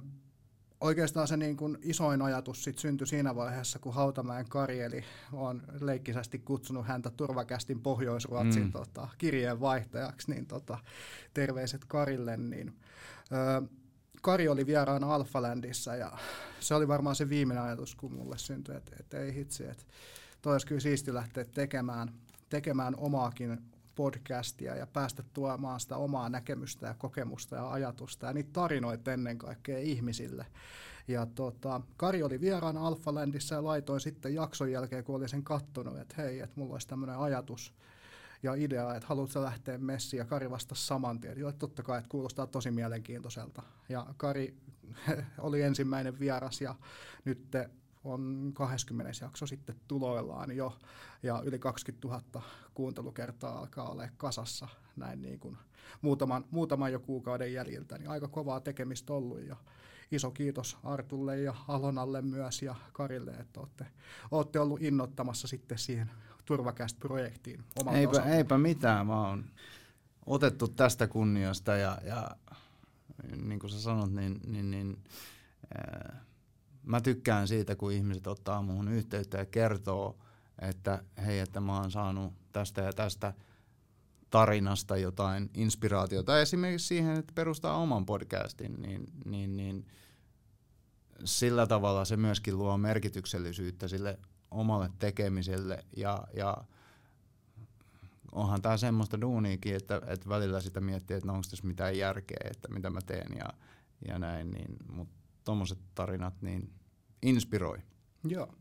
oikeastaan 0.82 1.28
se 1.28 1.38
niin 1.38 1.58
kuin 1.58 1.78
isoin 1.82 2.22
ajatus 2.22 2.64
sit 2.64 2.80
syntyi 2.80 3.08
siinä 3.08 3.36
vaiheessa, 3.36 3.80
kun 3.80 3.94
Hautamäen 3.94 4.50
Kari, 4.50 4.82
eli 4.82 5.04
on 5.34 5.64
leikkisästi 5.82 6.40
kutsunut 6.40 6.88
häntä 6.88 7.10
Turvakästin 7.10 7.82
Pohjoisruotsin 7.82 8.64
mm. 8.64 8.72
tota, 8.72 9.08
kirjeenvaihtajaksi, 9.18 10.32
niin 10.32 10.46
tota, 10.46 10.78
terveiset 11.34 11.86
Karille, 11.86 12.38
niin 12.38 12.74
öö, 13.32 13.62
Kari 14.24 14.48
oli 14.48 14.66
vieraana 14.66 15.16
Alphalandissa 15.16 15.96
ja 15.96 16.12
se 16.60 16.76
oli 16.76 16.88
varmaan 16.88 17.16
se 17.16 17.30
viimeinen 17.30 17.64
ajatus, 17.64 17.96
kun 17.96 18.14
mulle 18.14 18.38
syntyi, 18.38 18.76
että, 18.76 18.96
että 19.00 19.20
ei 19.20 19.34
hitsi, 19.34 19.66
että 19.66 19.84
toi 20.42 20.54
olisi 20.54 20.68
kyllä 20.68 20.82
siisti 20.82 21.14
lähteä 21.14 21.46
tekemään, 21.46 22.14
tekemään 22.50 22.96
omaakin 22.98 23.62
podcastia 23.96 24.76
ja 24.76 24.88
päästä 24.88 25.24
tuomaan 25.34 25.80
sitä 25.80 25.98
omaa 25.98 26.30
näkemystä 26.30 26.88
ja 26.88 26.94
kokemusta 26.94 27.56
ja 27.56 27.72
ajatusta 27.72 28.26
ja 28.26 28.34
niitä 28.34 28.50
tarinoita 28.54 29.14
ennen 29.14 29.38
kaikkea 29.38 29.80
ihmisille. 29.80 30.46
Ja 31.08 31.26
tota, 31.26 31.82
Kari 31.98 32.24
oli 32.24 32.42
vieraana 32.42 32.88
Alphalandissa 32.88 33.56
ja 33.56 33.64
laitoin 33.64 34.02
sitten 34.02 34.34
jakson 34.34 34.72
jälkeen, 34.72 35.04
kun 35.04 35.16
olin 35.16 35.30
sen 35.30 35.44
kattonut, 35.44 36.00
että 36.00 36.16
hei, 36.18 36.40
että 36.40 36.60
mulla 36.60 36.74
olisi 36.74 36.88
tämmöinen 36.88 37.18
ajatus 37.18 37.74
ja 38.44 38.54
idea, 38.54 38.96
että 38.96 39.08
haluatko 39.08 39.42
lähteä 39.42 39.78
messiin, 39.78 40.18
ja 40.18 40.26
Kari 40.26 40.50
vastasi 40.50 40.86
saman 40.86 41.20
tien, 41.20 41.32
että 41.32 41.60
totta 41.60 41.84
kai, 41.84 41.98
että 42.00 42.10
kuulostaa 42.10 42.48
tosi 42.48 42.72
mielenkiintoiselta. 42.72 43.64
Ja 43.90 44.08
Kari 44.18 44.58
oli 45.38 45.62
ensimmäinen 45.62 46.20
vieras, 46.20 46.62
ja 46.62 46.76
nyt 47.26 47.52
on 48.04 48.52
20 48.54 49.12
jakso 49.22 49.48
sitten 49.48 49.76
tuloillaan 49.88 50.56
jo, 50.56 50.78
ja 51.24 51.42
yli 51.46 51.60
20 51.60 52.08
000 52.08 52.44
kuuntelukertaa 52.74 53.60
alkaa 53.60 53.90
olla 53.90 54.08
kasassa 54.18 54.68
näin 54.96 55.22
niin 55.22 55.40
kuin 55.40 55.58
muutaman, 56.02 56.46
muutaman 56.52 56.92
jo 56.92 57.00
kuukauden 57.00 57.54
jäljiltä, 57.54 57.98
niin 57.98 58.10
aika 58.10 58.28
kovaa 58.28 58.60
tekemistä 58.60 59.14
ollut, 59.14 59.42
ja 59.42 59.56
iso 60.12 60.32
kiitos 60.32 60.78
Artulle 60.84 61.40
ja 61.40 61.56
Alonalle 61.68 62.22
myös 62.22 62.62
ja 62.62 62.76
Karille, 62.94 63.32
että 63.32 63.60
olette, 63.60 63.86
olette 64.32 64.60
ollut 64.60 64.82
innottamassa 64.82 65.48
sitten 65.48 65.78
siihen 65.78 66.12
turvakäst-projektiin 66.46 67.64
eipä, 67.94 68.22
eipä 68.22 68.58
mitään, 68.58 69.08
mä 69.08 69.28
oon 69.28 69.46
otettu 70.26 70.68
tästä 70.68 71.08
kunniasta 71.08 71.76
ja, 71.76 71.98
ja 72.06 72.30
niin 73.46 73.60
kuin 73.60 73.72
sä 73.72 73.82
sanot, 73.82 74.12
niin, 74.12 74.40
niin, 74.48 74.72
niin 74.72 75.04
mä 76.84 77.02
tykkään 77.02 77.48
siitä, 77.48 77.76
kun 77.76 77.92
ihmiset 77.92 78.28
ottaa 78.28 78.62
muuhun 78.62 78.88
yhteyttä 78.88 79.38
ja 79.38 79.46
kertoo, 79.46 80.18
että 80.62 81.04
hei, 81.26 81.40
että 81.40 81.62
mä 81.62 81.80
oon 81.80 81.92
saanut 81.92 82.34
tästä 82.52 82.82
ja 82.82 82.94
tästä 82.94 83.34
tarinasta 84.30 84.98
jotain 84.98 85.50
inspiraatiota. 85.54 86.42
Esimerkiksi 86.42 86.88
siihen, 86.88 87.18
että 87.18 87.34
perustaa 87.36 87.78
oman 87.78 88.06
podcastin, 88.06 88.82
niin, 88.82 89.06
niin, 89.26 89.58
niin 89.58 89.88
sillä 91.26 91.68
tavalla 91.68 92.06
se 92.06 92.18
myöskin 92.18 92.58
luo 92.58 92.78
merkityksellisyyttä 92.78 93.88
sille 93.88 94.20
omalle 94.52 94.90
tekemiselle. 95.00 95.86
Ja, 95.98 96.24
ja 96.36 96.58
onhan 98.32 98.62
tämä 98.62 98.78
semmoista 98.78 99.22
duuniikin, 99.22 99.76
että, 99.76 100.02
että 100.08 100.30
välillä 100.30 100.62
sitä 100.62 100.82
miettii, 100.82 101.18
että 101.18 101.28
no 101.28 101.34
onko 101.34 101.48
tässä 101.50 101.68
mitään 101.68 101.98
järkeä, 101.98 102.50
että 102.52 102.68
mitä 102.74 102.90
mä 102.90 103.00
teen 103.06 103.38
ja, 103.38 103.50
ja 104.08 104.20
näin, 104.20 104.52
niin, 104.52 104.78
mutta 104.92 105.23
tuommoiset 105.44 105.80
tarinat 105.96 106.42
niin 106.42 106.74
inspiroi. 107.22 107.78
Joo, 108.24 108.56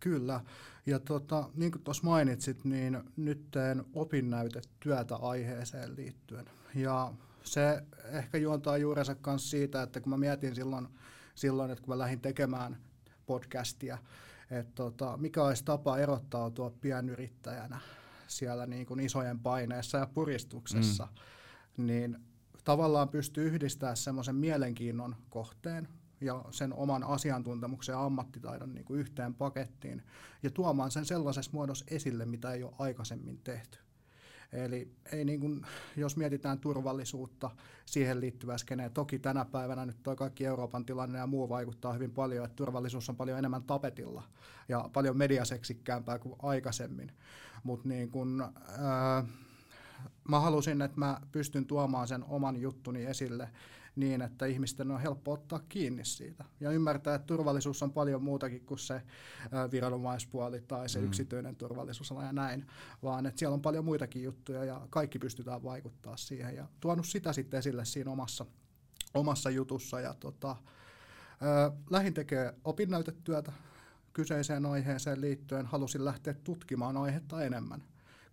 kyllä. 0.00 0.40
Ja 0.86 0.98
tota, 0.98 1.50
niin 1.54 1.72
kuin 1.72 1.82
tuossa 1.82 2.04
mainitsit, 2.04 2.64
niin 2.64 3.02
nyt 3.16 3.50
teen 3.50 3.84
opinnäytetyötä 3.92 5.16
aiheeseen 5.16 5.96
liittyen. 5.96 6.46
Ja 6.74 7.12
se 7.42 7.82
ehkä 8.04 8.38
juontaa 8.38 8.76
juurensa 8.76 9.14
kanssa 9.14 9.50
siitä, 9.50 9.82
että 9.82 10.00
kun 10.00 10.10
mä 10.10 10.16
mietin 10.16 10.54
silloin, 10.54 10.88
silloin 11.34 11.70
että 11.70 11.82
kun 11.82 11.94
mä 11.94 11.98
lähdin 11.98 12.20
tekemään 12.20 12.76
podcastia, 13.26 13.98
että 14.50 14.72
tota, 14.74 15.16
mikä 15.16 15.44
olisi 15.44 15.64
tapa 15.64 15.98
erottautua 15.98 16.70
pienyrittäjänä 16.80 17.80
siellä 18.26 18.66
niin 18.66 18.86
kuin 18.86 19.00
isojen 19.00 19.38
paineessa 19.38 19.98
ja 19.98 20.06
puristuksessa, 20.06 21.08
mm. 21.76 21.86
niin 21.86 22.18
tavallaan 22.64 23.08
pystyy 23.08 23.46
yhdistämään 23.46 23.96
semmoisen 23.96 24.34
mielenkiinnon 24.34 25.16
kohteen 25.30 25.88
ja 26.20 26.44
sen 26.50 26.72
oman 26.72 27.04
asiantuntemuksen 27.04 27.92
ja 27.92 28.04
ammattitaidon 28.04 28.74
niin 28.74 28.84
kuin 28.84 29.00
yhteen 29.00 29.34
pakettiin 29.34 30.02
ja 30.42 30.50
tuomaan 30.50 30.90
sen 30.90 31.04
sellaisessa 31.04 31.50
muodossa 31.54 31.84
esille, 31.88 32.26
mitä 32.26 32.52
ei 32.52 32.62
ole 32.62 32.72
aikaisemmin 32.78 33.40
tehty. 33.44 33.78
Eli 34.52 34.92
ei 35.12 35.24
niin 35.24 35.40
kuin, 35.40 35.66
jos 35.96 36.16
mietitään 36.16 36.58
turvallisuutta, 36.58 37.50
siihen 37.86 38.20
liittyvää 38.20 38.58
skeneä, 38.58 38.90
toki 38.90 39.18
tänä 39.18 39.44
päivänä 39.44 39.86
nyt 39.86 40.02
tuo 40.02 40.16
kaikki 40.16 40.46
Euroopan 40.46 40.84
tilanne 40.84 41.18
ja 41.18 41.26
muu 41.26 41.48
vaikuttaa 41.48 41.92
hyvin 41.92 42.10
paljon, 42.10 42.44
että 42.44 42.56
turvallisuus 42.56 43.08
on 43.08 43.16
paljon 43.16 43.38
enemmän 43.38 43.62
tapetilla 43.62 44.22
ja 44.68 44.90
paljon 44.92 45.16
mediaseksikkäämpää 45.16 46.18
kuin 46.18 46.36
aikaisemmin. 46.42 47.12
Mutta 47.64 47.88
niin 47.88 48.10
kuin, 48.10 48.40
ää, 48.78 49.24
mä 50.28 50.40
halusin, 50.40 50.82
että 50.82 50.98
mä 50.98 51.20
pystyn 51.32 51.66
tuomaan 51.66 52.08
sen 52.08 52.24
oman 52.24 52.56
juttuni 52.56 53.04
esille 53.04 53.48
niin, 53.96 54.22
että 54.22 54.46
ihmisten 54.46 54.90
on 54.90 55.00
helppo 55.00 55.32
ottaa 55.32 55.60
kiinni 55.68 56.04
siitä. 56.04 56.44
Ja 56.60 56.70
ymmärtää, 56.70 57.14
että 57.14 57.26
turvallisuus 57.26 57.82
on 57.82 57.92
paljon 57.92 58.22
muutakin 58.22 58.66
kuin 58.66 58.78
se 58.78 59.02
viranomaispuoli 59.72 60.60
tai 60.60 60.88
se 60.88 60.98
mm. 60.98 61.06
yksityinen 61.06 61.56
turvallisuus 61.56 62.10
ja 62.10 62.32
näin, 62.32 62.66
vaan 63.02 63.26
että 63.26 63.38
siellä 63.38 63.54
on 63.54 63.62
paljon 63.62 63.84
muitakin 63.84 64.22
juttuja 64.22 64.64
ja 64.64 64.86
kaikki 64.90 65.18
pystytään 65.18 65.62
vaikuttaa 65.62 66.16
siihen. 66.16 66.56
Ja 66.56 66.68
tuonut 66.80 67.06
sitä 67.06 67.32
sitten 67.32 67.58
esille 67.58 67.84
siinä 67.84 68.10
omassa, 68.10 68.46
omassa 69.14 69.50
jutussa. 69.50 70.00
Ja 70.00 70.14
tota, 70.14 70.56
lähin 71.90 72.14
tekee 72.14 72.54
opinnäytetyötä 72.64 73.52
kyseiseen 74.12 74.66
aiheeseen 74.66 75.20
liittyen. 75.20 75.66
Halusin 75.66 76.04
lähteä 76.04 76.34
tutkimaan 76.34 76.96
aihetta 76.96 77.44
enemmän 77.44 77.82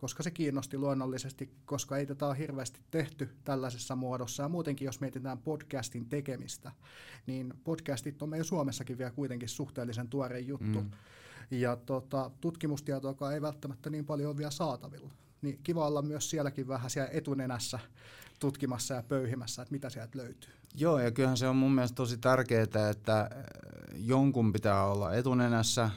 koska 0.04 0.24
se 0.24 0.32
kiinnosti 0.32 0.78
luonnollisesti, 0.78 1.49
koska 1.66 1.97
ei 1.97 2.06
tätä 2.06 2.28
ole 2.28 2.38
hirveästi 2.38 2.80
tehty 2.91 3.30
tällaisessa 3.43 3.95
muodossa. 3.95 4.43
Ja 4.43 4.49
muutenkin, 4.49 4.86
jos 4.86 4.99
mietitään 4.99 5.38
podcastin 5.38 6.10
tekemistä, 6.10 6.72
niin 7.28 7.54
podcastit 7.64 8.22
on 8.22 8.30
meidän 8.30 8.45
Suomessakin 8.45 8.97
vielä 8.97 9.12
kuitenkin 9.12 9.49
suhteellisen 9.49 10.08
tuore 10.08 10.39
juttu. 10.39 10.82
Mm. 10.82 10.91
Ja 11.51 11.76
tota, 11.76 12.32
tutkimustietoa 12.41 13.34
ei 13.34 13.41
välttämättä 13.41 13.89
niin 13.89 14.06
paljon 14.06 14.30
ole 14.30 14.38
vielä 14.38 14.51
saatavilla. 14.51 15.10
Niin 15.41 15.60
kiva 15.64 15.88
olla 15.88 16.01
myös 16.01 16.30
sielläkin 16.30 16.68
vähän 16.68 16.89
siellä 16.89 17.12
etunenässä 17.14 17.80
tutkimassa 18.39 18.93
ja 18.93 19.04
pöyhimässä, 19.04 19.62
että 19.62 19.72
mitä 19.72 19.89
sieltä 19.89 20.18
löytyy. 20.18 20.51
Joo, 20.76 20.99
ja 20.99 21.12
kyllähän 21.12 21.38
se 21.38 21.47
on 21.47 21.56
mun 21.56 21.72
mielestä 21.72 21.95
tosi 21.95 22.18
tärkeää, 22.18 22.89
että 22.91 23.22
äh, 23.22 23.30
jonkun 23.95 24.54
pitää 24.54 24.86
olla 24.86 25.14
etunenässä, 25.14 25.89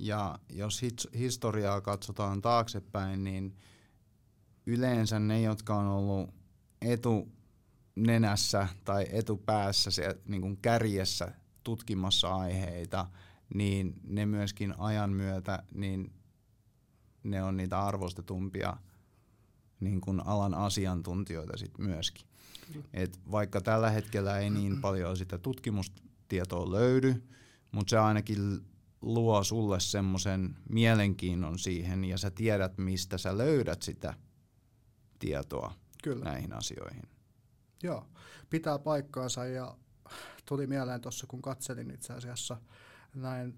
ja 0.00 0.38
jos 0.52 0.82
historiaa 1.18 1.80
katsotaan 1.80 2.42
taaksepäin, 2.42 3.24
niin 3.24 3.56
yleensä 4.66 5.18
ne, 5.18 5.42
jotka 5.42 5.76
on 5.76 5.86
ollut 5.86 6.30
etunenässä 6.82 8.68
tai 8.84 9.06
etupäässä 9.10 9.90
siellä, 9.90 10.20
niin 10.26 10.42
kuin 10.42 10.56
kärjessä 10.56 11.32
tutkimassa 11.64 12.34
aiheita, 12.34 13.06
niin 13.54 13.94
ne 14.04 14.26
myöskin 14.26 14.74
ajan 14.78 15.10
myötä, 15.10 15.62
niin 15.74 16.12
ne 17.22 17.42
on 17.42 17.56
niitä 17.56 17.80
arvostetumpia 17.80 18.76
niin 19.80 20.00
kuin 20.00 20.26
alan 20.26 20.54
asiantuntijoita 20.54 21.56
sit 21.56 21.78
myöskin. 21.78 22.26
Et 22.92 23.20
vaikka 23.30 23.60
tällä 23.60 23.90
hetkellä 23.90 24.38
ei 24.38 24.50
niin 24.50 24.80
paljon 24.80 25.16
sitä 25.16 25.38
tutkimustietoa 25.38 26.70
löydy, 26.70 27.22
mutta 27.72 27.90
se 27.90 27.98
ainakin 27.98 28.60
luo 29.00 29.44
sulle 29.44 29.80
semmoisen 29.80 30.56
mielenkiinnon 30.68 31.58
siihen 31.58 32.04
ja 32.04 32.18
sä 32.18 32.30
tiedät, 32.30 32.78
mistä 32.78 33.18
sä 33.18 33.38
löydät 33.38 33.82
sitä 33.82 34.14
tietoa 35.18 35.72
Kyllä. 36.02 36.24
näihin 36.24 36.52
asioihin. 36.52 37.02
Joo, 37.82 38.06
pitää 38.50 38.78
paikkaansa 38.78 39.44
ja 39.44 39.76
tuli 40.44 40.66
mieleen 40.66 41.00
tuossa, 41.00 41.26
kun 41.26 41.42
katselin 41.42 41.90
itse 41.90 42.12
asiassa 42.12 42.56
näin 43.14 43.54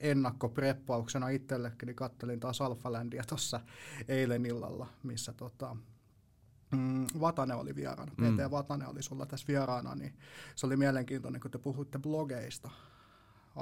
ennakkopreppauksena 0.00 1.28
itsellekin, 1.28 1.86
niin 1.86 1.96
kattelin 1.96 2.40
taas 2.40 2.60
Alphalandia 2.60 3.24
tuossa 3.28 3.60
eilen 4.08 4.46
illalla, 4.46 4.86
missä 5.02 5.32
tota, 5.32 5.76
mm, 6.76 7.06
Vatane 7.20 7.54
oli 7.54 7.74
vieraana, 7.74 8.12
mm. 8.16 8.36
PT 8.36 8.50
Vatane 8.50 8.86
oli 8.86 9.02
sulla 9.02 9.26
tässä 9.26 9.46
vieraana, 9.48 9.94
niin 9.94 10.14
se 10.56 10.66
oli 10.66 10.76
mielenkiintoinen, 10.76 11.40
kun 11.40 11.50
te 11.50 11.58
puhuitte 11.58 11.98
blogeista 11.98 12.70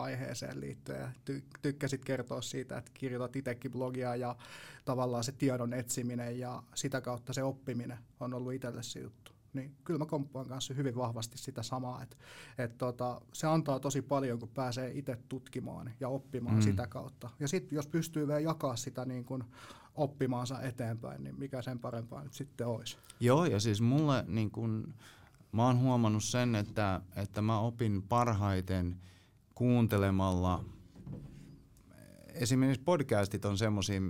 aiheeseen 0.03 0.61
liittyen 0.61 1.01
ja 1.01 1.09
ty- 1.31 1.45
tykkäsit 1.63 2.05
kertoa 2.05 2.43
siitä, 2.43 2.79
että 2.79 2.91
kirjoitat 2.95 3.37
itsekin 3.37 3.71
blogia 3.71 4.17
ja 4.17 4.37
tavallaan 4.85 5.25
se 5.25 5.33
tiedon 5.33 5.73
etsiminen 5.73 6.39
ja 6.39 6.63
sitä 6.75 7.01
kautta 7.01 7.33
se 7.33 7.43
oppiminen 7.43 7.99
on 8.21 8.35
ollut 8.35 8.53
itselle 8.53 8.83
se 8.83 9.01
juttu 9.01 9.39
niin 9.53 9.77
kyllä 9.85 9.99
mä 9.99 10.07
komppaan 10.07 10.49
kanssa 10.49 10.75
hyvin 10.75 10.97
vahvasti 10.97 11.39
sitä 11.39 11.63
samaa, 11.63 12.03
että 12.03 12.17
et 12.59 12.79
tota, 12.79 13.21
se 13.33 13.47
antaa 13.47 13.81
tosi 13.81 14.03
paljon, 14.03 14.39
kun 14.39 14.49
pääsee 14.49 14.91
itse 14.95 15.19
tutkimaan 15.29 15.91
ja 16.01 16.09
oppimaan 16.09 16.57
mm. 16.57 16.63
sitä 16.63 16.87
kautta. 16.87 17.31
Ja 17.41 17.49
sitten 17.49 17.77
jos 17.77 17.87
pystyy 17.87 18.27
vielä 18.27 18.41
jakaa 18.41 18.77
sitä 18.77 19.05
niin 19.05 19.25
kun 19.25 19.45
oppimaansa 19.95 20.63
eteenpäin, 20.63 21.25
niin 21.25 21.39
mikä 21.39 21.63
sen 21.63 21.79
parempaa 21.79 22.23
nyt 22.23 22.33
sitten 22.33 22.67
olisi. 22.67 22.97
Joo, 23.21 23.45
ja 23.45 23.61
siis 23.61 23.81
mulle 23.81 24.25
niin 24.29 24.51
kun, 24.51 24.95
mä 25.53 25.67
oon 25.67 25.81
huomannut 25.81 26.25
sen, 26.25 26.55
että, 26.55 27.01
että 27.17 27.43
mä 27.43 27.61
opin 27.61 28.03
parhaiten 28.03 28.97
kuuntelemalla– 29.59 30.65
esimerkiksi 32.39 32.83
podcastit 32.85 33.45
on 33.45 33.59
semmoisia, 33.59 34.01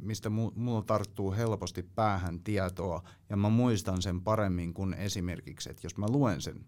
mistä 0.00 0.30
mulla 0.30 0.82
tarttuu 0.82 1.32
helposti 1.32 1.82
päähän 1.82 2.40
tietoa, 2.40 3.02
ja 3.28 3.36
mä 3.36 3.48
muistan 3.48 4.02
sen 4.02 4.20
paremmin 4.20 4.74
kuin 4.74 4.94
esimerkiksi, 4.94 5.70
että 5.70 5.86
jos 5.86 5.96
mä 5.96 6.06
luen 6.08 6.40
sen 6.40 6.66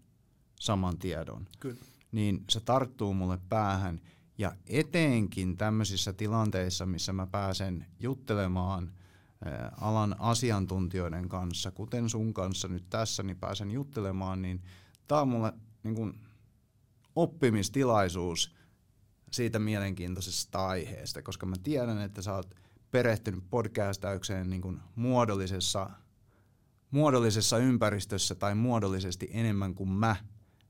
saman 0.59 0.97
tiedon, 0.97 1.47
Kyllä. 1.59 1.77
niin 2.11 2.43
se 2.49 2.59
tarttuu 2.59 3.13
mulle 3.13 3.39
päähän, 3.49 4.01
ja 4.37 4.55
etenkin 4.67 5.57
tämmöisissä 5.57 6.13
tilanteissa, 6.13 6.85
missä 6.85 7.13
mä 7.13 7.27
pääsen 7.27 7.85
juttelemaan 7.99 8.91
alan 9.81 10.15
asiantuntijoiden 10.19 11.29
kanssa, 11.29 11.71
kuten 11.71 12.09
sun 12.09 12.33
kanssa 12.33 12.67
nyt 12.67 12.89
tässä, 12.89 13.23
niin 13.23 13.37
pääsen 13.37 13.71
juttelemaan, 13.71 14.41
niin 14.41 14.61
tämä 15.07 15.21
on 15.21 15.27
mulle 15.27 15.53
niin 15.83 15.95
kun, 15.95 16.24
oppimistilaisuus– 17.15 18.51
siitä 19.35 19.59
mielenkiintoisesta 19.59 20.67
aiheesta, 20.67 21.21
koska 21.21 21.45
mä 21.45 21.55
tiedän, 21.63 22.01
että 22.01 22.21
sä 22.21 22.35
oot 22.35 22.55
perehtynyt 22.91 23.43
podcastaukseen 23.49 24.49
niin 24.49 24.61
kuin 24.61 24.81
muodollisessa, 24.95 25.89
muodollisessa 26.91 27.57
ympäristössä 27.57 28.35
tai 28.35 28.55
muodollisesti 28.55 29.29
enemmän 29.31 29.75
kuin 29.75 29.89
mä, 29.89 30.15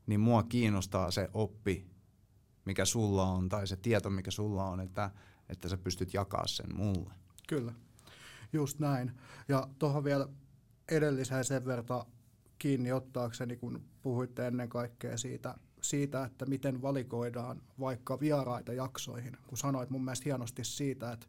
niin 0.06 0.20
mua 0.20 0.42
kiinnostaa 0.42 1.10
se 1.10 1.28
oppi, 1.34 1.86
mikä 2.64 2.84
sulla 2.84 3.24
on, 3.24 3.48
tai 3.48 3.66
se 3.66 3.76
tieto, 3.76 4.10
mikä 4.10 4.30
sulla 4.30 4.64
on, 4.64 4.80
että, 4.80 5.10
että 5.48 5.68
sä 5.68 5.76
pystyt 5.76 6.14
jakaa 6.14 6.46
sen 6.46 6.76
mulle. 6.76 7.14
Kyllä, 7.48 7.72
just 8.52 8.78
näin. 8.78 9.12
Ja 9.48 9.68
tuohon 9.78 10.04
vielä 10.04 10.28
edelliseen 10.90 11.44
sen 11.44 11.64
verran 11.64 12.06
kiinni 12.58 12.92
ottaakseni, 12.92 13.56
kun 13.56 13.84
puhuitte 14.02 14.46
ennen 14.46 14.68
kaikkea 14.68 15.18
siitä 15.18 15.54
siitä, 15.88 16.24
että 16.24 16.46
miten 16.46 16.82
valikoidaan 16.82 17.62
vaikka 17.80 18.20
vieraita 18.20 18.72
jaksoihin, 18.72 19.36
kun 19.46 19.58
sanoit 19.58 19.90
mun 19.90 20.04
mielestä 20.04 20.24
hienosti 20.24 20.64
siitä, 20.64 21.12
että, 21.12 21.26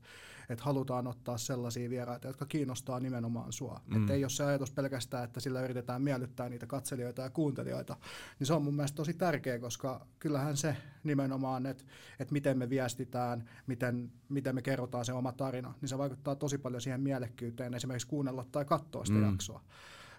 että 0.49 0.65
halutaan 0.65 1.07
ottaa 1.07 1.37
sellaisia 1.37 1.89
vieraita, 1.89 2.27
jotka 2.27 2.45
kiinnostaa 2.45 2.99
nimenomaan 2.99 3.53
sua. 3.53 3.81
Mm. 3.87 4.01
Että 4.01 4.13
ei 4.13 4.23
ole 4.23 4.29
se 4.29 4.43
ajatus 4.43 4.71
pelkästään, 4.71 5.23
että 5.23 5.39
sillä 5.39 5.61
yritetään 5.61 6.01
miellyttää 6.01 6.49
niitä 6.49 6.65
katselijoita 6.67 7.21
ja 7.21 7.29
kuuntelijoita, 7.29 7.97
niin 8.39 8.47
se 8.47 8.53
on 8.53 8.63
mun 8.63 8.75
mielestä 8.75 8.95
tosi 8.95 9.13
tärkeä, 9.13 9.59
koska 9.59 10.05
kyllähän 10.19 10.57
se 10.57 10.77
nimenomaan, 11.03 11.65
että, 11.65 11.83
että 12.19 12.33
miten 12.33 12.57
me 12.57 12.69
viestitään, 12.69 13.49
miten, 13.67 14.11
miten 14.29 14.55
me 14.55 14.61
kerrotaan 14.61 15.05
se 15.05 15.13
oma 15.13 15.31
tarina, 15.31 15.73
niin 15.81 15.89
se 15.89 15.97
vaikuttaa 15.97 16.35
tosi 16.35 16.57
paljon 16.57 16.81
siihen 16.81 17.01
mielekkyyteen 17.01 17.73
esimerkiksi 17.73 18.07
kuunnella 18.07 18.45
tai 18.51 18.65
katsoa 18.65 19.05
sitä 19.05 19.19
mm. 19.19 19.25
jaksoa. 19.25 19.61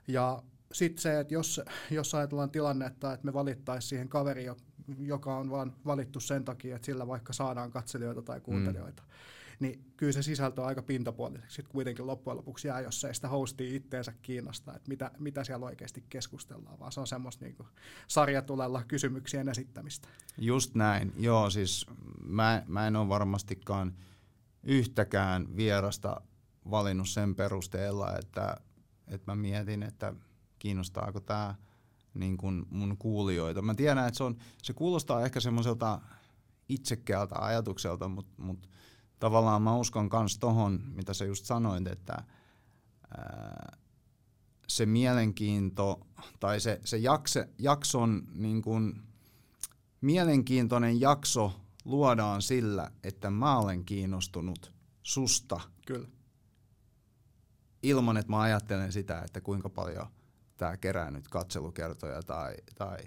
Ja 0.09 0.43
sitten 0.73 1.03
se, 1.03 1.21
että 1.21 1.35
jos, 1.35 1.61
jos 1.91 2.15
ajatellaan 2.15 2.51
tilannetta, 2.51 3.13
että 3.13 3.27
me 3.27 3.33
valittaisiin 3.33 3.89
siihen 3.89 4.09
kaveri, 4.09 4.47
joka 4.99 5.37
on 5.37 5.51
vaan 5.51 5.77
valittu 5.87 6.21
sen 6.21 6.45
takia, 6.45 6.77
että 6.77 6.87
sillä 6.87 7.07
vaikka 7.07 7.33
saadaan 7.33 7.71
katselijoita 7.71 8.23
tai 8.23 8.41
kuuntelijoita, 8.41 9.03
mm. 9.03 9.09
niin 9.61 9.85
kyllä 9.97 10.13
se 10.13 10.23
sisältö 10.23 10.61
on 10.61 10.67
aika 10.67 10.83
pintapuoliseksi 10.83 11.55
sitten 11.55 11.73
kuitenkin 11.73 12.07
loppujen 12.07 12.37
lopuksi 12.37 12.69
jää, 12.69 12.81
jos 12.81 13.05
ei 13.05 13.15
sitä 13.15 13.29
hostia 13.29 13.77
itteensä 13.77 14.13
kiinnostaa, 14.23 14.77
että 14.77 14.89
mitä, 14.89 15.11
mitä 15.19 15.45
siellä 15.45 15.67
oikeasti 15.67 16.05
keskustellaan, 16.09 16.79
vaan 16.79 16.93
se 16.93 17.01
on 17.01 17.07
semmoista 17.07 17.45
niin 17.45 17.57
sarjatulella 18.09 18.85
kysymyksien 18.89 19.49
esittämistä. 19.49 20.09
Just 20.39 20.75
näin, 20.75 21.13
joo 21.17 21.51
siis 21.51 21.87
mä, 22.25 22.63
mä 22.67 22.87
en 22.87 22.97
ole 22.97 23.09
varmastikaan 23.09 23.95
yhtäkään 24.63 25.57
vierasta 25.57 26.21
valinnut 26.71 27.09
sen 27.09 27.35
perusteella, 27.35 28.19
että, 28.19 28.57
että 29.07 29.33
mä 29.33 29.37
mietin, 29.37 29.83
että 29.83 30.15
kiinnostaako 30.59 31.21
tämä 31.21 31.55
niin 32.15 32.37
kuin 32.37 32.67
mun 32.71 32.97
kuulijoita. 32.99 33.63
Mä 33.63 33.75
tiedän, 33.75 34.09
että 34.09 34.19
se, 34.19 34.25
on, 34.25 34.37
se 34.63 34.73
kuulostaa 34.73 35.25
ehkä 35.25 35.41
semmoiselta 35.41 36.01
itsekkäältä 36.69 37.35
ajatukselta, 37.39 38.09
mutta 38.09 38.43
mut 38.43 38.71
tavallaan 39.19 39.63
mä 39.63 39.77
uskon 39.77 40.11
myös 40.13 40.39
tohon, 40.39 40.81
mitä 40.95 41.15
sä 41.15 41.25
just 41.25 41.45
sanoit, 41.45 41.87
että 41.87 42.25
ää, 43.19 43.79
se 44.69 44.87
mielenkiinto 44.87 46.07
tai 46.41 46.61
se, 46.61 46.81
se 46.85 46.97
jakse, 46.97 47.49
jakson 47.59 48.23
niin 48.35 48.63
kuin, 48.63 49.03
mielenkiintoinen 50.01 51.01
jakso 51.01 51.61
luodaan 51.85 52.43
sillä, 52.43 52.91
että 53.03 53.31
mä 53.31 53.59
olen 53.59 53.85
kiinnostunut 53.85 54.73
susta. 55.03 55.61
Kyllä. 55.87 56.09
Ilman, 57.83 58.17
että 58.17 58.33
mä 58.33 58.41
ajattelen 58.41 58.93
sitä, 58.93 59.23
että 59.23 59.41
kuinka 59.41 59.69
paljon 59.69 60.07
tämä 60.59 60.77
kerää 60.77 61.11
nyt 61.11 61.29
katselukertoja 61.29 62.23
tai, 62.23 62.55
tai 62.75 62.99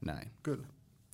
näin. 0.00 0.30
Kyllä, 0.42 0.66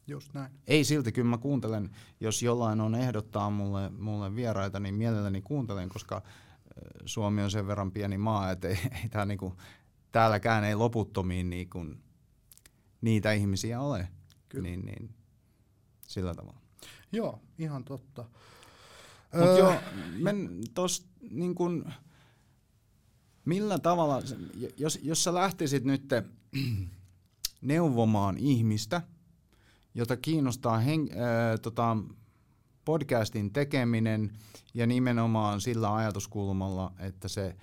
just 0.06 0.34
näin. 0.34 0.52
Ei 0.66 0.84
silti, 0.84 1.12
kyllä 1.12 1.30
mä 1.30 1.38
kuuntelen, 1.38 1.90
jos 2.20 2.42
jollain 2.42 2.80
on 2.80 2.94
ehdottaa 2.94 3.50
mulle, 3.50 3.88
mulle 3.90 4.34
vieraita, 4.34 4.80
niin 4.80 4.94
mielelläni 4.94 5.42
kuuntelen, 5.42 5.88
koska 5.88 6.22
Suomi 7.04 7.42
on 7.42 7.50
sen 7.50 7.66
verran 7.66 7.92
pieni 7.92 8.18
maa, 8.18 8.50
että 8.50 8.68
ei, 8.68 8.78
ei 9.02 9.08
tää 9.08 9.26
niinku, 9.26 9.54
täälläkään 10.12 10.64
ei 10.64 10.74
loputtomiin 10.74 11.50
niinku, 11.50 11.86
niitä 13.00 13.32
ihmisiä 13.32 13.80
ole. 13.80 14.08
Kyllä. 14.48 14.62
Niin, 14.62 14.86
niin, 14.86 15.14
sillä 16.08 16.34
tavalla. 16.34 16.60
Joo, 17.12 17.40
ihan 17.58 17.84
totta. 17.84 18.24
Mutta 19.32 19.50
öö, 19.50 19.58
joo, 19.58 19.74
men 20.18 20.60
tos, 20.74 21.06
niin 21.30 21.54
kun, 21.54 21.92
Millä 23.46 23.78
tavalla, 23.78 24.22
jos, 24.76 24.98
jos 25.02 25.24
sä 25.24 25.34
lähtisit 25.34 25.84
nyt 25.84 26.02
neuvomaan 27.60 28.36
ihmistä, 28.38 29.02
jota 29.94 30.16
kiinnostaa 30.16 30.78
hen, 30.78 31.00
äh, 31.00 31.60
tota, 31.62 31.96
podcastin 32.84 33.52
tekeminen 33.52 34.32
ja 34.74 34.86
nimenomaan 34.86 35.60
sillä 35.60 35.94
ajatuskulmalla, 35.94 36.92
että 36.98 37.28
se 37.28 37.56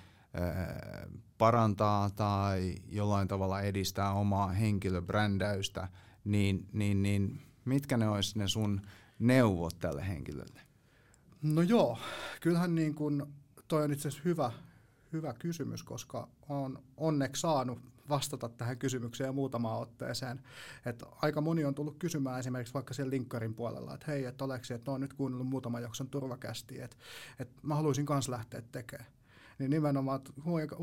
parantaa 1.38 2.10
tai 2.10 2.76
jollain 2.90 3.28
tavalla 3.28 3.62
edistää 3.62 4.14
omaa 4.14 4.48
henkilöbrändäystä, 4.48 5.88
niin, 6.24 6.68
niin, 6.74 7.04
niin 7.04 7.42
mitkä 7.66 7.98
ne 7.98 8.10
olisi 8.10 8.40
ne 8.40 8.48
sun 8.48 8.82
neuvot 9.20 9.80
tälle 9.80 10.08
henkilölle? 10.08 10.62
No 11.42 11.62
joo, 11.62 11.98
kyllähän 12.42 12.76
niin 12.76 12.96
kun, 12.96 13.34
toi 13.68 13.84
on 13.84 13.94
itse 13.94 14.08
asiassa 14.08 14.24
hyvä, 14.26 14.52
hyvä 15.14 15.34
kysymys, 15.34 15.84
koska 15.84 16.28
on 16.50 16.84
onneksi 16.98 17.42
saanut 17.42 17.80
vastata 18.10 18.50
tähän 18.50 18.78
kysymykseen 18.78 19.36
muutamaan 19.36 19.80
otteeseen. 19.80 20.42
Et 20.86 21.04
aika 21.22 21.42
moni 21.42 21.66
on 21.66 21.76
tullut 21.76 21.98
kysymään 22.00 22.40
esimerkiksi 22.40 22.74
vaikka 22.74 22.94
siellä 22.94 23.10
linkkarin 23.10 23.56
puolella, 23.56 23.94
että 23.94 24.12
hei, 24.12 24.26
että 24.26 24.46
oleksi, 24.46 24.74
että 24.74 24.92
on 24.92 25.02
nyt 25.02 25.14
kuunnellut 25.14 25.48
muutaman 25.48 25.82
jakson 25.82 26.10
turvakästi, 26.10 26.82
että, 26.82 26.98
että 27.40 27.60
mä 27.64 27.76
haluaisin 27.76 28.06
myös 28.10 28.30
lähteä 28.30 28.62
tekemään 28.72 29.12
niin 29.60 29.70
nimenomaan 29.70 30.20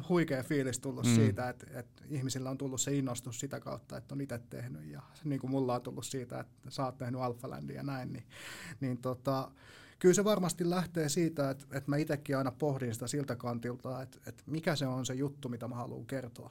huikea 0.08 0.42
fiilis 0.42 0.80
tullut 0.80 1.06
mm. 1.06 1.14
siitä, 1.14 1.48
että, 1.48 1.66
että 1.78 2.04
ihmisillä 2.08 2.50
on 2.50 2.58
tullut 2.58 2.80
se 2.80 2.94
innostus 2.94 3.40
sitä 3.40 3.60
kautta, 3.60 3.96
että 3.96 4.14
on 4.14 4.20
itse 4.20 4.40
tehnyt 4.50 4.84
ja 4.84 5.02
niin 5.24 5.40
kuin 5.40 5.50
mulla 5.50 5.74
on 5.74 5.82
tullut 5.82 6.06
siitä, 6.06 6.40
että 6.40 6.70
sä 6.70 6.84
oot 6.84 6.98
tehnyt 6.98 7.20
Alphalandia 7.20 7.76
ja 7.76 7.82
näin, 7.82 8.12
niin, 8.12 8.26
niin 8.80 8.98
tota, 8.98 9.50
kyllä 10.00 10.14
se 10.14 10.24
varmasti 10.24 10.70
lähtee 10.70 11.08
siitä, 11.08 11.50
että, 11.50 11.64
että 11.72 11.90
mä 11.90 11.96
itsekin 11.96 12.36
aina 12.36 12.52
pohdin 12.52 12.94
sitä 12.94 13.06
siltä 13.06 13.36
kantilta, 13.36 14.02
että, 14.02 14.18
että 14.26 14.42
mikä 14.46 14.76
se 14.76 14.86
on 14.86 15.06
se 15.06 15.14
juttu, 15.14 15.48
mitä 15.48 15.68
mä 15.68 15.74
haluan 15.74 16.06
kertoa 16.06 16.50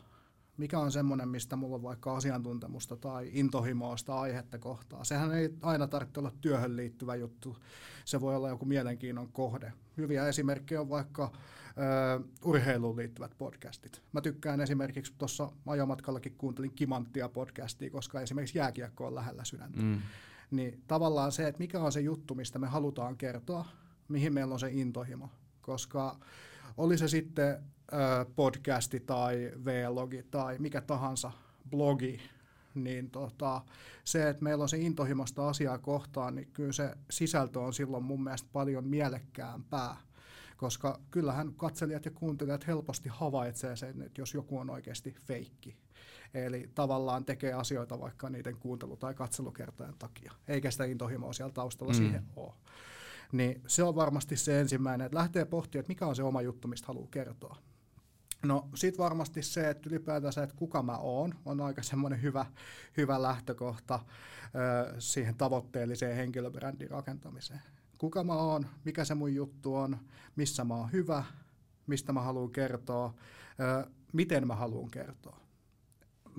mikä 0.59 0.79
on 0.79 0.91
semmoinen, 0.91 1.29
mistä 1.29 1.55
mulla 1.55 1.75
on 1.75 1.83
vaikka 1.83 2.15
asiantuntemusta 2.15 2.95
tai 2.95 3.29
intohimoa 3.33 3.97
sitä 3.97 4.19
aihetta 4.19 4.57
kohtaa. 4.57 5.03
Sehän 5.03 5.31
ei 5.31 5.49
aina 5.61 5.87
tarvitse 5.87 6.19
olla 6.19 6.31
työhön 6.41 6.75
liittyvä 6.75 7.15
juttu, 7.15 7.57
se 8.05 8.21
voi 8.21 8.35
olla 8.35 8.49
joku 8.49 8.65
mielenkiinnon 8.65 9.31
kohde. 9.31 9.73
Hyviä 9.97 10.27
esimerkkejä 10.27 10.81
on 10.81 10.89
vaikka 10.89 11.31
ö, 11.33 12.23
urheiluun 12.43 12.97
liittyvät 12.97 13.31
podcastit. 13.37 14.01
Mä 14.13 14.21
tykkään 14.21 14.61
esimerkiksi 14.61 15.13
tuossa 15.17 15.51
ajomatkallakin 15.65 16.35
kuuntelin 16.37 16.71
Kimanttia 16.75 17.29
podcastia, 17.29 17.89
koska 17.89 18.21
esimerkiksi 18.21 18.57
jääkiekko 18.57 19.07
on 19.07 19.15
lähellä 19.15 19.43
sydäntä. 19.43 19.81
Mm. 19.81 20.01
Niin 20.51 20.83
tavallaan 20.87 21.31
se, 21.31 21.47
että 21.47 21.59
mikä 21.59 21.79
on 21.79 21.91
se 21.91 22.01
juttu, 22.01 22.35
mistä 22.35 22.59
me 22.59 22.67
halutaan 22.67 23.17
kertoa, 23.17 23.65
mihin 24.07 24.33
meillä 24.33 24.53
on 24.53 24.59
se 24.59 24.69
intohimo. 24.71 25.29
Koska 25.61 26.19
oli 26.77 26.97
se 26.97 27.07
sitten 27.07 27.63
podcasti 28.35 28.99
tai 28.99 29.51
vlogi 29.63 30.23
tai 30.31 30.57
mikä 30.59 30.81
tahansa 30.81 31.31
blogi, 31.69 32.19
niin 32.75 33.11
tota, 33.11 33.61
se, 34.03 34.29
että 34.29 34.43
meillä 34.43 34.61
on 34.61 34.69
se 34.69 34.77
intohimosta 34.77 35.49
asiaa 35.49 35.77
kohtaan, 35.77 36.35
niin 36.35 36.47
kyllä 36.53 36.73
se 36.73 36.95
sisältö 37.09 37.59
on 37.59 37.73
silloin 37.73 38.03
mun 38.03 38.23
mielestä 38.23 38.49
paljon 38.53 38.87
mielekkäämpää, 38.87 39.97
koska 40.57 40.99
kyllähän 41.11 41.53
katselijat 41.53 42.05
ja 42.05 42.11
kuuntelijat 42.11 42.67
helposti 42.67 43.09
havaitsee 43.09 43.75
sen, 43.75 44.01
että 44.01 44.21
jos 44.21 44.33
joku 44.33 44.57
on 44.57 44.69
oikeasti 44.69 45.15
feikki. 45.25 45.77
Eli 46.33 46.69
tavallaan 46.75 47.25
tekee 47.25 47.53
asioita 47.53 47.99
vaikka 47.99 48.29
niiden 48.29 48.57
kuuntelu- 48.57 48.97
tai 48.97 49.13
katselukertojen 49.13 49.95
takia, 49.99 50.33
eikä 50.47 50.71
sitä 50.71 50.85
intohimoa 50.85 51.33
siellä 51.33 51.53
taustalla 51.53 51.93
mm. 51.93 51.97
siihen 51.97 52.23
ole. 52.35 52.53
Niin 53.31 53.61
se 53.67 53.83
on 53.83 53.95
varmasti 53.95 54.37
se 54.37 54.59
ensimmäinen, 54.59 55.05
että 55.05 55.17
lähtee 55.17 55.45
pohtimaan, 55.45 55.81
että 55.81 55.91
mikä 55.91 56.07
on 56.07 56.15
se 56.15 56.23
oma 56.23 56.41
juttu, 56.41 56.67
mistä 56.67 56.87
haluaa 56.87 57.07
kertoa. 57.11 57.57
No 58.43 58.69
sitten 58.75 59.03
varmasti 59.03 59.41
se, 59.41 59.69
että 59.69 59.89
ylipäätänsä, 59.89 60.43
että 60.43 60.55
kuka 60.55 60.83
mä 60.83 60.97
oon, 60.97 61.35
on 61.45 61.61
aika 61.61 61.83
semmoinen 61.83 62.21
hyvä, 62.21 62.45
hyvä 62.97 63.21
lähtökohta 63.21 63.99
ö, 63.99 64.95
siihen 65.01 65.35
tavoitteelliseen 65.35 66.15
henkilöbrändin 66.15 66.89
rakentamiseen. 66.89 67.61
Kuka 67.97 68.23
mä 68.23 68.33
oon, 68.33 68.65
mikä 68.85 69.05
se 69.05 69.15
mun 69.15 69.35
juttu 69.35 69.75
on, 69.75 69.97
missä 70.35 70.63
mä 70.63 70.75
oon 70.75 70.91
hyvä, 70.91 71.23
mistä 71.87 72.13
mä 72.13 72.21
haluan 72.21 72.51
kertoa, 72.51 73.13
ö, 73.59 73.89
miten 74.13 74.47
mä 74.47 74.55
haluan 74.55 74.91
kertoa. 74.91 75.39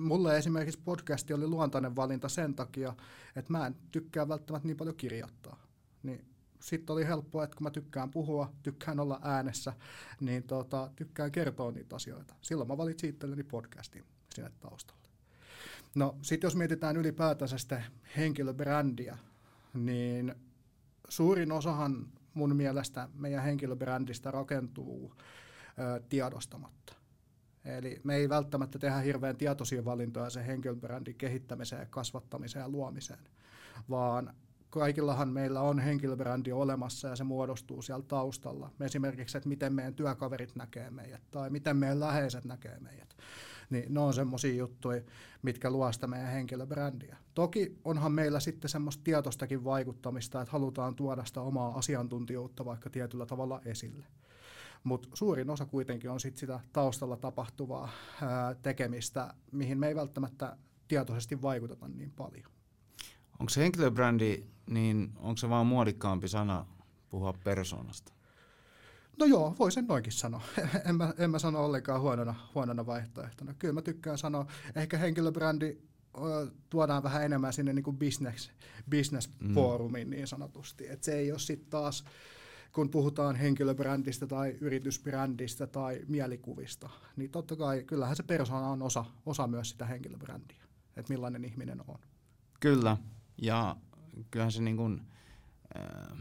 Mulle 0.01 0.37
esimerkiksi 0.37 0.81
podcasti 0.85 1.33
oli 1.33 1.47
luontainen 1.47 1.95
valinta 1.95 2.29
sen 2.29 2.55
takia, 2.55 2.95
että 3.35 3.51
mä 3.51 3.67
en 3.67 3.75
tykkää 3.91 4.27
välttämättä 4.27 4.67
niin 4.67 4.77
paljon 4.77 4.95
kirjoittaa. 4.95 5.67
Niin 6.03 6.25
sitten 6.59 6.93
oli 6.93 7.07
helppoa, 7.07 7.43
että 7.43 7.57
kun 7.57 7.63
mä 7.63 7.71
tykkään 7.71 8.11
puhua, 8.11 8.53
tykkään 8.63 8.99
olla 8.99 9.19
äänessä, 9.23 9.73
niin 10.19 10.43
tota, 10.43 10.91
tykkään 10.95 11.31
kertoa 11.31 11.71
niitä 11.71 11.95
asioita. 11.95 12.35
Silloin 12.41 12.67
mä 12.67 12.77
valitsin 12.77 13.09
itselleni 13.09 13.43
podcastin 13.43 14.03
sinne 14.35 14.51
taustalle. 14.59 15.07
No 15.95 16.15
sitten 16.21 16.47
jos 16.47 16.55
mietitään 16.55 16.97
ylipäätänsä 16.97 17.57
sitä 17.57 17.83
henkilöbrändiä, 18.17 19.17
niin 19.73 20.35
suurin 21.09 21.51
osahan 21.51 22.07
mun 22.33 22.55
mielestä 22.55 23.09
meidän 23.13 23.43
henkilöbrändistä 23.43 24.31
rakentuu 24.31 25.15
ö, 25.79 26.01
tiedostamatta. 26.09 27.00
Eli 27.65 28.01
me 28.03 28.15
ei 28.15 28.29
välttämättä 28.29 28.79
tehdä 28.79 28.97
hirveän 28.97 29.37
tietoisia 29.37 29.85
valintoja 29.85 30.29
sen 30.29 30.45
henkilöbrändin 30.45 31.15
kehittämiseen, 31.15 31.87
kasvattamiseen 31.89 32.63
ja 32.63 32.69
luomiseen, 32.69 33.19
vaan 33.89 34.33
kaikillahan 34.69 35.29
meillä 35.29 35.61
on 35.61 35.79
henkilöbrändi 35.79 36.51
olemassa 36.51 37.07
ja 37.07 37.15
se 37.15 37.23
muodostuu 37.23 37.81
siellä 37.81 38.05
taustalla. 38.07 38.71
Esimerkiksi, 38.79 39.37
että 39.37 39.49
miten 39.49 39.73
meidän 39.73 39.95
työkaverit 39.95 40.55
näkee 40.55 40.89
meidät 40.89 41.21
tai 41.31 41.49
miten 41.49 41.77
meidän 41.77 41.99
läheiset 41.99 42.45
näkee 42.45 42.79
meidät. 42.79 43.17
Niin 43.69 43.93
ne 43.93 43.99
on 43.99 44.13
semmoisia 44.13 44.53
juttuja, 44.53 45.01
mitkä 45.41 45.69
luo 45.69 45.91
sitä 45.91 46.07
meidän 46.07 46.31
henkilöbrändiä. 46.31 47.17
Toki 47.33 47.79
onhan 47.85 48.11
meillä 48.11 48.39
sitten 48.39 48.69
semmoista 48.69 49.03
tietostakin 49.03 49.63
vaikuttamista, 49.63 50.41
että 50.41 50.51
halutaan 50.51 50.95
tuoda 50.95 51.25
sitä 51.25 51.41
omaa 51.41 51.77
asiantuntijuutta 51.77 52.65
vaikka 52.65 52.89
tietyllä 52.89 53.25
tavalla 53.25 53.61
esille. 53.65 54.05
Mutta 54.83 55.09
suurin 55.13 55.49
osa 55.49 55.65
kuitenkin 55.65 56.09
on 56.09 56.19
sit 56.19 56.37
sitä 56.37 56.59
taustalla 56.73 57.17
tapahtuvaa 57.17 57.89
ää, 58.21 58.55
tekemistä, 58.55 59.33
mihin 59.51 59.79
me 59.79 59.87
ei 59.87 59.95
välttämättä 59.95 60.57
tietoisesti 60.87 61.41
vaikuteta 61.41 61.87
niin 61.87 62.11
paljon. 62.11 62.51
Onko 63.39 63.49
se 63.49 63.61
henkilöbrändi, 63.61 64.43
niin 64.69 65.11
onko 65.15 65.37
se 65.37 65.49
vaan 65.49 65.67
muodikkaampi 65.67 66.27
sana 66.27 66.65
puhua 67.09 67.33
persoonasta? 67.43 68.13
No 69.19 69.25
joo, 69.25 69.55
voi 69.59 69.71
sen 69.71 69.87
noinkin 69.87 70.13
sanoa. 70.13 70.41
en, 70.89 70.95
mä, 70.95 71.13
en 71.17 71.31
mä 71.31 71.39
sano 71.39 71.65
ollenkaan 71.65 72.01
huonona, 72.01 72.35
huonona 72.55 72.85
vaihtoehtona. 72.85 73.53
Kyllä 73.53 73.73
mä 73.73 73.81
tykkään 73.81 74.17
sanoa, 74.17 74.45
ehkä 74.75 74.97
henkilöbrändi 74.97 75.77
tuodaan 76.69 77.03
vähän 77.03 77.23
enemmän 77.23 77.53
sinne 77.53 77.73
niin 77.73 77.83
kuin 77.83 77.97
business, 77.97 78.51
business 78.89 79.29
mm. 79.39 79.53
foorumiin 79.53 80.09
niin 80.09 80.27
sanotusti. 80.27 80.87
Et 80.87 81.03
se 81.03 81.13
ei 81.13 81.31
ole 81.31 81.39
sitten 81.39 81.69
taas, 81.69 82.03
kun 82.71 82.89
puhutaan 82.89 83.35
henkilöbrändistä 83.35 84.27
tai 84.27 84.57
yritysbrändistä 84.61 85.67
tai 85.67 86.01
mielikuvista, 86.07 86.89
niin 87.15 87.31
totta 87.31 87.55
kai 87.55 87.83
kyllähän 87.83 88.15
se 88.15 88.23
persoona 88.23 88.67
on 88.67 88.81
osa, 88.81 89.05
osa 89.25 89.47
myös 89.47 89.69
sitä 89.69 89.85
henkilöbrändiä, 89.85 90.63
että 90.97 91.13
millainen 91.13 91.45
ihminen 91.45 91.81
on. 91.87 91.99
Kyllä, 92.59 92.97
ja 93.41 93.75
kyllähän 94.31 94.51
se 94.51 94.61
niin 94.61 94.77
kuin, 94.77 95.01
äh, 95.77 96.17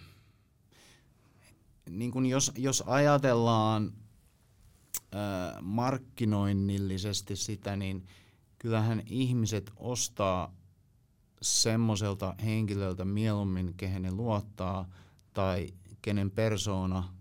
niin 1.90 2.10
kuin 2.10 2.26
jos, 2.26 2.52
jos 2.56 2.84
ajatellaan 2.86 3.92
äh, 5.14 5.62
markkinoinnillisesti 5.62 7.36
sitä, 7.36 7.76
niin 7.76 8.06
kyllähän 8.58 9.02
ihmiset 9.06 9.70
ostaa 9.76 10.54
semmoiselta 11.42 12.34
henkilöltä 12.44 13.04
mieluummin, 13.04 13.74
kehen 13.76 14.02
ne 14.02 14.12
luottaa 14.12 14.88
tai 15.32 15.68
kenen 16.02 16.30
persoona 16.30 17.14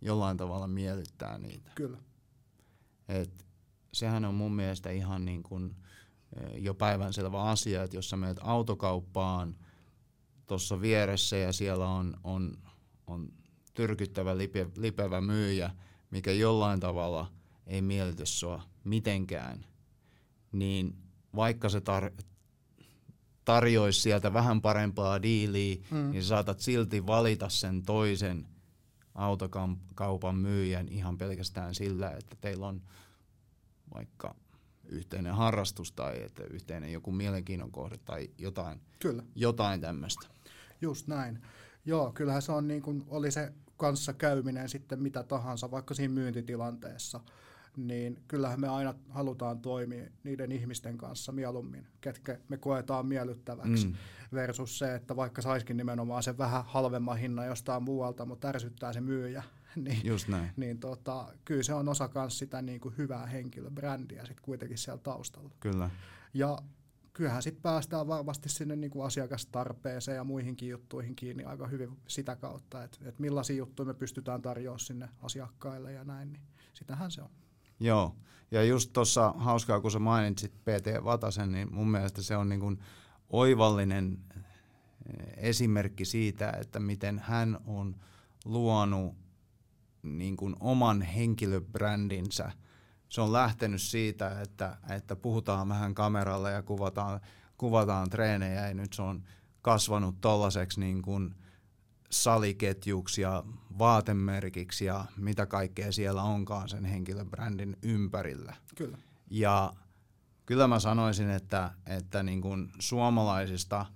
jollain 0.00 0.36
tavalla 0.36 0.66
miellyttää 0.66 1.38
niitä. 1.38 1.70
Kyllä. 1.74 1.98
Et 3.08 3.46
sehän 3.92 4.24
on 4.24 4.34
mun 4.34 4.52
mielestä 4.52 4.90
ihan 4.90 5.24
niin 5.24 5.42
kuin 5.42 5.76
jo 6.54 6.74
päivänselvä 6.74 7.42
asia, 7.42 7.82
että 7.82 7.96
jos 7.96 8.10
sä 8.10 8.16
menet 8.16 8.38
autokauppaan 8.40 9.56
tuossa 10.46 10.80
vieressä 10.80 11.36
ja 11.36 11.52
siellä 11.52 11.88
on, 11.88 12.16
on, 12.24 12.58
on 13.06 13.32
tyrkyttävä 13.74 14.38
lipe, 14.38 14.66
lipevä 14.76 15.20
myyjä, 15.20 15.70
mikä 16.10 16.32
jollain 16.32 16.80
tavalla 16.80 17.32
ei 17.66 17.82
miellytä 17.82 18.24
sua 18.24 18.62
mitenkään, 18.84 19.66
niin 20.52 20.96
vaikka 21.36 21.68
se 21.68 21.78
tar- 21.78 22.24
tarjoisi 23.44 24.00
sieltä 24.00 24.32
vähän 24.32 24.62
parempaa 24.62 25.22
diiliä, 25.22 25.76
mm. 25.90 26.10
niin 26.10 26.24
saatat 26.24 26.60
silti 26.60 27.06
valita 27.06 27.48
sen 27.48 27.82
toisen 27.82 28.46
autokaupan 29.14 30.36
myyjän 30.36 30.88
ihan 30.88 31.18
pelkästään 31.18 31.74
sillä, 31.74 32.10
että 32.10 32.36
teillä 32.40 32.66
on 32.66 32.82
vaikka 33.94 34.34
yhteinen 34.88 35.34
harrastus 35.34 35.92
tai 35.92 36.22
että 36.22 36.44
yhteinen 36.44 36.92
joku 36.92 37.12
mielenkiinnon 37.12 37.70
kohde 37.70 37.98
tai 38.04 38.30
jotain, 38.38 38.80
Kyllä. 38.98 39.22
jotain 39.34 39.80
tämmöistä. 39.80 40.26
Just 40.80 41.06
näin. 41.06 41.42
Joo, 41.84 42.12
kyllähän 42.12 42.42
se 42.42 42.52
on 42.52 42.68
niin 42.68 42.82
kuin, 42.82 43.04
oli 43.08 43.30
se 43.30 43.52
kanssa 43.76 44.12
käyminen 44.12 44.68
sitten 44.68 45.02
mitä 45.02 45.22
tahansa, 45.22 45.70
vaikka 45.70 45.94
siinä 45.94 46.14
myyntitilanteessa, 46.14 47.20
niin 47.76 48.22
kyllähän 48.28 48.60
me 48.60 48.68
aina 48.68 48.94
halutaan 49.08 49.60
toimia 49.60 50.04
niiden 50.24 50.52
ihmisten 50.52 50.98
kanssa 50.98 51.32
mieluummin, 51.32 51.86
ketkä 52.00 52.38
me 52.48 52.56
koetaan 52.56 53.06
miellyttäväksi, 53.06 53.86
mm. 53.86 53.94
versus 54.32 54.78
se, 54.78 54.94
että 54.94 55.16
vaikka 55.16 55.42
saiskin 55.42 55.76
nimenomaan 55.76 56.22
sen 56.22 56.38
vähän 56.38 56.64
halvemman 56.66 57.18
hinnan 57.18 57.46
jostain 57.46 57.82
muualta, 57.82 58.26
mutta 58.26 58.48
ärsyttää 58.48 58.92
se 58.92 59.00
myyjä, 59.00 59.42
niin, 59.76 60.00
Just 60.04 60.28
näin. 60.28 60.50
niin 60.56 60.78
tota, 60.78 61.26
kyllä 61.44 61.62
se 61.62 61.74
on 61.74 61.88
osa 61.88 62.10
myös 62.14 62.38
sitä 62.38 62.62
niin 62.62 62.80
kuin 62.80 62.94
hyvää 62.98 63.26
henkilöbrändiä 63.26 64.26
sit 64.26 64.40
kuitenkin 64.40 64.78
siellä 64.78 65.00
taustalla. 65.02 65.50
Kyllä. 65.60 65.90
Ja 66.34 66.58
kyllähän 67.12 67.42
sitten 67.42 67.62
päästään 67.62 68.08
varmasti 68.08 68.48
sinne 68.48 68.76
niin 68.76 68.90
kuin 68.90 69.06
asiakastarpeeseen 69.06 70.16
ja 70.16 70.24
muihinkin 70.24 70.68
juttuihin 70.68 71.16
kiinni 71.16 71.44
aika 71.44 71.66
hyvin 71.66 71.98
sitä 72.08 72.36
kautta, 72.36 72.84
että, 72.84 72.98
että 73.00 73.20
millaisia 73.20 73.56
juttuja 73.56 73.86
me 73.86 73.94
pystytään 73.94 74.42
tarjoamaan 74.42 74.80
sinne 74.80 75.08
asiakkaille 75.22 75.92
ja 75.92 76.04
näin, 76.04 76.32
niin 76.32 76.42
sitähän 76.72 77.10
se 77.10 77.22
on. 77.22 77.30
Joo, 77.80 78.16
ja 78.50 78.64
just 78.64 78.92
tuossa 78.92 79.34
hauskaa, 79.36 79.80
kun 79.80 79.90
sä 79.90 79.98
mainitsit 79.98 80.52
PT 80.54 81.04
Vatasen, 81.04 81.52
niin 81.52 81.74
mun 81.74 81.90
mielestä 81.90 82.22
se 82.22 82.36
on 82.36 82.48
niin 82.48 82.60
kuin 82.60 82.78
oivallinen 83.30 84.18
eh, 84.32 85.26
esimerkki 85.36 86.04
siitä, 86.04 86.52
että 86.60 86.80
miten 86.80 87.18
hän 87.18 87.58
on 87.66 87.96
luonut 88.44 89.14
niin 90.02 90.36
kuin 90.36 90.56
oman 90.60 91.02
henkilöbrändinsä. 91.02 92.52
Se 93.08 93.20
on 93.20 93.32
lähtenyt 93.32 93.82
siitä, 93.82 94.40
että, 94.40 94.76
että 94.90 95.16
puhutaan 95.16 95.68
vähän 95.68 95.94
kameralla 95.94 96.50
ja 96.50 96.62
kuvataan, 96.62 97.20
kuvataan 97.56 98.10
treenejä 98.10 98.68
ja 98.68 98.74
nyt 98.74 98.92
se 98.92 99.02
on 99.02 99.22
kasvanut 99.62 100.20
tollaiseksi 100.20 100.80
niin 100.80 101.02
kuin 101.02 101.34
saliketjuksi 102.22 103.20
ja 103.20 103.44
vaatemerkiksi 103.78 104.84
ja 104.84 105.04
mitä 105.16 105.46
kaikkea 105.46 105.92
siellä 105.92 106.22
onkaan 106.22 106.68
sen 106.68 106.84
henkilöbrändin 106.84 107.76
ympärillä. 107.82 108.54
Kyllä. 108.74 108.98
Ja 109.30 109.72
kyllä 110.46 110.68
mä 110.68 110.80
sanoisin, 110.80 111.30
että, 111.30 111.70
että 111.86 112.22
niin 112.22 112.40
kuin 112.40 112.72
suomalaisista 112.78 113.86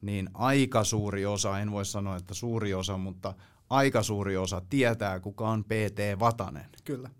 niin 0.00 0.30
aika 0.34 0.84
suuri 0.84 1.26
osa, 1.26 1.58
en 1.58 1.70
voi 1.70 1.84
sanoa, 1.84 2.16
että 2.16 2.34
suuri 2.34 2.74
osa, 2.74 2.98
mutta 2.98 3.34
aika 3.70 4.02
suuri 4.02 4.36
osa 4.36 4.62
tietää, 4.70 5.20
kuka 5.20 5.48
on 5.48 5.64
PT 5.64 6.20
Vatanen. 6.20 6.66
Kyllä. 6.84 7.10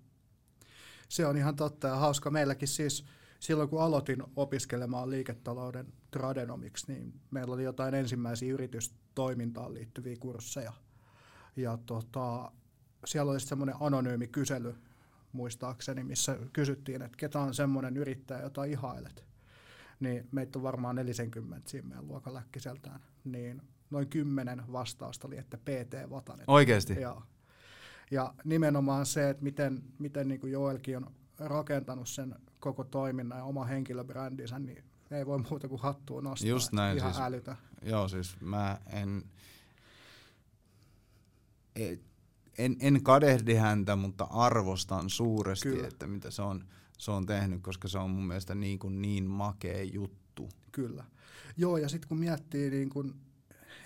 Se 1.08 1.26
on 1.26 1.36
ihan 1.36 1.56
totta 1.56 1.88
ja 1.88 1.96
hauska. 1.96 2.30
Meilläkin 2.30 2.68
siis 2.68 3.04
silloin, 3.40 3.68
kun 3.68 3.82
aloitin 3.82 4.22
opiskelemaan 4.36 5.10
liiketalouden 5.10 5.92
tradenomiksi, 6.18 6.92
niin 6.92 7.20
meillä 7.30 7.54
oli 7.54 7.64
jotain 7.64 7.94
ensimmäisiä 7.94 8.54
yritystoimintaan 8.54 9.74
liittyviä 9.74 10.16
kursseja. 10.20 10.72
Ja 11.56 11.78
tota, 11.86 12.52
siellä 13.04 13.32
oli 13.32 13.40
semmoinen 13.40 13.74
anonyymi 13.80 14.26
kysely, 14.26 14.74
muistaakseni, 15.32 16.04
missä 16.04 16.38
kysyttiin, 16.52 17.02
että 17.02 17.16
ketä 17.16 17.38
on 17.38 17.54
semmoinen 17.54 17.96
yrittäjä, 17.96 18.40
jota 18.40 18.64
ihailet. 18.64 19.24
Niin 20.00 20.28
meitä 20.32 20.58
on 20.58 20.62
varmaan 20.62 20.96
40 20.96 21.70
siinä 21.70 21.88
meidän 21.88 22.08
luokaläkkiseltään. 22.08 23.00
Niin 23.24 23.62
noin 23.90 24.08
kymmenen 24.08 24.62
vastausta 24.72 25.28
oli, 25.28 25.38
että 25.38 25.56
PT 25.56 26.10
Vatanen. 26.10 26.44
Oikeasti? 26.50 27.00
Joo. 27.00 27.22
Ja 28.10 28.34
nimenomaan 28.44 29.06
se, 29.06 29.30
että 29.30 29.42
miten, 29.42 29.82
miten 29.98 30.28
niin 30.28 30.40
kuin 30.40 30.52
Joelkin 30.52 30.96
on 30.96 31.10
rakentanut 31.38 32.08
sen 32.08 32.34
koko 32.60 32.84
toiminnan 32.84 33.38
ja 33.38 33.44
oma 33.44 33.64
henkilöbrändinsä, 33.64 34.58
niin 34.58 34.84
ei 35.10 35.26
voi 35.26 35.38
muuta 35.50 35.68
kuin 35.68 35.80
hattua 35.80 36.20
nostaa. 36.20 36.48
Just 36.48 36.72
näin. 36.72 36.98
Ihan 36.98 37.12
siis, 37.14 37.24
älytä. 37.24 37.56
Joo, 37.82 38.08
siis 38.08 38.40
mä 38.40 38.78
en, 38.92 39.22
en, 42.58 42.76
en 42.80 43.02
kadehdi 43.02 43.54
häntä, 43.54 43.96
mutta 43.96 44.24
arvostan 44.24 45.10
suuresti, 45.10 45.68
Kyllä. 45.68 45.88
että 45.88 46.06
mitä 46.06 46.30
se 46.30 46.42
on, 46.42 46.64
se 46.98 47.10
on 47.10 47.26
tehnyt, 47.26 47.62
koska 47.62 47.88
se 47.88 47.98
on 47.98 48.10
mun 48.10 48.26
mielestä 48.26 48.54
niin, 48.54 48.78
kuin 48.78 49.02
niin 49.02 49.24
makea 49.24 49.82
juttu. 49.82 50.48
Kyllä. 50.72 51.04
Joo, 51.56 51.76
ja 51.76 51.88
sitten 51.88 52.08
kun 52.08 52.18
miettii 52.18 52.70
niin 52.70 52.88
kun 52.90 53.14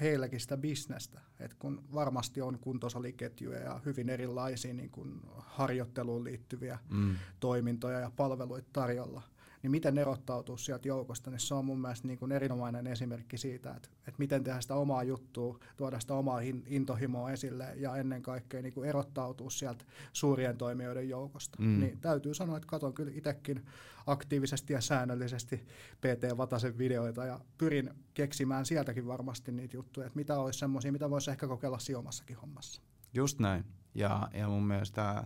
heilläkin 0.01 0.41
sitä 0.41 0.57
bisnestä, 0.57 1.21
että 1.41 1.57
kun 1.59 1.85
varmasti 1.95 2.41
on 2.41 2.59
kuntosaliketjuja 2.59 3.59
ja 3.59 3.81
hyvin 3.87 4.09
erilaisia 4.09 4.75
niin 4.75 4.91
kun 4.91 5.21
harjoitteluun 5.39 6.25
liittyviä 6.25 6.79
Mm. 6.91 7.17
toimintoja 7.41 8.01
ja 8.01 8.11
palveluita 8.17 8.69
tarjolla, 8.73 9.23
niin 9.63 9.71
miten 9.71 9.99
erottautua 9.99 10.57
sieltä 10.57 10.89
joukosta, 10.89 11.31
niin 11.31 11.41
se 11.41 11.55
on 11.55 11.65
mun 11.65 11.81
mielestä 11.81 12.09
niin 12.09 12.19
kuin 12.19 12.33
erinomainen 12.33 12.87
esimerkki 12.87 13.39
siitä, 13.39 13.71
että, 13.71 13.89
että 13.99 14.19
miten 14.19 14.45
tehdä 14.45 14.61
sitä 14.61 14.75
omaa 14.75 15.03
juttua, 15.03 15.59
tuoda 15.77 16.01
sitä 16.01 16.15
omaa 16.15 16.41
hin- 16.41 16.65
intohimoa 16.67 17.31
esille 17.31 17.75
ja 17.77 17.97
ennen 17.97 18.23
kaikkea 18.23 18.63
niin 18.63 18.73
kuin 18.73 18.89
erottautua 18.89 19.51
sieltä 19.51 19.85
suurien 20.13 20.57
toimijoiden 20.57 21.09
joukosta. 21.09 21.63
Mm. 21.63 21.81
Niin 21.81 22.01
täytyy 22.01 22.35
sanoa, 22.35 22.57
että 22.57 22.67
katon 22.67 22.95
kyllä 22.95 23.13
itsekin 23.15 23.65
aktiivisesti 24.07 24.73
ja 24.73 24.81
säännöllisesti 24.81 25.57
PT 26.01 26.37
Vatasen 26.37 26.79
videoita 26.79 27.25
ja 27.25 27.41
pyrin 27.59 27.91
keksimään 28.15 28.67
sieltäkin 28.67 29.07
varmasti 29.07 29.53
niitä 29.53 29.77
juttuja, 29.77 30.07
että 30.07 30.17
mitä 30.17 30.39
olisi 30.39 30.59
semmoisia, 30.59 30.93
mitä 30.93 31.11
voisi 31.11 31.31
ehkä 31.31 31.49
kokeilla 31.49 31.79
siomassakin 31.79 32.37
hommassa. 32.37 32.83
Just 33.15 33.39
näin. 33.39 33.65
Ja, 33.95 34.29
ja 34.33 34.49
mun 34.49 34.67
mielestä 34.67 35.25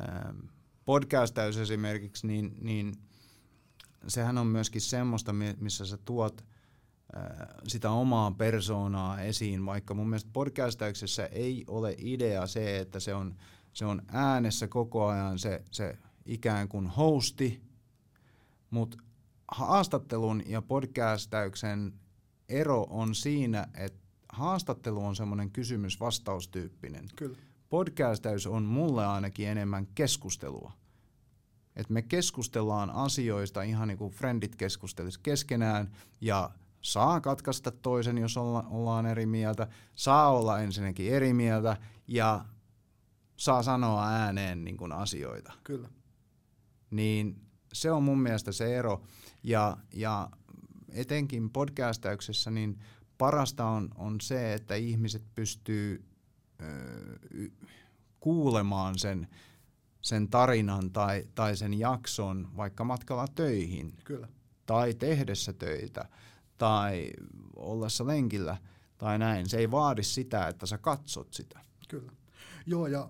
ähm, 0.00 0.38
podcastaus 0.84 1.56
esimerkiksi, 1.56 2.26
niin, 2.26 2.56
niin 2.60 2.94
sehän 4.08 4.38
on 4.38 4.46
myöskin 4.46 4.80
semmoista, 4.80 5.32
mi- 5.32 5.56
missä 5.60 5.86
sä 5.86 5.96
tuot 6.04 6.44
äh, 7.16 7.48
sitä 7.66 7.90
omaa 7.90 8.30
persoonaa 8.30 9.20
esiin, 9.20 9.66
vaikka 9.66 9.94
mun 9.94 10.08
mielestä 10.08 10.30
podcastauksessa 10.32 11.26
ei 11.26 11.64
ole 11.66 11.94
idea 11.98 12.46
se, 12.46 12.78
että 12.78 13.00
se 13.00 13.14
on, 13.14 13.34
se 13.72 13.84
on 13.84 14.02
äänessä 14.08 14.68
koko 14.68 15.06
ajan 15.06 15.38
se, 15.38 15.64
se 15.70 15.98
ikään 16.26 16.68
kuin 16.68 16.86
hosti, 16.86 17.62
mutta 18.70 18.98
haastattelun 19.48 20.42
ja 20.46 20.62
podcastauksen 20.62 21.92
ero 22.48 22.86
on 22.90 23.14
siinä, 23.14 23.66
että 23.74 24.06
haastattelu 24.32 25.04
on 25.04 25.16
semmoinen 25.16 25.50
kysymys-vastaustyyppinen. 25.50 27.08
Kyllä. 27.16 27.38
Podcastaus 27.68 28.46
on 28.46 28.62
mulle 28.62 29.06
ainakin 29.06 29.48
enemmän 29.48 29.86
keskustelua. 29.94 30.72
Et 31.76 31.90
me 31.90 32.02
keskustellaan 32.02 32.90
asioista 32.90 33.62
ihan 33.62 33.88
niin 33.88 33.98
kuin 33.98 34.12
friendit 34.12 34.56
keskustelis 34.56 35.18
keskenään 35.18 35.92
ja 36.20 36.50
saa 36.82 37.20
katkaista 37.20 37.70
toisen, 37.70 38.18
jos 38.18 38.36
olla, 38.36 38.64
ollaan 38.70 39.06
eri 39.06 39.26
mieltä, 39.26 39.68
saa 39.94 40.32
olla 40.32 40.58
ensinnäkin 40.60 41.12
eri 41.12 41.32
mieltä 41.32 41.76
ja 42.08 42.44
saa 43.36 43.62
sanoa 43.62 44.08
ääneen 44.08 44.64
niin 44.64 44.76
kuin 44.76 44.92
asioita 44.92 45.52
Kyllä. 45.64 45.88
niin 46.90 47.46
se 47.72 47.90
on 47.90 48.02
mun 48.02 48.18
mielestä 48.18 48.52
se 48.52 48.76
ero. 48.76 49.02
Ja, 49.42 49.76
ja 49.92 50.30
etenkin 50.92 51.50
podcastauksessa 51.50 52.50
niin 52.50 52.78
parasta 53.18 53.64
on, 53.64 53.88
on 53.94 54.20
se, 54.20 54.54
että 54.54 54.74
ihmiset 54.74 55.22
pystyy 55.34 56.04
ö, 56.62 57.50
kuulemaan 58.20 58.98
sen, 58.98 59.28
sen 60.06 60.28
tarinan 60.28 60.90
tai, 60.90 61.26
tai 61.34 61.56
sen 61.56 61.78
jakson 61.78 62.48
vaikka 62.56 62.84
matkalla 62.84 63.26
töihin 63.34 63.94
Kyllä. 64.04 64.28
tai 64.66 64.94
tehdessä 64.94 65.52
töitä 65.52 66.08
tai 66.58 67.10
ollessa 67.56 68.06
lenkillä 68.06 68.56
tai 68.98 69.18
näin. 69.18 69.48
Se 69.48 69.58
ei 69.58 69.70
vaadi 69.70 70.02
sitä, 70.02 70.48
että 70.48 70.66
sä 70.66 70.78
katsot 70.78 71.32
sitä. 71.32 71.60
Kyllä. 71.88 72.12
Joo, 72.66 72.86
ja 72.86 73.08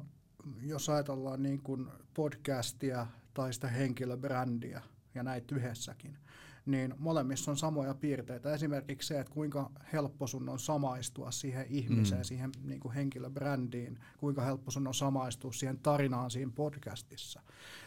jos 0.63 0.89
ajatellaan 0.89 1.43
niin 1.43 1.63
kuin 1.63 1.87
podcastia 2.15 3.07
tai 3.35 3.53
sitä 3.53 3.69
henkilöbrändiä 3.69 4.83
ja 5.15 5.23
näitä 5.23 5.55
yhdessäkin, 5.55 6.19
niin 6.67 6.95
molemmissa 6.99 7.51
on 7.51 7.57
samoja 7.57 7.95
piirteitä. 7.95 8.55
Esimerkiksi 8.55 9.09
se, 9.09 9.21
että 9.21 9.33
kuinka 9.33 9.71
helppo 9.93 10.27
sun 10.27 10.49
on 10.49 10.59
samaistua 10.59 11.31
siihen 11.31 11.67
ihmiseen, 11.69 12.21
Mm. 12.21 12.25
siihen 12.25 12.53
niin 12.65 12.81
kuin 12.81 12.95
henkilöbrändiin, 12.95 13.99
kuinka 14.17 14.43
helppo 14.43 14.71
sun 14.71 14.87
on 14.87 14.95
samaistua 14.95 15.53
siihen 15.53 15.79
tarinaan 15.79 16.31
siinä 16.31 16.53
podcastissa. 16.55 17.41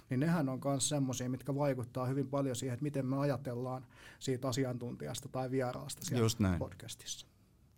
Niin 0.10 0.20
nehän 0.20 0.50
on 0.50 0.60
myös 0.66 0.90
semmoisia, 0.90 1.30
mitkä 1.30 1.56
vaikuttaa 1.56 2.06
hyvin 2.06 2.28
paljon 2.28 2.56
siihen, 2.56 2.74
että 2.74 2.84
miten 2.84 3.06
me 3.06 3.18
ajatellaan 3.18 3.86
siitä 4.20 4.48
asiantuntijasta 4.48 5.30
tai 5.30 5.52
vieraasta 5.52 6.06
siellä 6.06 6.26
Just 6.26 6.40
näin. 6.40 6.60
podcastissa. 6.60 7.28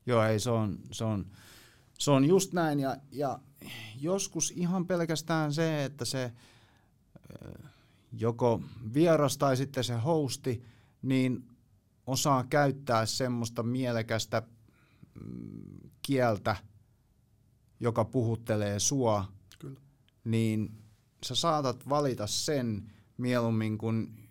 Joo, 0.06 0.24
ei, 0.24 0.40
se 0.40 0.50
on, 0.50 0.80
se 0.92 1.04
on, 1.04 1.26
se 2.00 2.12
on 2.12 2.26
just 2.26 2.54
näin. 2.54 2.80
Ja, 2.80 2.98
ja 3.12 3.40
joskus 4.02 4.52
ihan 4.56 4.88
pelkästään 4.88 5.54
se, 5.54 5.86
että 5.86 6.06
se 6.06 6.32
joko 8.18 8.62
vieras 8.94 9.38
tai 9.38 9.58
sitten 9.58 9.84
se 9.84 9.94
hosti, 9.96 10.64
niin 11.02 11.48
osaa 12.08 12.44
käyttää 12.44 13.06
semmoista 13.06 13.64
mielekästä 13.64 14.44
mm, 15.26 15.90
kieltä, 16.02 16.56
joka 17.80 18.06
puhuttelee 18.06 18.80
sua, 18.80 19.32
Kyllä. 19.60 19.80
niin 20.24 20.78
sä 21.26 21.36
saatat 21.36 21.90
valita 21.90 22.28
sen 22.28 22.92
mieluummin 23.18 23.78
kuin 23.78 24.30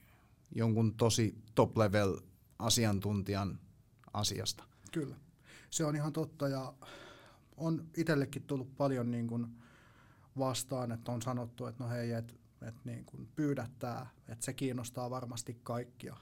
jonkun 0.54 0.94
tosi 0.94 1.42
top-level 1.54 2.20
asiantuntijan 2.58 3.60
asiasta. 4.12 4.64
Kyllä, 4.92 5.16
se 5.70 5.84
on 5.84 5.96
ihan 5.96 6.12
totta 6.12 6.48
ja 6.48 6.74
on 7.56 7.86
itsellekin 7.96 8.42
tullut 8.42 8.76
paljon 8.76 9.10
niin 9.10 9.26
kuin 9.26 9.46
vastaan, 10.38 10.92
että 10.92 11.12
on 11.12 11.22
sanottu, 11.22 11.66
että 11.66 11.84
no 11.84 11.90
hei, 11.90 12.12
että 12.12 12.34
et 12.62 12.74
niin 12.84 13.04
kuin 13.04 13.28
pyydättää, 13.36 14.10
että 14.28 14.44
se 14.44 14.52
kiinnostaa 14.52 15.10
varmasti 15.10 15.60
kaikkia. 15.62 16.16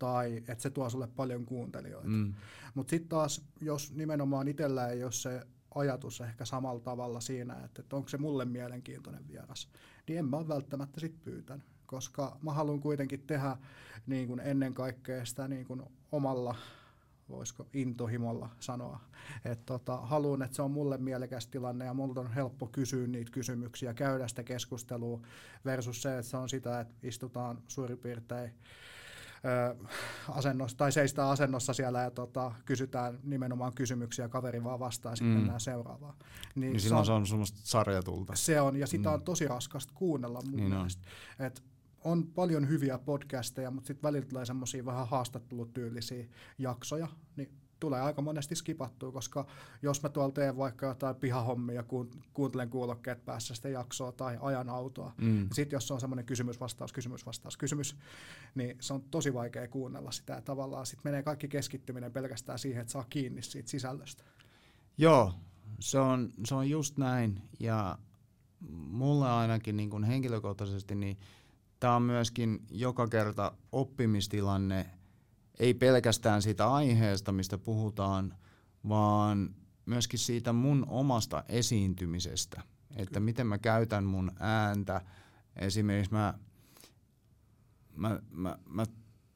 Tai 0.00 0.36
että 0.36 0.62
se 0.62 0.70
tuo 0.70 0.90
sulle 0.90 1.06
paljon 1.06 1.46
kuuntelijoita. 1.46 2.08
Mm. 2.08 2.34
Mutta 2.74 2.90
sitten 2.90 3.08
taas, 3.08 3.44
jos 3.60 3.92
nimenomaan 3.94 4.48
itsellä 4.48 4.88
ei 4.88 5.04
ole 5.04 5.12
se 5.12 5.46
ajatus 5.74 6.20
ehkä 6.20 6.44
samalla 6.44 6.80
tavalla 6.80 7.20
siinä, 7.20 7.54
että, 7.64 7.82
että 7.82 7.96
onko 7.96 8.08
se 8.08 8.18
mulle 8.18 8.44
mielenkiintoinen 8.44 9.28
vieras, 9.28 9.68
niin 10.08 10.18
en 10.18 10.24
mä 10.24 10.36
ole 10.36 10.48
välttämättä 10.48 11.00
sit 11.00 11.24
pyytänyt, 11.24 11.66
koska 11.86 12.38
mä 12.42 12.52
haluan 12.52 12.80
kuitenkin 12.80 13.22
tehdä 13.26 13.56
niin 14.06 14.28
kuin 14.28 14.40
ennen 14.40 14.74
kaikkea 14.74 15.24
sitä 15.24 15.48
niin 15.48 15.66
kuin 15.66 15.82
omalla 16.12 16.54
voisiko 17.28 17.66
intohimolla 17.72 18.48
sanoa. 18.60 19.00
Että 19.44 19.64
tota, 19.66 19.96
haluan, 19.96 20.42
että 20.42 20.56
se 20.56 20.62
on 20.62 20.70
mulle 20.70 20.98
mielekäs 20.98 21.46
tilanne 21.46 21.84
ja 21.84 21.94
mulla 21.94 22.20
on 22.20 22.32
helppo 22.32 22.66
kysyä 22.66 23.06
niitä 23.06 23.30
kysymyksiä, 23.30 23.94
käydä 23.94 24.28
sitä 24.28 24.42
keskustelua 24.42 25.20
versus 25.64 26.02
se, 26.02 26.18
että 26.18 26.30
se 26.30 26.36
on 26.36 26.48
sitä, 26.48 26.80
että 26.80 26.94
istutaan 27.02 27.58
suurin 27.68 27.98
piirtein 27.98 28.52
asennossa, 30.28 30.76
tai 30.76 30.92
seistää 30.92 31.30
asennossa 31.30 31.72
siellä 31.72 32.00
ja 32.00 32.10
tota, 32.10 32.52
kysytään 32.64 33.18
nimenomaan 33.22 33.74
kysymyksiä, 33.74 34.28
kaveri 34.28 34.64
vaan 34.64 34.80
vastaa 34.80 35.12
ja 35.12 35.16
sitten 35.16 35.32
mm. 35.32 35.38
mennään 35.38 35.60
seuraavaan. 35.60 36.14
Niin, 36.54 36.72
niin 36.72 36.80
silloin 36.80 37.06
se 37.06 37.12
on, 37.12 37.16
se 37.16 37.20
on 37.20 37.26
semmoista 37.26 37.60
sarjatulta. 37.62 38.36
Se 38.36 38.60
on, 38.60 38.76
ja 38.76 38.86
sitä 38.86 39.08
mm. 39.08 39.14
on 39.14 39.22
tosi 39.22 39.48
raskasta 39.48 39.92
kuunnella 39.96 40.40
mun 40.42 40.56
niin 40.56 40.68
mielestä. 40.68 41.02
On. 41.40 41.46
Et 41.46 41.62
on 42.04 42.26
paljon 42.26 42.68
hyviä 42.68 42.98
podcasteja, 42.98 43.70
mutta 43.70 43.86
sitten 43.86 44.08
välillä 44.08 44.26
tulee 44.26 44.44
semmoisia 44.44 44.84
vähän 44.84 45.08
haastattelutyylisiä 45.08 46.24
jaksoja, 46.58 47.08
niin 47.36 47.50
tulee 47.80 48.00
aika 48.00 48.22
monesti 48.22 48.54
skipattua, 48.54 49.12
koska 49.12 49.46
jos 49.82 50.02
mä 50.02 50.08
tuolla 50.08 50.32
teen 50.32 50.56
vaikka 50.56 50.86
jotain 50.86 51.16
pihahommia, 51.16 51.84
kuuntelen 52.34 52.70
kuulokkeet 52.70 53.24
päässä 53.24 53.54
sitä 53.54 53.68
jaksoa 53.68 54.12
tai 54.12 54.38
ajan 54.40 54.68
autoa, 54.68 55.12
mm. 55.18 55.26
niin 55.26 55.48
sitten 55.52 55.76
jos 55.76 55.90
on 55.90 56.00
semmoinen 56.00 56.24
kysymys, 56.24 56.60
vastaus, 56.60 56.92
kysymys, 56.92 57.26
vastaus, 57.26 57.56
kysymys, 57.56 57.96
niin 58.54 58.76
se 58.80 58.94
on 58.94 59.02
tosi 59.02 59.34
vaikea 59.34 59.68
kuunnella 59.68 60.12
sitä 60.12 60.32
ja 60.32 60.40
tavallaan 60.40 60.86
sitten 60.86 61.10
menee 61.10 61.22
kaikki 61.22 61.48
keskittyminen 61.48 62.12
pelkästään 62.12 62.58
siihen, 62.58 62.80
että 62.80 62.92
saa 62.92 63.06
kiinni 63.10 63.42
siitä 63.42 63.70
sisällöstä. 63.70 64.24
Joo, 64.98 65.34
se 65.80 65.98
on, 65.98 66.32
se 66.44 66.54
on 66.54 66.70
just 66.70 66.96
näin 66.98 67.42
ja 67.60 67.98
mulle 68.70 69.30
ainakin 69.30 69.76
niin 69.76 69.90
kuin 69.90 70.04
henkilökohtaisesti, 70.04 70.94
niin 70.94 71.18
tämä 71.80 71.96
on 71.96 72.02
myöskin 72.02 72.62
joka 72.70 73.08
kerta 73.08 73.52
oppimistilanne, 73.72 74.86
ei 75.60 75.74
pelkästään 75.74 76.42
siitä 76.42 76.72
aiheesta, 76.72 77.32
mistä 77.32 77.58
puhutaan, 77.58 78.34
vaan 78.88 79.54
myöskin 79.86 80.18
siitä 80.18 80.52
mun 80.52 80.84
omasta 80.88 81.44
esiintymisestä, 81.48 82.62
että 82.96 83.20
miten 83.20 83.46
mä 83.46 83.58
käytän 83.58 84.04
mun 84.04 84.32
ääntä. 84.38 85.00
Esimerkiksi 85.56 86.12
mä, 86.12 86.34
mä, 87.96 88.20
mä, 88.30 88.58
mä 88.68 88.86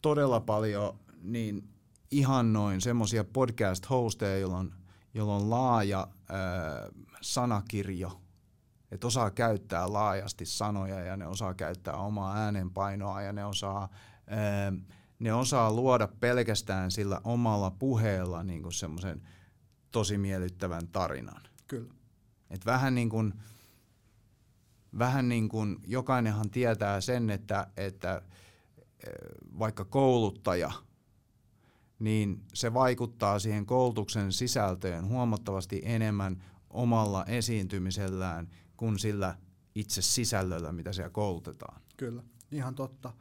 todella 0.02 0.40
paljon 0.40 0.98
niin 1.22 1.68
ihannoin 2.10 2.80
semmoisia 2.80 3.24
podcast-hosteja, 3.24 4.38
joilla 4.38 4.58
on, 4.58 4.74
jolla 5.14 5.36
on 5.36 5.50
laaja 5.50 6.08
ää, 6.28 6.38
sanakirjo, 7.20 8.20
että 8.90 9.06
osaa 9.06 9.30
käyttää 9.30 9.92
laajasti 9.92 10.46
sanoja 10.46 11.00
ja 11.00 11.16
ne 11.16 11.26
osaa 11.26 11.54
käyttää 11.54 11.94
omaa 11.94 12.36
äänenpainoa 12.36 13.22
ja 13.22 13.32
ne 13.32 13.44
osaa, 13.44 13.88
ää, 14.26 14.72
ne 15.24 15.34
osaa 15.34 15.72
luoda 15.72 16.08
pelkästään 16.20 16.90
sillä 16.90 17.20
omalla 17.24 17.70
puheella 17.70 18.42
niin 18.42 18.72
semmoisen 18.72 19.22
tosi 19.90 20.18
miellyttävän 20.18 20.88
tarinan. 20.88 21.42
Kyllä. 21.66 21.94
Et 22.50 22.66
vähän 22.66 22.94
niin 22.94 23.10
kuin, 23.10 23.34
vähän 24.98 25.28
niin 25.28 25.48
kuin 25.48 25.76
jokainenhan 25.86 26.50
tietää 26.50 27.00
sen, 27.00 27.30
että, 27.30 27.66
että 27.76 28.22
vaikka 29.58 29.84
kouluttaja, 29.84 30.72
niin 31.98 32.42
se 32.54 32.74
vaikuttaa 32.74 33.38
siihen 33.38 33.66
koulutuksen 33.66 34.32
sisältöön 34.32 35.08
huomattavasti 35.08 35.82
enemmän 35.84 36.42
omalla 36.70 37.24
esiintymisellään 37.24 38.50
kuin 38.76 38.98
sillä 38.98 39.38
itse 39.74 40.02
sisällöllä, 40.02 40.72
mitä 40.72 40.92
siellä 40.92 41.10
koulutetaan. 41.10 41.82
Kyllä, 41.96 42.22
ihan 42.52 42.74
totta. 42.74 43.12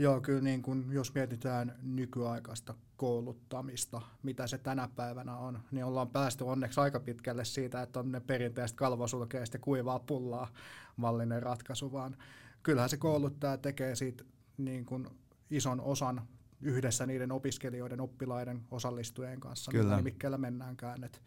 Joo, 0.00 0.20
kyllä 0.20 0.40
niin 0.40 0.62
kun, 0.62 0.86
jos 0.92 1.14
mietitään 1.14 1.74
nykyaikaista 1.82 2.74
kouluttamista, 2.96 4.02
mitä 4.22 4.46
se 4.46 4.58
tänä 4.58 4.88
päivänä 4.96 5.36
on, 5.36 5.60
niin 5.70 5.84
ollaan 5.84 6.08
päästy 6.08 6.44
onneksi 6.44 6.80
aika 6.80 7.00
pitkälle 7.00 7.44
siitä, 7.44 7.82
että 7.82 8.00
on 8.00 8.12
ne 8.12 8.20
perinteiset 8.20 8.76
kalvosulkeista 8.76 9.58
kuivaa 9.58 9.98
pullaa 9.98 10.48
mallinen 10.96 11.42
ratkaisu, 11.42 11.92
vaan 11.92 12.16
kyllähän 12.62 12.90
se 12.90 12.96
kouluttaja 12.96 13.58
tekee 13.58 13.94
siitä 13.94 14.24
niin 14.58 14.84
kun 14.84 15.10
ison 15.50 15.80
osan 15.80 16.22
yhdessä 16.60 17.06
niiden 17.06 17.32
opiskelijoiden, 17.32 18.00
oppilaiden, 18.00 18.60
osallistujien 18.70 19.40
kanssa, 19.40 19.70
Kyllä. 19.70 19.96
nimikkeellä 19.96 20.38
mennäänkään. 20.38 21.04
Et 21.04 21.22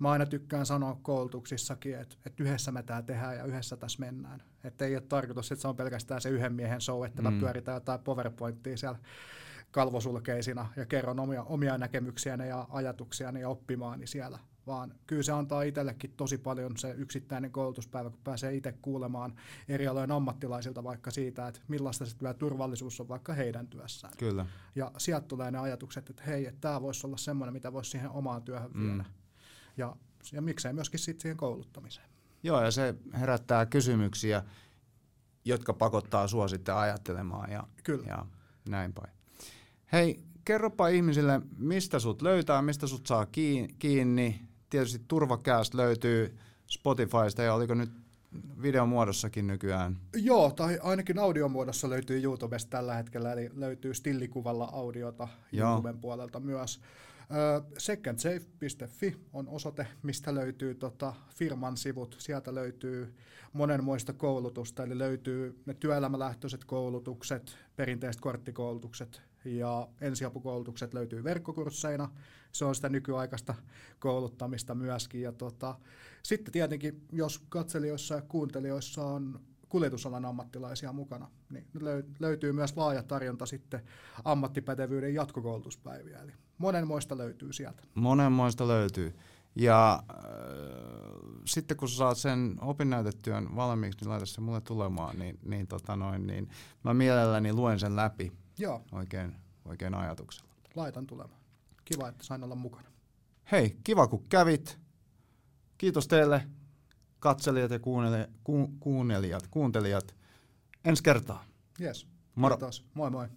mä 0.00 0.10
aina 0.10 0.26
tykkään 0.26 0.66
sanoa 0.66 0.98
koulutuksissakin, 1.02 1.98
että, 1.98 2.16
että 2.26 2.42
yhdessä 2.42 2.72
me 2.72 2.82
tämä 2.82 3.02
tehdään 3.02 3.36
ja 3.36 3.44
yhdessä 3.44 3.76
tässä 3.76 4.00
mennään. 4.00 4.42
Että 4.64 4.84
ei 4.84 4.94
ole 4.94 5.02
tarkoitus, 5.08 5.52
että 5.52 5.62
se 5.62 5.68
on 5.68 5.76
pelkästään 5.76 6.20
se 6.20 6.28
yhden 6.28 6.52
miehen 6.52 6.80
show, 6.80 7.06
että 7.06 7.22
mm. 7.22 7.32
mä 7.32 7.40
pyöritän 7.40 7.74
jotain 7.74 8.00
PowerPointia 8.00 8.76
siellä 8.76 8.98
kalvosulkeisina 9.70 10.68
ja 10.76 10.86
kerron 10.86 11.20
omia, 11.20 11.42
omia 11.42 11.78
näkemyksiäni 11.78 12.48
ja 12.48 12.66
ajatuksiani 12.70 13.40
ja 13.40 13.48
oppimaani 13.48 14.06
siellä, 14.06 14.38
vaan 14.66 14.94
kyllä 15.06 15.22
se 15.22 15.32
antaa 15.32 15.62
itsellekin 15.62 16.12
tosi 16.16 16.38
paljon 16.38 16.76
se 16.76 16.94
yksittäinen 16.98 17.52
koulutuspäivä, 17.52 18.10
kun 18.10 18.20
pääsee 18.24 18.54
itse 18.54 18.74
kuulemaan 18.82 19.34
eri 19.68 19.86
alojen 19.86 20.12
ammattilaisilta 20.12 20.84
vaikka 20.84 21.10
siitä, 21.10 21.48
että 21.48 21.60
millaista 21.68 22.06
se 22.06 22.16
turvallisuus 22.38 23.00
on 23.00 23.08
vaikka 23.08 23.32
heidän 23.32 23.66
työssään. 23.66 24.12
Kyllä. 24.18 24.46
Ja 24.74 24.90
sieltä 24.98 25.26
tulee 25.26 25.50
ne 25.50 25.58
ajatukset, 25.58 26.10
että 26.10 26.22
hei, 26.26 26.46
että 26.46 26.60
tämä 26.60 26.82
voisi 26.82 27.06
olla 27.06 27.16
semmoinen, 27.16 27.52
mitä 27.52 27.72
voisi 27.72 27.90
siihen 27.90 28.10
omaan 28.10 28.42
työhön 28.42 28.70
mm. 28.74 29.04
Ja, 29.80 29.96
ja 30.32 30.42
miksei 30.42 30.72
myöskin 30.72 31.00
sit 31.00 31.20
siihen 31.20 31.36
kouluttamiseen. 31.36 32.06
Joo, 32.42 32.62
ja 32.62 32.70
se 32.70 32.94
herättää 33.12 33.66
kysymyksiä, 33.66 34.42
jotka 35.44 35.72
pakottaa 35.72 36.28
sua 36.28 36.48
sitten 36.48 36.74
ajattelemaan 36.74 37.52
ja, 37.52 37.64
Kyllä. 37.82 38.04
ja 38.08 38.26
näin 38.68 38.92
päin. 38.92 39.12
Hei, 39.92 40.20
kerropa 40.44 40.88
ihmisille, 40.88 41.40
mistä 41.58 41.98
sut 41.98 42.22
löytää, 42.22 42.62
mistä 42.62 42.86
sut 42.86 43.06
saa 43.06 43.26
kiinni. 43.78 44.40
Tietysti 44.70 45.04
Turvakääst 45.08 45.74
löytyy 45.74 46.38
Spotifysta 46.66 47.42
ja 47.42 47.54
oliko 47.54 47.74
nyt 47.74 47.90
videomuodossakin 48.62 49.46
nykyään? 49.46 49.98
Joo, 50.16 50.50
tai 50.50 50.78
ainakin 50.82 51.18
audiomuodossa 51.18 51.90
löytyy 51.90 52.22
YouTubesta 52.22 52.70
tällä 52.70 52.94
hetkellä, 52.94 53.32
eli 53.32 53.50
löytyy 53.54 53.94
stillikuvalla 53.94 54.64
audiota 54.72 55.28
Joo. 55.52 55.68
YouTuben 55.68 55.98
puolelta 55.98 56.40
myös. 56.40 56.80
Secondsafe.fi 57.78 59.16
on 59.32 59.48
osoite, 59.48 59.86
mistä 60.02 60.34
löytyy 60.34 60.74
tota 60.74 61.14
firman 61.28 61.76
sivut. 61.76 62.16
Sieltä 62.18 62.54
löytyy 62.54 63.14
monenmoista 63.52 64.12
koulutusta, 64.12 64.84
eli 64.84 64.98
löytyy 64.98 65.62
ne 65.66 65.74
työelämälähtöiset 65.74 66.64
koulutukset, 66.64 67.56
perinteiset 67.76 68.20
korttikoulutukset 68.20 69.22
ja 69.44 69.88
ensiapukoulutukset 70.00 70.94
löytyy 70.94 71.24
verkkokursseina. 71.24 72.08
Se 72.52 72.64
on 72.64 72.74
sitä 72.74 72.88
nykyaikaista 72.88 73.54
kouluttamista 73.98 74.74
myöskin. 74.74 75.22
Ja 75.22 75.32
tota, 75.32 75.78
sitten 76.22 76.52
tietenkin, 76.52 77.06
jos 77.12 77.38
katselijoissa 77.48 78.14
ja 78.14 78.22
kuuntelijoissa 78.22 79.04
on 79.04 79.40
kuljetusalan 79.68 80.24
ammattilaisia 80.24 80.92
mukana, 80.92 81.30
niin 81.50 81.66
löytyy 82.20 82.52
myös 82.52 82.76
laaja 82.76 83.02
tarjonta 83.02 83.46
sitten 83.46 83.80
ammattipätevyyden 84.24 85.14
jatkokoulutuspäiviä. 85.14 86.18
Eli 86.18 86.32
monenmoista 86.60 87.18
löytyy 87.18 87.52
sieltä. 87.52 87.82
Monenmoista 87.94 88.68
löytyy. 88.68 89.16
Ja 89.56 90.02
äh, 90.10 90.18
sitten 91.46 91.76
kun 91.76 91.88
sä 91.88 91.96
saat 91.96 92.18
sen 92.18 92.56
opinnäytetyön 92.60 93.56
valmiiksi, 93.56 94.00
niin 94.00 94.10
laita 94.10 94.26
se 94.26 94.40
mulle 94.40 94.60
tulemaan, 94.60 95.18
niin, 95.18 95.38
niin, 95.44 95.66
tota 95.66 95.96
noin, 95.96 96.26
niin 96.26 96.48
mä 96.84 96.94
mielelläni 96.94 97.52
luen 97.52 97.80
sen 97.80 97.96
läpi 97.96 98.32
Joo. 98.60 98.84
Oikein, 98.92 99.36
oikein 99.64 99.94
ajatuksella. 99.94 100.50
Laitan 100.74 101.06
tulemaan. 101.06 101.40
Kiva, 101.84 102.08
että 102.08 102.24
sain 102.24 102.44
olla 102.44 102.54
mukana. 102.54 102.88
Hei, 103.52 103.76
kiva 103.84 104.06
kun 104.06 104.24
kävit. 104.28 104.78
Kiitos 105.78 106.08
teille 106.08 106.48
katselijat 107.18 107.70
ja 107.70 107.78
kuuntelijat, 107.78 108.30
ku, 108.44 108.68
kuuntelijat, 108.80 109.46
kuuntelijat. 109.46 110.14
Ensi 110.84 111.02
kertaa. 111.02 111.44
Yes. 111.80 112.06
Moro. 112.34 112.56
Kiitos. 112.56 112.84
Moi 112.94 113.10
moi. 113.10 113.28